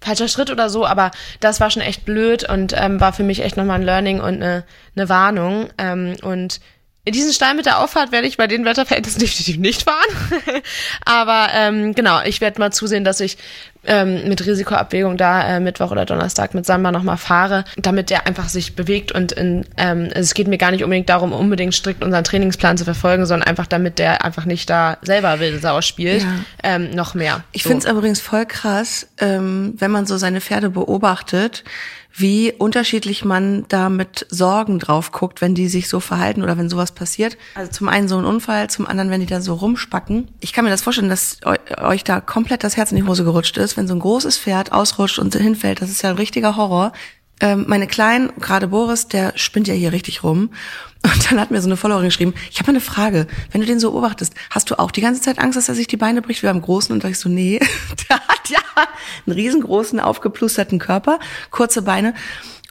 falscher 0.00 0.28
Schritt 0.28 0.50
oder 0.50 0.70
so, 0.70 0.86
aber 0.86 1.10
das 1.40 1.60
war 1.60 1.70
schon 1.70 1.82
echt 1.82 2.04
blöd 2.04 2.48
und 2.48 2.74
ähm, 2.76 3.00
war 3.00 3.12
für 3.12 3.24
mich 3.24 3.42
echt 3.42 3.56
nochmal 3.56 3.80
ein 3.80 3.86
Learning 3.86 4.20
und 4.20 4.42
eine, 4.42 4.64
eine 4.96 5.08
Warnung. 5.08 5.70
Ähm, 5.78 6.16
und 6.22 6.60
diesen 7.08 7.32
Stein 7.32 7.56
mit 7.56 7.66
der 7.66 7.80
Auffahrt 7.80 8.12
werde 8.12 8.26
ich 8.26 8.36
bei 8.36 8.46
den 8.46 8.64
Wetterverhältnissen 8.64 9.20
definitiv 9.20 9.58
nicht 9.58 9.82
fahren. 9.82 10.42
aber 11.04 11.48
ähm, 11.54 11.94
genau, 11.94 12.20
ich 12.22 12.40
werde 12.40 12.60
mal 12.60 12.72
zusehen, 12.72 13.04
dass 13.04 13.20
ich 13.20 13.38
ähm, 13.88 14.28
mit 14.28 14.44
Risikoabwägung 14.46 15.16
da 15.16 15.56
äh, 15.56 15.60
Mittwoch 15.60 15.90
oder 15.90 16.04
Donnerstag 16.04 16.54
mit 16.54 16.66
Samba 16.66 16.92
nochmal 16.92 17.16
fahre, 17.16 17.64
damit 17.76 18.10
der 18.10 18.26
einfach 18.26 18.48
sich 18.48 18.76
bewegt 18.76 19.10
und 19.12 19.32
in, 19.32 19.64
ähm, 19.76 20.08
es 20.14 20.34
geht 20.34 20.46
mir 20.46 20.58
gar 20.58 20.70
nicht 20.70 20.84
unbedingt 20.84 21.08
darum, 21.08 21.32
unbedingt 21.32 21.74
strikt 21.74 22.04
unseren 22.04 22.24
Trainingsplan 22.24 22.76
zu 22.78 22.84
verfolgen, 22.84 23.26
sondern 23.26 23.48
einfach 23.48 23.66
damit 23.66 23.98
der 23.98 24.24
einfach 24.24 24.44
nicht 24.44 24.70
da 24.70 24.98
selber 25.02 25.40
wilde 25.40 25.58
Sau 25.58 25.80
spielt, 25.80 26.22
Ja. 26.22 26.28
ähm, 26.62 26.90
noch 26.90 27.14
mehr. 27.14 27.42
Ich 27.52 27.62
So. 27.64 27.70
find's 27.70 27.86
übrigens 27.86 28.20
voll 28.20 28.46
krass, 28.46 29.08
ähm, 29.18 29.74
wenn 29.78 29.90
man 29.90 30.06
so 30.06 30.16
seine 30.18 30.40
Pferde 30.40 30.70
beobachtet, 30.70 31.64
wie 32.20 32.52
unterschiedlich 32.52 33.24
man 33.24 33.64
da 33.68 33.88
mit 33.88 34.26
Sorgen 34.28 34.78
drauf 34.78 35.12
guckt, 35.12 35.40
wenn 35.40 35.54
die 35.54 35.68
sich 35.68 35.88
so 35.88 36.00
verhalten 36.00 36.42
oder 36.42 36.58
wenn 36.58 36.68
sowas 36.68 36.92
passiert. 36.92 37.36
Also 37.54 37.70
zum 37.70 37.88
einen 37.88 38.08
so 38.08 38.18
ein 38.18 38.24
Unfall, 38.24 38.68
zum 38.70 38.86
anderen, 38.86 39.10
wenn 39.10 39.20
die 39.20 39.26
da 39.26 39.40
so 39.40 39.54
rumspacken. 39.54 40.28
Ich 40.40 40.52
kann 40.52 40.64
mir 40.64 40.70
das 40.70 40.82
vorstellen, 40.82 41.08
dass 41.08 41.38
eu- 41.44 41.54
euch 41.86 42.04
da 42.04 42.20
komplett 42.20 42.64
das 42.64 42.76
Herz 42.76 42.90
in 42.90 42.96
die 42.96 43.04
Hose 43.04 43.24
gerutscht 43.24 43.56
ist, 43.56 43.76
wenn 43.76 43.86
so 43.86 43.94
ein 43.94 44.00
großes 44.00 44.36
Pferd 44.38 44.72
ausrutscht 44.72 45.18
und 45.18 45.34
hinfällt. 45.34 45.80
Das 45.80 45.90
ist 45.90 46.02
ja 46.02 46.10
ein 46.10 46.16
richtiger 46.16 46.56
Horror. 46.56 46.92
Ähm, 47.40 47.66
meine 47.68 47.86
Kleinen, 47.86 48.32
gerade 48.40 48.68
Boris, 48.68 49.08
der 49.08 49.32
spinnt 49.36 49.68
ja 49.68 49.74
hier 49.74 49.92
richtig 49.92 50.22
rum. 50.22 50.50
Und 51.04 51.30
dann 51.30 51.40
hat 51.40 51.50
mir 51.50 51.60
so 51.60 51.68
eine 51.68 51.76
Followerin 51.76 52.08
geschrieben, 52.08 52.34
ich 52.50 52.58
habe 52.58 52.68
eine 52.68 52.80
Frage, 52.80 53.28
wenn 53.52 53.60
du 53.60 53.66
den 53.66 53.78
so 53.78 53.92
beobachtest, 53.92 54.34
hast 54.50 54.70
du 54.70 54.78
auch 54.78 54.90
die 54.90 55.00
ganze 55.00 55.20
Zeit 55.20 55.38
Angst, 55.38 55.56
dass 55.56 55.68
er 55.68 55.76
sich 55.76 55.86
die 55.86 55.96
Beine 55.96 56.22
bricht 56.22 56.42
wie 56.42 56.46
beim 56.46 56.60
Großen? 56.60 56.92
Und 56.92 57.04
da 57.04 57.08
ich 57.08 57.18
so, 57.18 57.28
nee, 57.28 57.60
der 58.08 58.16
hat 58.16 58.48
ja 58.48 58.58
einen 59.26 59.34
riesengroßen, 59.34 60.00
aufgeplusterten 60.00 60.78
Körper, 60.78 61.20
kurze 61.50 61.82
Beine. 61.82 62.14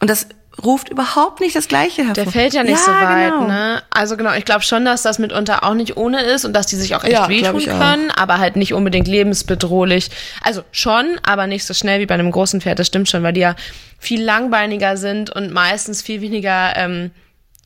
Und 0.01 0.10
das 0.10 0.27
ruft 0.63 0.89
überhaupt 0.89 1.39
nicht 1.39 1.55
das 1.55 1.67
Gleiche 1.67 2.03
hervor. 2.03 2.23
Der 2.23 2.31
fällt 2.31 2.53
ja 2.53 2.63
nicht 2.63 2.79
so 2.79 2.91
weit, 2.91 3.31
genau. 3.31 3.47
ne? 3.47 3.83
Also 3.89 4.17
genau, 4.17 4.33
ich 4.33 4.45
glaube 4.45 4.63
schon, 4.63 4.85
dass 4.85 5.03
das 5.03 5.19
mitunter 5.19 5.63
auch 5.63 5.73
nicht 5.73 5.97
ohne 5.97 6.21
ist 6.21 6.45
und 6.45 6.53
dass 6.53 6.67
die 6.67 6.75
sich 6.75 6.95
auch 6.95 7.03
echt 7.03 7.13
Ja, 7.13 7.29
wehtun 7.29 7.59
ich 7.59 7.69
auch. 7.71 7.79
können, 7.79 8.11
aber 8.11 8.39
halt 8.39 8.55
nicht 8.55 8.73
unbedingt 8.73 9.07
lebensbedrohlich. 9.07 10.09
Also 10.41 10.63
schon, 10.71 11.19
aber 11.23 11.47
nicht 11.47 11.65
so 11.65 11.73
schnell 11.73 11.99
wie 11.99 12.05
bei 12.05 12.15
einem 12.15 12.31
großen 12.31 12.61
Pferd, 12.61 12.79
das 12.79 12.87
stimmt 12.87 13.09
schon, 13.09 13.23
weil 13.23 13.33
die 13.33 13.41
ja 13.41 13.55
viel 13.99 14.23
langbeiniger 14.23 14.97
sind 14.97 15.29
und 15.29 15.51
meistens 15.51 16.01
viel 16.01 16.21
weniger 16.21 16.75
ähm, 16.75 17.11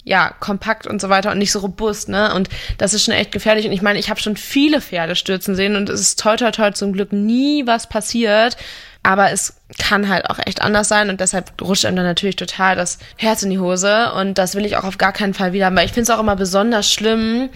ja, 0.03 0.33
kompakt 0.39 0.87
und 0.87 0.99
so 0.99 1.09
weiter 1.09 1.31
und 1.31 1.37
nicht 1.37 1.51
so 1.51 1.59
robust, 1.59 2.09
ne? 2.09 2.33
Und 2.33 2.49
das 2.77 2.93
ist 2.93 3.03
schon 3.03 3.13
echt 3.13 3.31
gefährlich. 3.31 3.65
Und 3.65 3.71
ich 3.71 3.81
meine, 3.81 3.99
ich 3.99 4.09
habe 4.09 4.19
schon 4.19 4.35
viele 4.35 4.81
Pferde 4.81 5.15
stürzen 5.15 5.55
sehen 5.55 5.75
und 5.75 5.89
es 5.89 5.99
ist 5.99 6.19
toll, 6.19 6.37
toll, 6.37 6.51
toll 6.51 6.73
zum 6.73 6.93
Glück 6.93 7.13
nie 7.13 7.67
was 7.67 7.87
passiert. 7.87 8.57
Aber 9.03 9.31
es 9.31 9.55
kann 9.79 10.09
halt 10.09 10.29
auch 10.29 10.37
echt 10.45 10.61
anders 10.61 10.87
sein 10.87 11.09
und 11.09 11.19
deshalb 11.19 11.59
rutscht 11.61 11.85
einem 11.85 11.95
dann 11.97 12.05
natürlich 12.05 12.35
total 12.35 12.75
das 12.75 12.99
Herz 13.17 13.41
in 13.41 13.49
die 13.49 13.59
Hose. 13.59 14.11
Und 14.13 14.37
das 14.37 14.55
will 14.55 14.65
ich 14.65 14.77
auch 14.77 14.83
auf 14.83 14.97
gar 14.97 15.13
keinen 15.13 15.33
Fall 15.33 15.53
wieder 15.53 15.65
haben. 15.65 15.75
Weil 15.75 15.85
ich 15.85 15.93
finde 15.93 16.03
es 16.03 16.09
auch 16.09 16.19
immer 16.19 16.35
besonders 16.35 16.91
schlimm, 16.91 17.49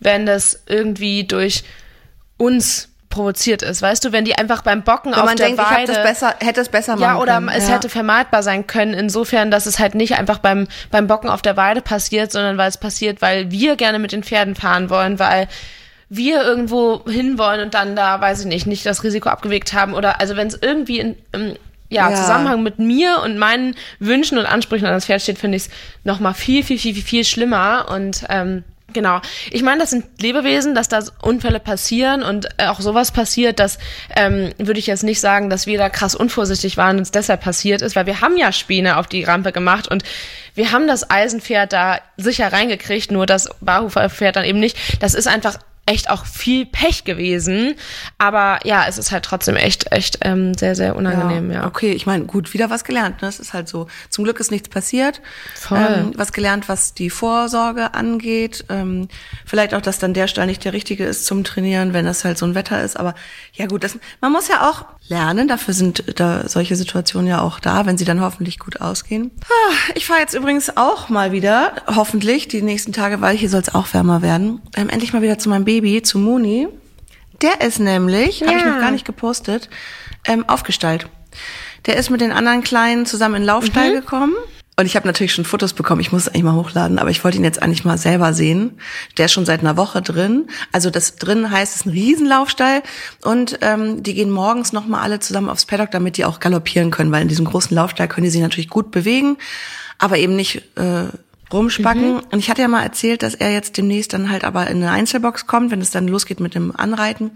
wenn 0.00 0.26
das 0.26 0.62
irgendwie 0.66 1.24
durch 1.24 1.64
uns 2.36 2.91
provoziert 3.12 3.62
ist. 3.62 3.80
Weißt 3.80 4.04
du, 4.04 4.10
wenn 4.10 4.24
die 4.24 4.36
einfach 4.36 4.62
beim 4.62 4.82
Bocken 4.82 5.12
Wenn 5.12 5.20
auf 5.20 5.26
man 5.26 5.36
der 5.36 5.46
denkt, 5.46 5.62
ich 5.62 5.70
Weide 5.70 5.92
das 5.92 6.02
besser, 6.02 6.34
hätte 6.40 6.60
es 6.60 6.68
besser 6.68 6.96
machen 6.96 7.02
ja, 7.02 7.18
oder 7.18 7.34
können. 7.34 7.48
es 7.50 7.68
ja. 7.68 7.74
hätte 7.74 7.88
vermeidbar 7.88 8.42
sein 8.42 8.66
können, 8.66 8.94
insofern, 8.94 9.52
dass 9.52 9.66
es 9.66 9.78
halt 9.78 9.94
nicht 9.94 10.16
einfach 10.16 10.38
beim, 10.38 10.66
beim 10.90 11.06
Bocken 11.06 11.30
auf 11.30 11.42
der 11.42 11.56
Weide 11.56 11.80
passiert, 11.80 12.32
sondern 12.32 12.58
weil 12.58 12.68
es 12.68 12.78
passiert, 12.78 13.22
weil 13.22 13.52
wir 13.52 13.76
gerne 13.76 14.00
mit 14.00 14.10
den 14.10 14.24
Pferden 14.24 14.56
fahren 14.56 14.90
wollen, 14.90 15.20
weil 15.20 15.46
wir 16.08 16.42
irgendwo 16.42 17.04
hinwollen 17.08 17.60
und 17.62 17.74
dann 17.74 17.94
da, 17.94 18.20
weiß 18.20 18.40
ich 18.40 18.46
nicht, 18.46 18.66
nicht 18.66 18.84
das 18.84 19.04
Risiko 19.04 19.28
abgewegt 19.28 19.72
haben 19.72 19.94
oder 19.94 20.20
also 20.20 20.36
wenn 20.36 20.48
es 20.48 20.58
irgendwie 20.60 20.98
in, 20.98 21.16
im 21.32 21.56
ja, 21.88 22.10
Ja. 22.10 22.16
Zusammenhang 22.16 22.62
mit 22.62 22.78
mir 22.78 23.20
und 23.22 23.38
meinen 23.38 23.74
Wünschen 23.98 24.38
und 24.38 24.46
Ansprüchen 24.46 24.86
an 24.86 24.94
das 24.94 25.04
Pferd 25.04 25.20
steht, 25.20 25.38
finde 25.38 25.56
ich 25.56 25.64
es 25.64 25.70
nochmal 26.04 26.32
viel, 26.32 26.64
viel, 26.64 26.78
viel, 26.78 26.94
viel, 26.94 27.02
viel 27.02 27.24
schlimmer 27.24 27.86
und 27.90 28.24
ähm, 28.30 28.64
Genau. 28.92 29.20
Ich 29.50 29.62
meine, 29.62 29.80
das 29.80 29.90
sind 29.90 30.04
Lebewesen, 30.20 30.74
dass 30.74 30.88
da 30.88 31.00
Unfälle 31.22 31.60
passieren 31.60 32.22
und 32.22 32.48
äh, 32.58 32.66
auch 32.66 32.80
sowas 32.80 33.12
passiert, 33.12 33.58
das 33.58 33.78
ähm, 34.16 34.52
würde 34.58 34.78
ich 34.78 34.86
jetzt 34.86 35.04
nicht 35.04 35.20
sagen, 35.20 35.50
dass 35.50 35.66
wir 35.66 35.78
da 35.78 35.88
krass 35.88 36.14
unvorsichtig 36.14 36.76
waren 36.76 36.96
und 36.96 37.02
es 37.02 37.10
deshalb 37.10 37.42
passiert 37.42 37.82
ist, 37.82 37.96
weil 37.96 38.06
wir 38.06 38.20
haben 38.20 38.36
ja 38.36 38.52
Späne 38.52 38.96
auf 38.98 39.06
die 39.06 39.24
Rampe 39.24 39.52
gemacht 39.52 39.88
und 39.88 40.04
wir 40.54 40.72
haben 40.72 40.86
das 40.86 41.10
Eisenpferd 41.10 41.72
da 41.72 41.98
sicher 42.16 42.52
reingekriegt, 42.52 43.10
nur 43.10 43.26
das 43.26 43.48
Barhufer-Pferd 43.60 44.36
dann 44.36 44.44
eben 44.44 44.60
nicht. 44.60 44.76
Das 45.00 45.14
ist 45.14 45.26
einfach 45.26 45.58
echt 45.84 46.10
auch 46.10 46.26
viel 46.26 46.64
Pech 46.64 47.04
gewesen. 47.04 47.74
Aber 48.18 48.60
ja, 48.64 48.86
es 48.88 48.98
ist 48.98 49.10
halt 49.10 49.24
trotzdem 49.24 49.56
echt, 49.56 49.90
echt 49.90 50.18
ähm, 50.22 50.54
sehr, 50.54 50.76
sehr 50.76 50.94
unangenehm, 50.94 51.50
ja. 51.50 51.62
ja. 51.62 51.66
Okay, 51.66 51.92
ich 51.92 52.06
meine, 52.06 52.24
gut, 52.24 52.54
wieder 52.54 52.70
was 52.70 52.84
gelernt. 52.84 53.22
Ne? 53.22 53.28
Es 53.28 53.40
ist 53.40 53.52
halt 53.52 53.68
so. 53.68 53.88
Zum 54.08 54.24
Glück 54.24 54.38
ist 54.38 54.50
nichts 54.50 54.68
passiert. 54.68 55.20
Voll. 55.54 55.78
Ähm, 55.78 56.12
was 56.16 56.32
gelernt, 56.32 56.68
was 56.68 56.94
die 56.94 57.10
Vorsorge 57.10 57.94
angeht. 57.94 58.64
Ähm, 58.68 59.08
vielleicht 59.44 59.74
auch, 59.74 59.82
dass 59.82 59.98
dann 59.98 60.14
der 60.14 60.28
Stall 60.28 60.46
nicht 60.46 60.64
der 60.64 60.72
richtige 60.72 61.04
ist 61.04 61.26
zum 61.26 61.42
Trainieren, 61.42 61.92
wenn 61.92 62.04
das 62.04 62.24
halt 62.24 62.38
so 62.38 62.46
ein 62.46 62.54
Wetter 62.54 62.82
ist. 62.82 62.96
Aber 62.96 63.14
ja 63.54 63.66
gut, 63.66 63.82
das, 63.82 63.98
man 64.20 64.32
muss 64.32 64.48
ja 64.48 64.68
auch 64.70 64.86
lernen. 65.12 65.46
Dafür 65.48 65.74
sind 65.74 66.18
da 66.18 66.48
solche 66.48 66.76
Situationen 66.76 67.28
ja 67.28 67.42
auch 67.42 67.60
da, 67.60 67.86
wenn 67.86 67.98
sie 67.98 68.04
dann 68.04 68.20
hoffentlich 68.20 68.58
gut 68.58 68.80
ausgehen. 68.80 69.30
Ah, 69.44 69.72
ich 69.94 70.06
fahre 70.06 70.20
jetzt 70.20 70.34
übrigens 70.34 70.76
auch 70.76 71.08
mal 71.08 71.32
wieder, 71.32 71.74
hoffentlich, 71.86 72.48
die 72.48 72.62
nächsten 72.62 72.92
Tage, 72.92 73.20
weil 73.20 73.36
hier 73.36 73.50
soll 73.50 73.60
es 73.60 73.74
auch 73.74 73.92
wärmer 73.92 74.22
werden, 74.22 74.62
ähm, 74.74 74.88
endlich 74.88 75.12
mal 75.12 75.22
wieder 75.22 75.38
zu 75.38 75.48
meinem 75.48 75.64
Baby 75.64 75.82
Baby, 75.82 76.02
zu 76.02 76.18
Moni. 76.18 76.68
Der 77.40 77.60
ist 77.60 77.80
nämlich, 77.80 78.40
ja. 78.40 78.46
habe 78.46 78.58
ich 78.58 78.64
noch 78.64 78.78
gar 78.78 78.92
nicht 78.92 79.04
gepostet, 79.04 79.68
ähm, 80.26 80.48
aufgestallt. 80.48 81.08
Der 81.86 81.96
ist 81.96 82.08
mit 82.08 82.20
den 82.20 82.30
anderen 82.30 82.62
Kleinen 82.62 83.04
zusammen 83.04 83.36
in 83.36 83.42
den 83.42 83.46
Laufstall 83.46 83.90
mhm. 83.90 83.94
gekommen. 83.94 84.34
Und 84.76 84.86
ich 84.86 84.96
habe 84.96 85.06
natürlich 85.06 85.34
schon 85.34 85.44
Fotos 85.44 85.74
bekommen, 85.74 86.00
ich 86.00 86.12
muss 86.12 86.22
es 86.22 86.28
eigentlich 86.28 86.44
mal 86.44 86.54
hochladen, 86.54 86.98
aber 86.98 87.10
ich 87.10 87.22
wollte 87.24 87.36
ihn 87.36 87.44
jetzt 87.44 87.62
eigentlich 87.62 87.84
mal 87.84 87.98
selber 87.98 88.32
sehen. 88.32 88.78
Der 89.18 89.26
ist 89.26 89.32
schon 89.32 89.44
seit 89.44 89.60
einer 89.60 89.76
Woche 89.76 90.00
drin. 90.00 90.48
Also 90.72 90.88
das 90.88 91.16
drin 91.16 91.50
heißt, 91.50 91.74
es 91.74 91.80
ist 91.82 91.86
ein 91.86 91.90
Riesenlaufstall 91.90 92.82
und 93.22 93.58
ähm, 93.60 94.02
die 94.02 94.14
gehen 94.14 94.30
morgens 94.30 94.72
nochmal 94.72 95.02
alle 95.02 95.20
zusammen 95.20 95.50
aufs 95.50 95.66
Paddock, 95.66 95.90
damit 95.90 96.16
die 96.16 96.24
auch 96.24 96.40
galoppieren 96.40 96.90
können, 96.90 97.12
weil 97.12 97.22
in 97.22 97.28
diesem 97.28 97.44
großen 97.44 97.74
Laufstall 97.74 98.08
können 98.08 98.24
die 98.24 98.30
sich 98.30 98.40
natürlich 98.40 98.70
gut 98.70 98.90
bewegen, 98.90 99.36
aber 99.98 100.16
eben 100.16 100.36
nicht 100.36 100.62
äh, 100.76 101.04
rumspacken. 101.52 102.14
Mhm. 102.14 102.22
Und 102.30 102.38
ich 102.38 102.48
hatte 102.48 102.62
ja 102.62 102.68
mal 102.68 102.82
erzählt, 102.82 103.22
dass 103.22 103.34
er 103.34 103.52
jetzt 103.52 103.76
demnächst 103.76 104.14
dann 104.14 104.30
halt 104.30 104.44
aber 104.44 104.68
in 104.68 104.78
eine 104.78 104.90
Einzelbox 104.90 105.46
kommt, 105.46 105.70
wenn 105.70 105.82
es 105.82 105.90
dann 105.90 106.08
losgeht 106.08 106.40
mit 106.40 106.54
dem 106.54 106.74
Anreiten. 106.74 107.30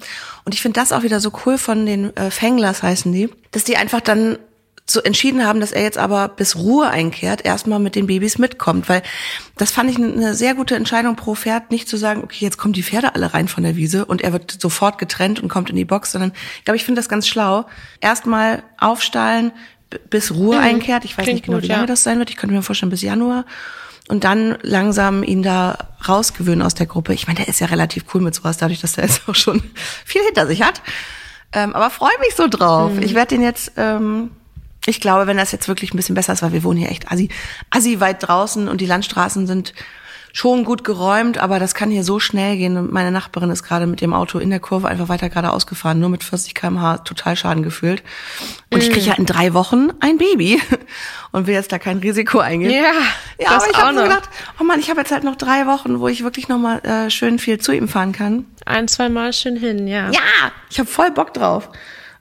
Und 0.45 0.55
ich 0.55 0.63
finde 0.63 0.81
das 0.81 0.93
auch 0.93 1.03
wieder 1.03 1.21
so 1.21 1.31
cool 1.45 1.59
von 1.59 1.85
den 1.85 2.17
äh, 2.17 2.31
Fänglers 2.31 2.83
heißen 2.83 3.13
die, 3.13 3.29
dass 3.51 3.65
die 3.65 3.77
einfach 3.77 4.01
dann 4.01 4.39
so 4.89 5.01
entschieden 5.01 5.45
haben, 5.45 5.61
dass 5.61 5.73
er 5.73 5.83
jetzt 5.83 5.99
aber 5.99 6.29
bis 6.29 6.57
Ruhe 6.57 6.89
einkehrt, 6.89 7.45
erstmal 7.45 7.79
mit 7.79 7.97
den 7.97 8.07
Babys 8.07 8.39
mitkommt, 8.39 8.89
weil 8.89 9.03
das 9.57 9.73
fand 9.73 9.91
ich 9.91 9.97
eine 9.97 10.35
sehr 10.35 10.55
gute 10.55 10.77
Entscheidung 10.77 11.17
pro 11.17 11.35
Pferd, 11.35 11.71
nicht 11.71 11.89
zu 11.89 11.97
sagen, 11.97 12.23
okay, 12.23 12.45
jetzt 12.45 12.57
kommen 12.57 12.73
die 12.73 12.85
Pferde 12.85 13.15
alle 13.15 13.35
rein 13.35 13.49
von 13.49 13.65
der 13.65 13.77
Wiese 13.77 14.05
und 14.05 14.23
er 14.23 14.33
wird 14.33 14.57
sofort 14.61 14.99
getrennt 14.99 15.41
und 15.41 15.49
kommt 15.49 15.71
in 15.71 15.77
die 15.77 15.85
Box, 15.85 16.13
sondern 16.13 16.33
ich 16.59 16.65
glaube, 16.65 16.77
ich 16.77 16.85
finde 16.85 17.01
das 17.01 17.09
ganz 17.09 17.27
schlau. 17.27 17.67
Erstmal 18.01 18.63
aufstallen, 18.79 19.53
bis 20.11 20.33
Ruhe 20.33 20.57
mhm. 20.57 20.63
einkehrt. 20.63 21.05
Ich 21.05 21.17
weiß 21.17 21.25
Klingt 21.25 21.39
nicht 21.39 21.45
genau, 21.47 21.59
gut, 21.59 21.65
wie 21.65 21.69
lange 21.69 21.83
ja. 21.83 21.87
das 21.87 22.03
sein 22.03 22.19
wird. 22.19 22.31
Ich 22.31 22.37
könnte 22.37 22.55
mir 22.55 22.63
vorstellen, 22.63 22.91
bis 22.91 23.03
Januar 23.03 23.45
und 24.09 24.25
dann 24.25 24.57
langsam 24.63 25.23
ihn 25.23 25.43
da 25.43 25.79
rausgewöhnen 26.07 26.63
aus 26.63 26.75
der 26.75 26.87
Gruppe. 26.87 27.13
Ich 27.13 27.27
meine, 27.27 27.39
der 27.39 27.49
ist 27.49 27.61
ja 27.61 27.67
relativ 27.67 28.05
cool 28.15 28.21
mit 28.21 28.35
sowas, 28.35 28.57
dadurch, 28.57 28.81
dass 28.81 28.97
er 28.99 29.05
jetzt 29.05 29.29
auch 29.29 29.35
schon 29.35 29.63
viel 30.05 30.23
hinter 30.23 30.47
sich 30.47 30.63
hat. 30.63 30.81
Ähm, 31.53 31.75
aber 31.75 31.91
freue 31.91 32.19
mich 32.21 32.35
so 32.37 32.49
drauf. 32.49 32.93
Mhm. 32.93 33.03
Ich 33.03 33.15
werde 33.15 33.35
den 33.35 33.43
jetzt, 33.43 33.73
ähm, 33.77 34.31
ich 34.87 35.01
glaube, 35.01 35.27
wenn 35.27 35.37
das 35.37 35.53
jetzt 35.53 35.69
wirklich 35.69 35.93
ein 35.93 35.97
bisschen 35.97 36.15
besser 36.15 36.33
ist, 36.33 36.43
weil 36.43 36.53
wir 36.53 36.65
wohnen 36.65 36.79
hier 36.79 36.91
echt 36.91 37.11
assi, 37.11 37.29
assi 37.71 38.01
weit 38.01 38.27
draußen 38.27 38.69
und 38.69 38.81
die 38.81 38.87
Landstraßen 38.87 39.47
sind 39.47 39.75
schon 40.37 40.65
gut 40.65 40.85
geräumt, 40.85 41.39
aber 41.39 41.59
das 41.59 41.75
kann 41.75 41.91
hier 41.91 42.05
so 42.05 42.21
schnell 42.21 42.59
gehen. 42.59 42.77
Und 42.77 42.93
meine 42.93 43.11
Nachbarin 43.11 43.49
ist 43.51 43.63
gerade 43.63 43.87
mit 43.87 44.03
dem 44.03 44.13
Auto 44.13 44.39
in 44.39 44.51
der 44.51 44.61
Kurve 44.61 44.87
einfach 44.87 45.09
weiter 45.09 45.31
geradeaus 45.31 45.67
gefahren, 45.67 45.99
nur 45.99 46.11
mit 46.11 46.23
40 46.23 46.55
km/h 46.55 46.99
total 46.99 47.37
Schaden 47.37 47.63
gefühlt. 47.63 48.03
Und 48.71 48.79
mm. 48.79 48.83
ich 48.83 48.91
kriege 48.91 49.07
ja 49.07 49.15
in 49.15 49.25
drei 49.25 49.55
Wochen 49.55 49.89
ein 50.01 50.19
Baby 50.19 50.61
und 51.33 51.47
will 51.47 51.55
jetzt 51.55 51.73
da 51.73 51.79
kein 51.79 51.99
Risiko 51.99 52.41
eingehen. 52.41 52.71
Ja, 52.71 52.93
ja 53.39 53.49
aber 53.49 53.71
ich 53.71 53.79
habe 53.79 53.97
so 53.97 54.03
gedacht, 54.03 54.29
oh 54.61 54.65
Mann, 54.65 54.79
ich 54.79 54.91
habe 54.91 55.01
jetzt 55.01 55.11
halt 55.11 55.25
noch 55.25 55.37
drei 55.37 55.67
Wochen, 55.67 56.01
wo 56.01 56.09
ich 56.09 56.23
wirklich 56.23 56.49
noch 56.49 56.59
mal 56.59 56.81
äh, 56.81 57.09
schön 57.09 57.39
viel 57.39 57.59
zu 57.59 57.73
ihm 57.73 57.89
fahren 57.89 58.13
kann. 58.13 58.45
Ein, 58.67 58.89
zwei 58.89 59.09
Mal 59.09 59.33
schön 59.33 59.57
hin, 59.57 59.89
ja. 59.89 60.11
Ja, 60.11 60.21
ich 60.69 60.79
habe 60.79 60.89
voll 60.89 61.13
Bock 61.13 61.33
drauf. 61.33 61.71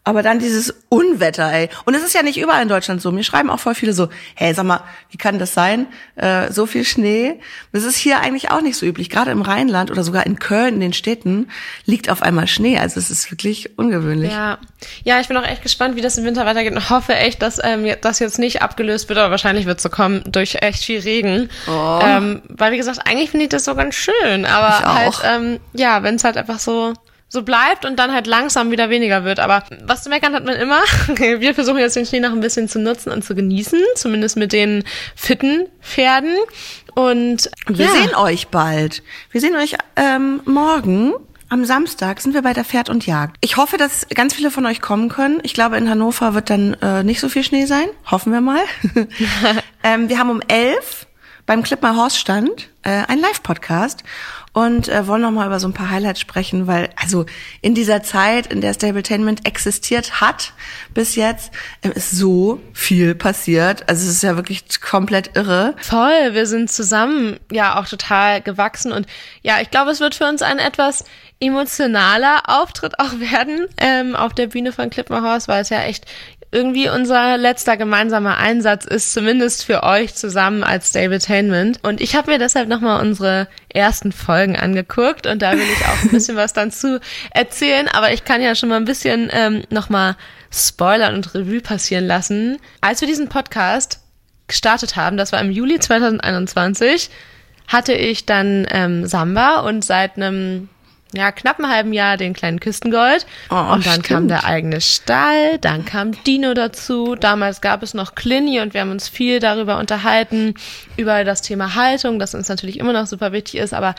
Aber 0.07 0.21
dann 0.21 0.37
dieses 0.37 0.71
Unwetter, 0.89 1.51
ey. 1.51 1.67
Und 1.85 1.95
es 1.95 2.03
ist 2.03 2.13
ja 2.13 2.21
nicht 2.21 2.39
überall 2.39 2.61
in 2.61 2.69
Deutschland 2.69 3.01
so. 3.01 3.11
Mir 3.11 3.23
schreiben 3.23 3.49
auch 3.49 3.59
voll 3.59 3.73
viele 3.73 3.91
so, 3.91 4.09
hey, 4.35 4.53
sag 4.53 4.63
mal, 4.63 4.81
wie 5.09 5.17
kann 5.17 5.39
das 5.39 5.55
sein? 5.55 5.87
Äh, 6.15 6.51
so 6.51 6.67
viel 6.67 6.85
Schnee. 6.85 7.39
Das 7.73 7.83
ist 7.83 7.95
hier 7.95 8.19
eigentlich 8.19 8.51
auch 8.51 8.61
nicht 8.61 8.77
so 8.77 8.85
üblich. 8.85 9.09
Gerade 9.09 9.31
im 9.31 9.41
Rheinland 9.41 9.89
oder 9.89 10.03
sogar 10.03 10.27
in 10.27 10.37
Köln, 10.37 10.75
in 10.75 10.79
den 10.79 10.93
Städten, 10.93 11.49
liegt 11.85 12.11
auf 12.11 12.21
einmal 12.21 12.45
Schnee. 12.45 12.77
Also 12.77 12.99
es 12.99 13.09
ist 13.09 13.31
wirklich 13.31 13.79
ungewöhnlich. 13.79 14.31
Ja, 14.31 14.59
ja 15.03 15.19
ich 15.19 15.27
bin 15.27 15.37
auch 15.37 15.47
echt 15.47 15.63
gespannt, 15.63 15.95
wie 15.95 16.01
das 16.01 16.19
im 16.19 16.23
Winter 16.23 16.45
weitergeht 16.45 16.73
und 16.73 16.87
hoffe 16.91 17.15
echt, 17.15 17.41
dass 17.41 17.59
ähm, 17.63 17.91
das 18.01 18.19
jetzt 18.19 18.37
nicht 18.37 18.61
abgelöst 18.61 19.09
wird, 19.09 19.17
aber 19.17 19.31
wahrscheinlich 19.31 19.65
wird 19.65 19.77
es 19.77 19.83
so 19.83 19.89
kommen 19.89 20.23
durch 20.27 20.57
echt 20.61 20.85
viel 20.85 20.99
Regen. 20.99 21.49
Oh. 21.67 21.99
Ähm, 22.03 22.43
weil, 22.47 22.71
wie 22.71 22.77
gesagt, 22.77 22.99
eigentlich 23.05 23.31
finde 23.31 23.45
ich 23.45 23.49
das 23.49 23.65
so 23.65 23.73
ganz 23.73 23.95
schön. 23.95 24.45
Aber 24.45 24.79
halt, 24.81 25.15
ähm, 25.23 25.59
ja, 25.73 26.03
wenn 26.03 26.13
es 26.13 26.23
halt 26.23 26.37
einfach 26.37 26.59
so 26.59 26.93
so 27.35 27.43
bleibt 27.43 27.85
und 27.85 27.97
dann 27.99 28.11
halt 28.11 28.25
langsam 28.25 28.71
wieder 28.71 28.89
weniger 28.89 29.23
wird. 29.23 29.39
Aber 29.39 29.63
was 29.83 30.01
zu 30.01 30.09
meckern 30.09 30.33
hat 30.33 30.43
man 30.43 30.55
immer. 30.55 30.79
Wir 31.17 31.53
versuchen 31.53 31.77
jetzt 31.77 31.95
den 31.95 32.07
Schnee 32.07 32.19
noch 32.19 32.31
ein 32.31 32.39
bisschen 32.39 32.67
zu 32.67 32.79
nutzen 32.79 33.11
und 33.11 33.23
zu 33.23 33.35
genießen, 33.35 33.79
zumindest 33.95 34.37
mit 34.37 34.51
den 34.51 34.83
fitten 35.15 35.67
Pferden. 35.81 36.35
Und 36.95 37.51
wir 37.67 37.85
ja. 37.85 37.91
sehen 37.91 38.15
euch 38.15 38.47
bald. 38.47 39.03
Wir 39.29 39.41
sehen 39.41 39.55
euch 39.55 39.75
ähm, 39.95 40.41
morgen. 40.45 41.13
Am 41.47 41.63
Samstag 41.63 42.21
sind 42.21 42.33
wir 42.33 42.41
bei 42.41 42.53
der 42.53 42.65
Pferd 42.65 42.89
und 42.89 43.05
Jagd. 43.05 43.37
Ich 43.41 43.57
hoffe, 43.57 43.77
dass 43.77 44.07
ganz 44.09 44.33
viele 44.33 44.49
von 44.49 44.65
euch 44.65 44.81
kommen 44.81 45.09
können. 45.09 45.39
Ich 45.43 45.53
glaube, 45.53 45.77
in 45.77 45.87
Hannover 45.87 46.33
wird 46.33 46.49
dann 46.49 46.73
äh, 46.81 47.03
nicht 47.03 47.19
so 47.19 47.29
viel 47.29 47.43
Schnee 47.43 47.65
sein. 47.65 47.85
Hoffen 48.09 48.33
wir 48.33 48.41
mal. 48.41 48.61
ähm, 49.83 50.09
wir 50.09 50.17
haben 50.17 50.31
um 50.31 50.41
elf 50.47 51.05
beim 51.45 51.61
Clip 51.61 51.81
My 51.83 51.89
Horse 51.89 52.17
stand 52.17 52.69
äh, 52.81 53.03
ein 53.07 53.19
Live-Podcast 53.19 54.03
und 54.55 54.87
äh, 54.87 55.05
wollen 55.05 55.21
noch 55.21 55.31
mal 55.31 55.47
über 55.47 55.59
so 55.59 55.67
ein 55.67 55.73
paar 55.73 55.89
Highlights 55.89 56.21
sprechen, 56.21 56.65
weil 56.65 56.89
also 56.95 57.25
in 57.61 57.75
dieser 57.75 58.03
Zeit, 58.03 58.47
in 58.47 58.61
der 58.61 58.73
Stabletainment 58.73 59.45
existiert 59.45 60.21
hat 60.21 60.53
bis 60.93 61.15
jetzt, 61.15 61.51
äh, 61.81 61.89
ist 61.89 62.11
so 62.11 62.61
viel 62.71 63.15
passiert. 63.15 63.89
Also 63.89 64.07
es 64.07 64.15
ist 64.15 64.23
ja 64.23 64.37
wirklich 64.37 64.63
komplett 64.79 65.35
irre. 65.35 65.75
Voll, 65.81 66.33
wir 66.33 66.45
sind 66.45 66.71
zusammen 66.71 67.37
ja 67.51 67.77
auch 67.77 67.85
total 67.85 68.41
gewachsen 68.41 68.93
und 68.93 69.07
ja, 69.41 69.59
ich 69.59 69.71
glaube, 69.71 69.91
es 69.91 69.99
wird 69.99 70.15
für 70.15 70.25
uns 70.25 70.41
ein 70.41 70.59
etwas 70.59 71.03
emotionaler 71.41 72.43
Auftritt 72.45 72.97
auch 72.99 73.11
werden 73.19 73.67
ähm, 73.77 74.15
auf 74.15 74.33
der 74.33 74.47
Bühne 74.47 74.71
von 74.71 74.89
Horse, 74.89 75.49
weil 75.49 75.63
es 75.63 75.69
ja 75.69 75.81
echt 75.81 76.05
irgendwie 76.51 76.89
unser 76.89 77.37
letzter 77.37 77.75
gemeinsamer 77.75 78.37
Einsatz 78.37 78.85
ist, 78.85 79.13
zumindest 79.13 79.65
für 79.65 79.83
euch 79.83 80.15
zusammen 80.15 80.63
als 80.63 80.89
Stabletainment. 80.89 81.79
Und 81.83 81.99
ich 82.01 82.15
habe 82.15 82.31
mir 82.31 82.39
deshalb 82.39 82.69
nochmal 82.69 83.01
unsere 83.01 83.47
ersten 83.73 84.11
Folgen 84.11 84.55
angeguckt 84.55 85.27
und 85.27 85.41
da 85.41 85.53
will 85.53 85.59
ich 85.61 85.85
auch 85.85 86.03
ein 86.03 86.11
bisschen 86.11 86.37
was 86.37 86.53
dann 86.53 86.71
zu 86.71 86.99
erzählen, 87.31 87.87
aber 87.89 88.13
ich 88.13 88.23
kann 88.23 88.41
ja 88.41 88.55
schon 88.55 88.69
mal 88.69 88.77
ein 88.77 88.85
bisschen 88.85 89.29
ähm, 89.31 89.63
nochmal 89.69 90.15
spoilern 90.51 91.15
und 91.15 91.35
Revue 91.35 91.61
passieren 91.61 92.05
lassen. 92.05 92.57
Als 92.81 93.01
wir 93.01 93.07
diesen 93.07 93.27
Podcast 93.27 93.99
gestartet 94.47 94.95
haben, 94.95 95.17
das 95.17 95.31
war 95.31 95.41
im 95.41 95.51
Juli 95.51 95.79
2021, 95.79 97.09
hatte 97.67 97.93
ich 97.93 98.25
dann 98.25 98.67
ähm, 98.69 99.07
Samba 99.07 99.61
und 99.61 99.83
seit 99.83 100.17
einem 100.17 100.69
ja, 101.15 101.31
knapp 101.31 101.59
einem 101.59 101.71
halben 101.71 101.93
Jahr 101.93 102.17
den 102.17 102.33
kleinen 102.33 102.59
Küstengold. 102.59 103.25
Oh, 103.49 103.55
und 103.55 103.85
dann 103.85 103.93
stimmt. 103.93 104.07
kam 104.07 104.27
der 104.27 104.45
eigene 104.45 104.81
Stall, 104.81 105.57
dann 105.59 105.85
kam 105.85 106.11
Dino 106.23 106.53
dazu. 106.53 107.15
Damals 107.15 107.61
gab 107.61 107.83
es 107.83 107.93
noch 107.93 108.15
Clinny 108.15 108.59
und 108.59 108.73
wir 108.73 108.81
haben 108.81 108.91
uns 108.91 109.07
viel 109.07 109.39
darüber 109.39 109.77
unterhalten, 109.79 110.55
über 110.97 111.23
das 111.23 111.41
Thema 111.41 111.75
Haltung, 111.75 112.19
das 112.19 112.35
uns 112.35 112.49
natürlich 112.49 112.79
immer 112.79 112.93
noch 112.93 113.07
super 113.07 113.31
wichtig 113.31 113.59
ist. 113.59 113.73
Aber 113.73 113.95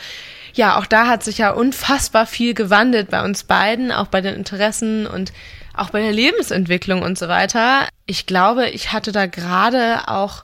ja, 0.53 0.77
auch 0.77 0.85
da 0.85 1.07
hat 1.07 1.23
sich 1.23 1.37
ja 1.37 1.51
unfassbar 1.51 2.25
viel 2.25 2.53
gewandelt 2.53 3.09
bei 3.09 3.23
uns 3.23 3.43
beiden, 3.43 3.91
auch 3.91 4.07
bei 4.07 4.21
den 4.21 4.35
Interessen 4.35 5.05
und 5.05 5.31
auch 5.75 5.91
bei 5.91 6.01
der 6.01 6.11
Lebensentwicklung 6.11 7.03
und 7.03 7.17
so 7.17 7.27
weiter. 7.27 7.87
Ich 8.05 8.25
glaube, 8.25 8.67
ich 8.69 8.91
hatte 8.91 9.11
da 9.11 9.27
gerade 9.27 10.07
auch 10.07 10.43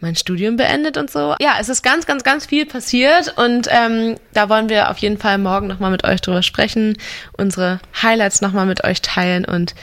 mein 0.00 0.16
Studium 0.16 0.56
beendet 0.56 0.96
und 0.96 1.10
so. 1.10 1.34
Ja, 1.40 1.56
es 1.60 1.68
ist 1.68 1.82
ganz, 1.82 2.06
ganz, 2.06 2.22
ganz 2.24 2.46
viel 2.46 2.66
passiert 2.66 3.34
und 3.36 3.68
ähm, 3.70 4.16
da 4.34 4.48
wollen 4.48 4.68
wir 4.68 4.90
auf 4.90 4.98
jeden 4.98 5.18
Fall 5.18 5.38
morgen 5.38 5.66
nochmal 5.66 5.90
mit 5.90 6.04
euch 6.04 6.20
drüber 6.20 6.42
sprechen, 6.42 6.96
unsere 7.36 7.80
Highlights 8.02 8.40
nochmal 8.40 8.66
mit 8.66 8.84
euch 8.84 9.02
teilen 9.02 9.44
und 9.44 9.74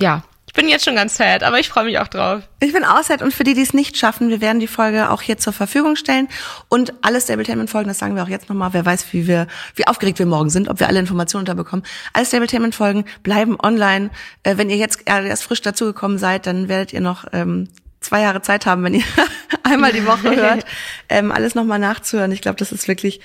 ja, 0.00 0.22
ich 0.50 0.54
bin 0.54 0.68
jetzt 0.68 0.84
schon 0.84 0.96
ganz 0.96 1.16
sad, 1.16 1.44
aber 1.44 1.60
ich 1.60 1.68
freue 1.68 1.84
mich 1.84 2.00
auch 2.00 2.08
drauf. 2.08 2.42
Ich 2.58 2.72
bin 2.72 2.84
auch 2.84 3.04
sad 3.04 3.22
und 3.22 3.32
für 3.32 3.44
die, 3.44 3.54
die 3.54 3.62
es 3.62 3.72
nicht 3.72 3.96
schaffen, 3.96 4.30
wir 4.30 4.40
werden 4.40 4.58
die 4.58 4.66
Folge 4.66 5.10
auch 5.10 5.22
hier 5.22 5.38
zur 5.38 5.52
Verfügung 5.52 5.94
stellen 5.94 6.26
und 6.68 6.92
alle 7.02 7.20
Stabletainment-Folgen, 7.20 7.86
das 7.86 8.00
sagen 8.00 8.16
wir 8.16 8.24
auch 8.24 8.28
jetzt 8.28 8.48
nochmal, 8.48 8.72
wer 8.72 8.84
weiß, 8.84 9.12
wie 9.12 9.28
wir, 9.28 9.46
wie 9.76 9.86
aufgeregt 9.86 10.18
wir 10.18 10.26
morgen 10.26 10.50
sind, 10.50 10.68
ob 10.68 10.80
wir 10.80 10.88
alle 10.88 10.98
Informationen 10.98 11.42
unterbekommen. 11.42 11.86
Alle 12.14 12.26
Stabletainment-Folgen 12.26 13.04
bleiben 13.22 13.58
online. 13.62 14.10
Äh, 14.42 14.56
wenn 14.56 14.70
ihr 14.70 14.76
jetzt 14.76 15.02
erst 15.06 15.44
frisch 15.44 15.62
dazugekommen 15.62 16.18
seid, 16.18 16.46
dann 16.46 16.68
werdet 16.68 16.92
ihr 16.92 17.00
noch 17.00 17.26
ähm, 17.32 17.68
zwei 18.10 18.22
Jahre 18.22 18.42
Zeit 18.42 18.66
haben, 18.66 18.82
wenn 18.82 18.94
ihr 18.94 19.04
einmal 19.62 19.92
die 19.92 20.04
Woche 20.04 20.34
hört, 20.36 20.66
ähm, 21.08 21.30
alles 21.30 21.54
nochmal 21.54 21.78
nachzuhören. 21.78 22.32
Ich 22.32 22.42
glaube, 22.42 22.56
das 22.56 22.72
ist 22.72 22.88
wirklich 22.88 23.20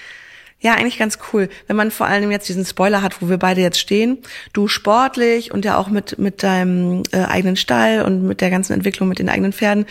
Ja, 0.62 0.74
eigentlich 0.76 1.00
ganz 1.00 1.18
cool, 1.34 1.50
wenn 1.68 1.76
man 1.76 1.92
vor 1.92 2.06
allem 2.08 2.32
jetzt 2.32 2.48
diesen 2.48 2.66
Spoiler 2.66 3.02
hat, 3.02 3.22
wo 3.22 3.28
wir 3.28 3.38
beide 3.38 3.62
jetzt 3.62 3.80
stehen. 3.80 4.20
Du 4.54 4.68
sportlich 4.68 5.52
und 5.52 5.66
ja 5.66 5.78
auch 5.78 5.90
mit 5.90 6.18
mit 6.20 6.44
deinem 6.44 7.02
äh, 7.12 7.24
eigenen 7.26 7.56
Stall 7.56 8.04
und 8.04 8.24
mit 8.28 8.42
der 8.42 8.52
ganzen 8.52 8.74
Entwicklung 8.74 9.10
mit 9.10 9.18
den 9.18 9.30
eigenen 9.30 9.54
Pferden. 9.54 9.86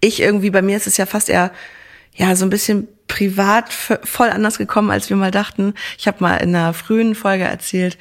Ich 0.00 0.20
irgendwie 0.20 0.50
bei 0.50 0.62
mir 0.62 0.76
ist 0.76 0.86
es 0.86 0.96
ja 0.96 1.04
fast 1.04 1.28
eher 1.28 1.52
ja 2.14 2.34
so 2.34 2.46
ein 2.46 2.50
bisschen 2.50 2.88
privat 3.06 3.72
voll 3.72 4.30
anders 4.30 4.56
gekommen, 4.58 4.90
als 4.90 5.10
wir 5.10 5.16
mal 5.16 5.30
dachten. 5.30 5.74
Ich 5.98 6.06
habe 6.06 6.18
mal 6.20 6.36
in 6.38 6.54
einer 6.54 6.72
frühen 6.72 7.14
Folge 7.14 7.44
erzählt, 7.44 7.98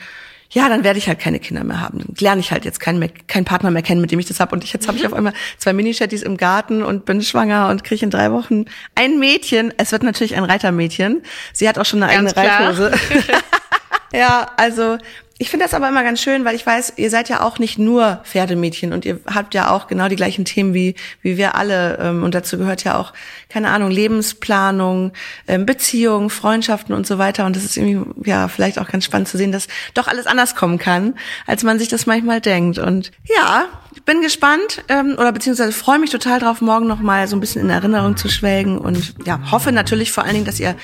ja, 0.50 0.70
dann 0.70 0.84
werde 0.84 0.98
ich 0.98 1.08
halt 1.08 1.20
keine 1.20 1.40
Kinder 1.40 1.64
mehr 1.64 1.82
haben. 1.82 2.00
Dann 2.00 2.16
lerne 2.20 2.40
ich 2.40 2.52
halt 2.52 2.66
jetzt 2.66 2.80
keinen, 2.80 3.00
mehr, 3.00 3.10
keinen 3.28 3.46
Partner 3.46 3.72
mehr 3.72 3.82
kennen, 3.82 4.02
mit 4.02 4.12
dem 4.12 4.20
ich 4.20 4.26
das 4.28 4.40
habe. 4.40 4.56
Und 4.56 4.64
jetzt 4.72 4.88
habe 4.88 4.98
ich 4.98 5.06
auf 5.06 5.14
einmal 5.14 5.34
zwei 5.58 5.74
Mini-Chatties 5.74 6.24
im 6.24 6.38
Garten 6.38 6.84
und 6.84 7.06
bin 7.06 7.22
schwanger 7.22 7.70
und 7.70 7.84
kriege 7.84 8.06
in 8.06 8.12
drei 8.12 8.32
Wochen 8.32 8.66
ein 8.96 9.20
Mädchen. 9.20 9.74
Es 9.78 9.92
wird 9.92 10.04
natürlich 10.04 10.36
ein 10.36 10.44
Reitermädchen. 10.44 11.24
Sie 11.54 11.68
hat 11.68 11.78
auch 11.78 11.86
schon 11.86 12.02
eine 12.02 12.14
Ganz 12.14 12.38
eigene 12.38 12.48
klar. 12.48 12.70
Reithose. 12.70 12.92
ja, 14.14 14.48
also 14.58 14.98
ich 15.40 15.50
finde 15.50 15.66
das 15.66 15.74
aber 15.74 15.88
immer 15.88 16.04
ganz 16.04 16.22
schön, 16.22 16.46
weil 16.46 16.56
ich 16.56 16.66
weiß, 16.66 16.94
ihr 16.98 17.10
seid 17.10 17.30
ja 17.30 17.42
auch 17.42 17.60
nicht 17.60 17.78
nur 17.78 18.22
Pferdemädchen 18.24 18.92
und 18.92 19.06
ihr 19.06 19.20
habt 19.32 19.54
ja 19.54 19.70
auch 19.70 19.88
genau 19.88 20.08
die 20.08 20.16
gleichen 20.16 20.46
Themen 20.46 20.74
wie, 20.74 20.96
wie 21.22 21.38
wir 21.38 21.56
alle. 21.56 22.00
Ähm, 22.02 22.24
und 22.24 22.34
dazu 22.34 22.58
gehört 22.58 22.84
ja 22.84 22.98
auch, 22.98 23.14
keine 23.50 23.70
Ahnung, 23.70 23.92
Lebensplanung, 23.92 25.12
ähm, 25.48 25.66
Beziehungen, 25.66 26.32
Freundschaften 26.32 26.96
und 26.96 27.06
so 27.06 27.20
weiter. 27.20 27.46
Und 27.46 27.56
das 27.56 27.64
ist 27.64 27.78
irgendwie, 27.78 28.30
ja, 28.30 28.48
vielleicht 28.48 28.80
auch 28.80 28.88
ganz 28.88 29.06
spannend 29.06 29.28
zu 29.28 29.38
sehen, 29.38 29.52
dass 29.52 29.68
doch 29.94 30.08
alles 30.08 30.26
anders 30.26 30.56
kommen 30.56 30.80
kann, 30.80 31.14
als 31.46 31.64
man 31.64 31.78
sich 31.78 31.88
das 31.88 32.08
manchmal 32.08 32.42
denkt. 32.42 32.80
Und 32.80 33.12
ja, 33.26 33.66
bin 34.06 34.22
gespannt 34.22 34.84
ähm, 34.88 35.16
oder 35.20 35.32
beziehungsweise 35.32 35.72
freue 35.72 36.00
mich 36.00 36.10
total 36.10 36.40
drauf, 36.40 36.62
morgen 36.62 36.88
nochmal 36.88 37.28
so 37.28 37.36
ein 37.36 37.40
bisschen 37.40 37.62
in 37.62 37.70
Erinnerung 37.70 38.18
zu 38.18 38.30
schwelgen 38.30 38.80
und 38.80 39.14
ja, 39.26 39.40
hoffe 39.52 39.72
natürlich 39.72 40.12
vor 40.12 40.24
allen 40.24 40.34
Dingen, 40.34 40.46
dass 40.46 40.60
ihr 40.60 40.76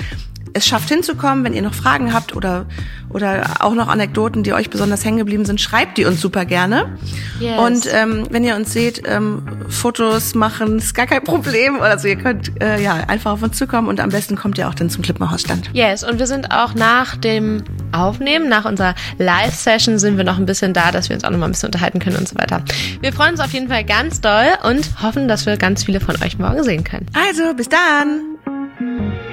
es 0.53 0.65
schafft 0.65 0.89
hinzukommen. 0.89 1.43
Wenn 1.43 1.53
ihr 1.53 1.61
noch 1.61 1.73
Fragen 1.73 2.13
habt 2.13 2.35
oder, 2.35 2.65
oder 3.09 3.55
auch 3.59 3.73
noch 3.73 3.87
Anekdoten, 3.87 4.43
die 4.43 4.53
euch 4.53 4.69
besonders 4.69 5.03
hängen 5.03 5.17
geblieben 5.17 5.45
sind, 5.45 5.59
schreibt 5.59 5.97
die 5.97 6.05
uns 6.05 6.21
super 6.21 6.45
gerne. 6.45 6.97
Yes. 7.39 7.59
Und 7.59 7.89
ähm, 7.93 8.27
wenn 8.29 8.43
ihr 8.43 8.55
uns 8.55 8.73
seht, 8.73 9.03
ähm, 9.05 9.43
Fotos 9.69 10.35
machen, 10.35 10.77
ist 10.77 10.93
gar 10.93 11.07
kein 11.07 11.23
Problem. 11.23 11.81
Also 11.81 12.07
ihr 12.07 12.15
könnt 12.15 12.61
äh, 12.61 12.81
ja 12.81 12.93
einfach 13.07 13.31
auf 13.31 13.43
uns 13.43 13.57
zukommen 13.57 13.87
und 13.87 13.99
am 13.99 14.09
besten 14.09 14.35
kommt 14.35 14.57
ihr 14.57 14.69
auch 14.69 14.75
dann 14.75 14.89
zum 14.89 15.03
Klippenhausstand. 15.03 15.69
Yes, 15.73 16.03
und 16.03 16.19
wir 16.19 16.27
sind 16.27 16.51
auch 16.51 16.73
nach 16.75 17.15
dem 17.15 17.63
Aufnehmen, 17.91 18.49
nach 18.49 18.65
unserer 18.65 18.95
Live-Session 19.17 19.99
sind 19.99 20.17
wir 20.17 20.23
noch 20.23 20.37
ein 20.37 20.45
bisschen 20.45 20.73
da, 20.73 20.91
dass 20.91 21.09
wir 21.09 21.15
uns 21.15 21.23
auch 21.23 21.29
noch 21.29 21.39
mal 21.39 21.45
ein 21.45 21.51
bisschen 21.51 21.67
unterhalten 21.67 21.99
können 21.99 22.17
und 22.17 22.27
so 22.27 22.35
weiter. 22.35 22.63
Wir 23.01 23.13
freuen 23.13 23.31
uns 23.31 23.39
auf 23.39 23.53
jeden 23.53 23.67
Fall 23.67 23.83
ganz 23.83 24.21
doll 24.21 24.47
und 24.63 25.01
hoffen, 25.01 25.27
dass 25.27 25.45
wir 25.45 25.57
ganz 25.57 25.83
viele 25.83 25.99
von 25.99 26.15
euch 26.23 26.37
morgen 26.37 26.63
sehen 26.63 26.83
können. 26.83 27.05
Also, 27.13 27.53
bis 27.53 27.69
dann! 27.69 29.32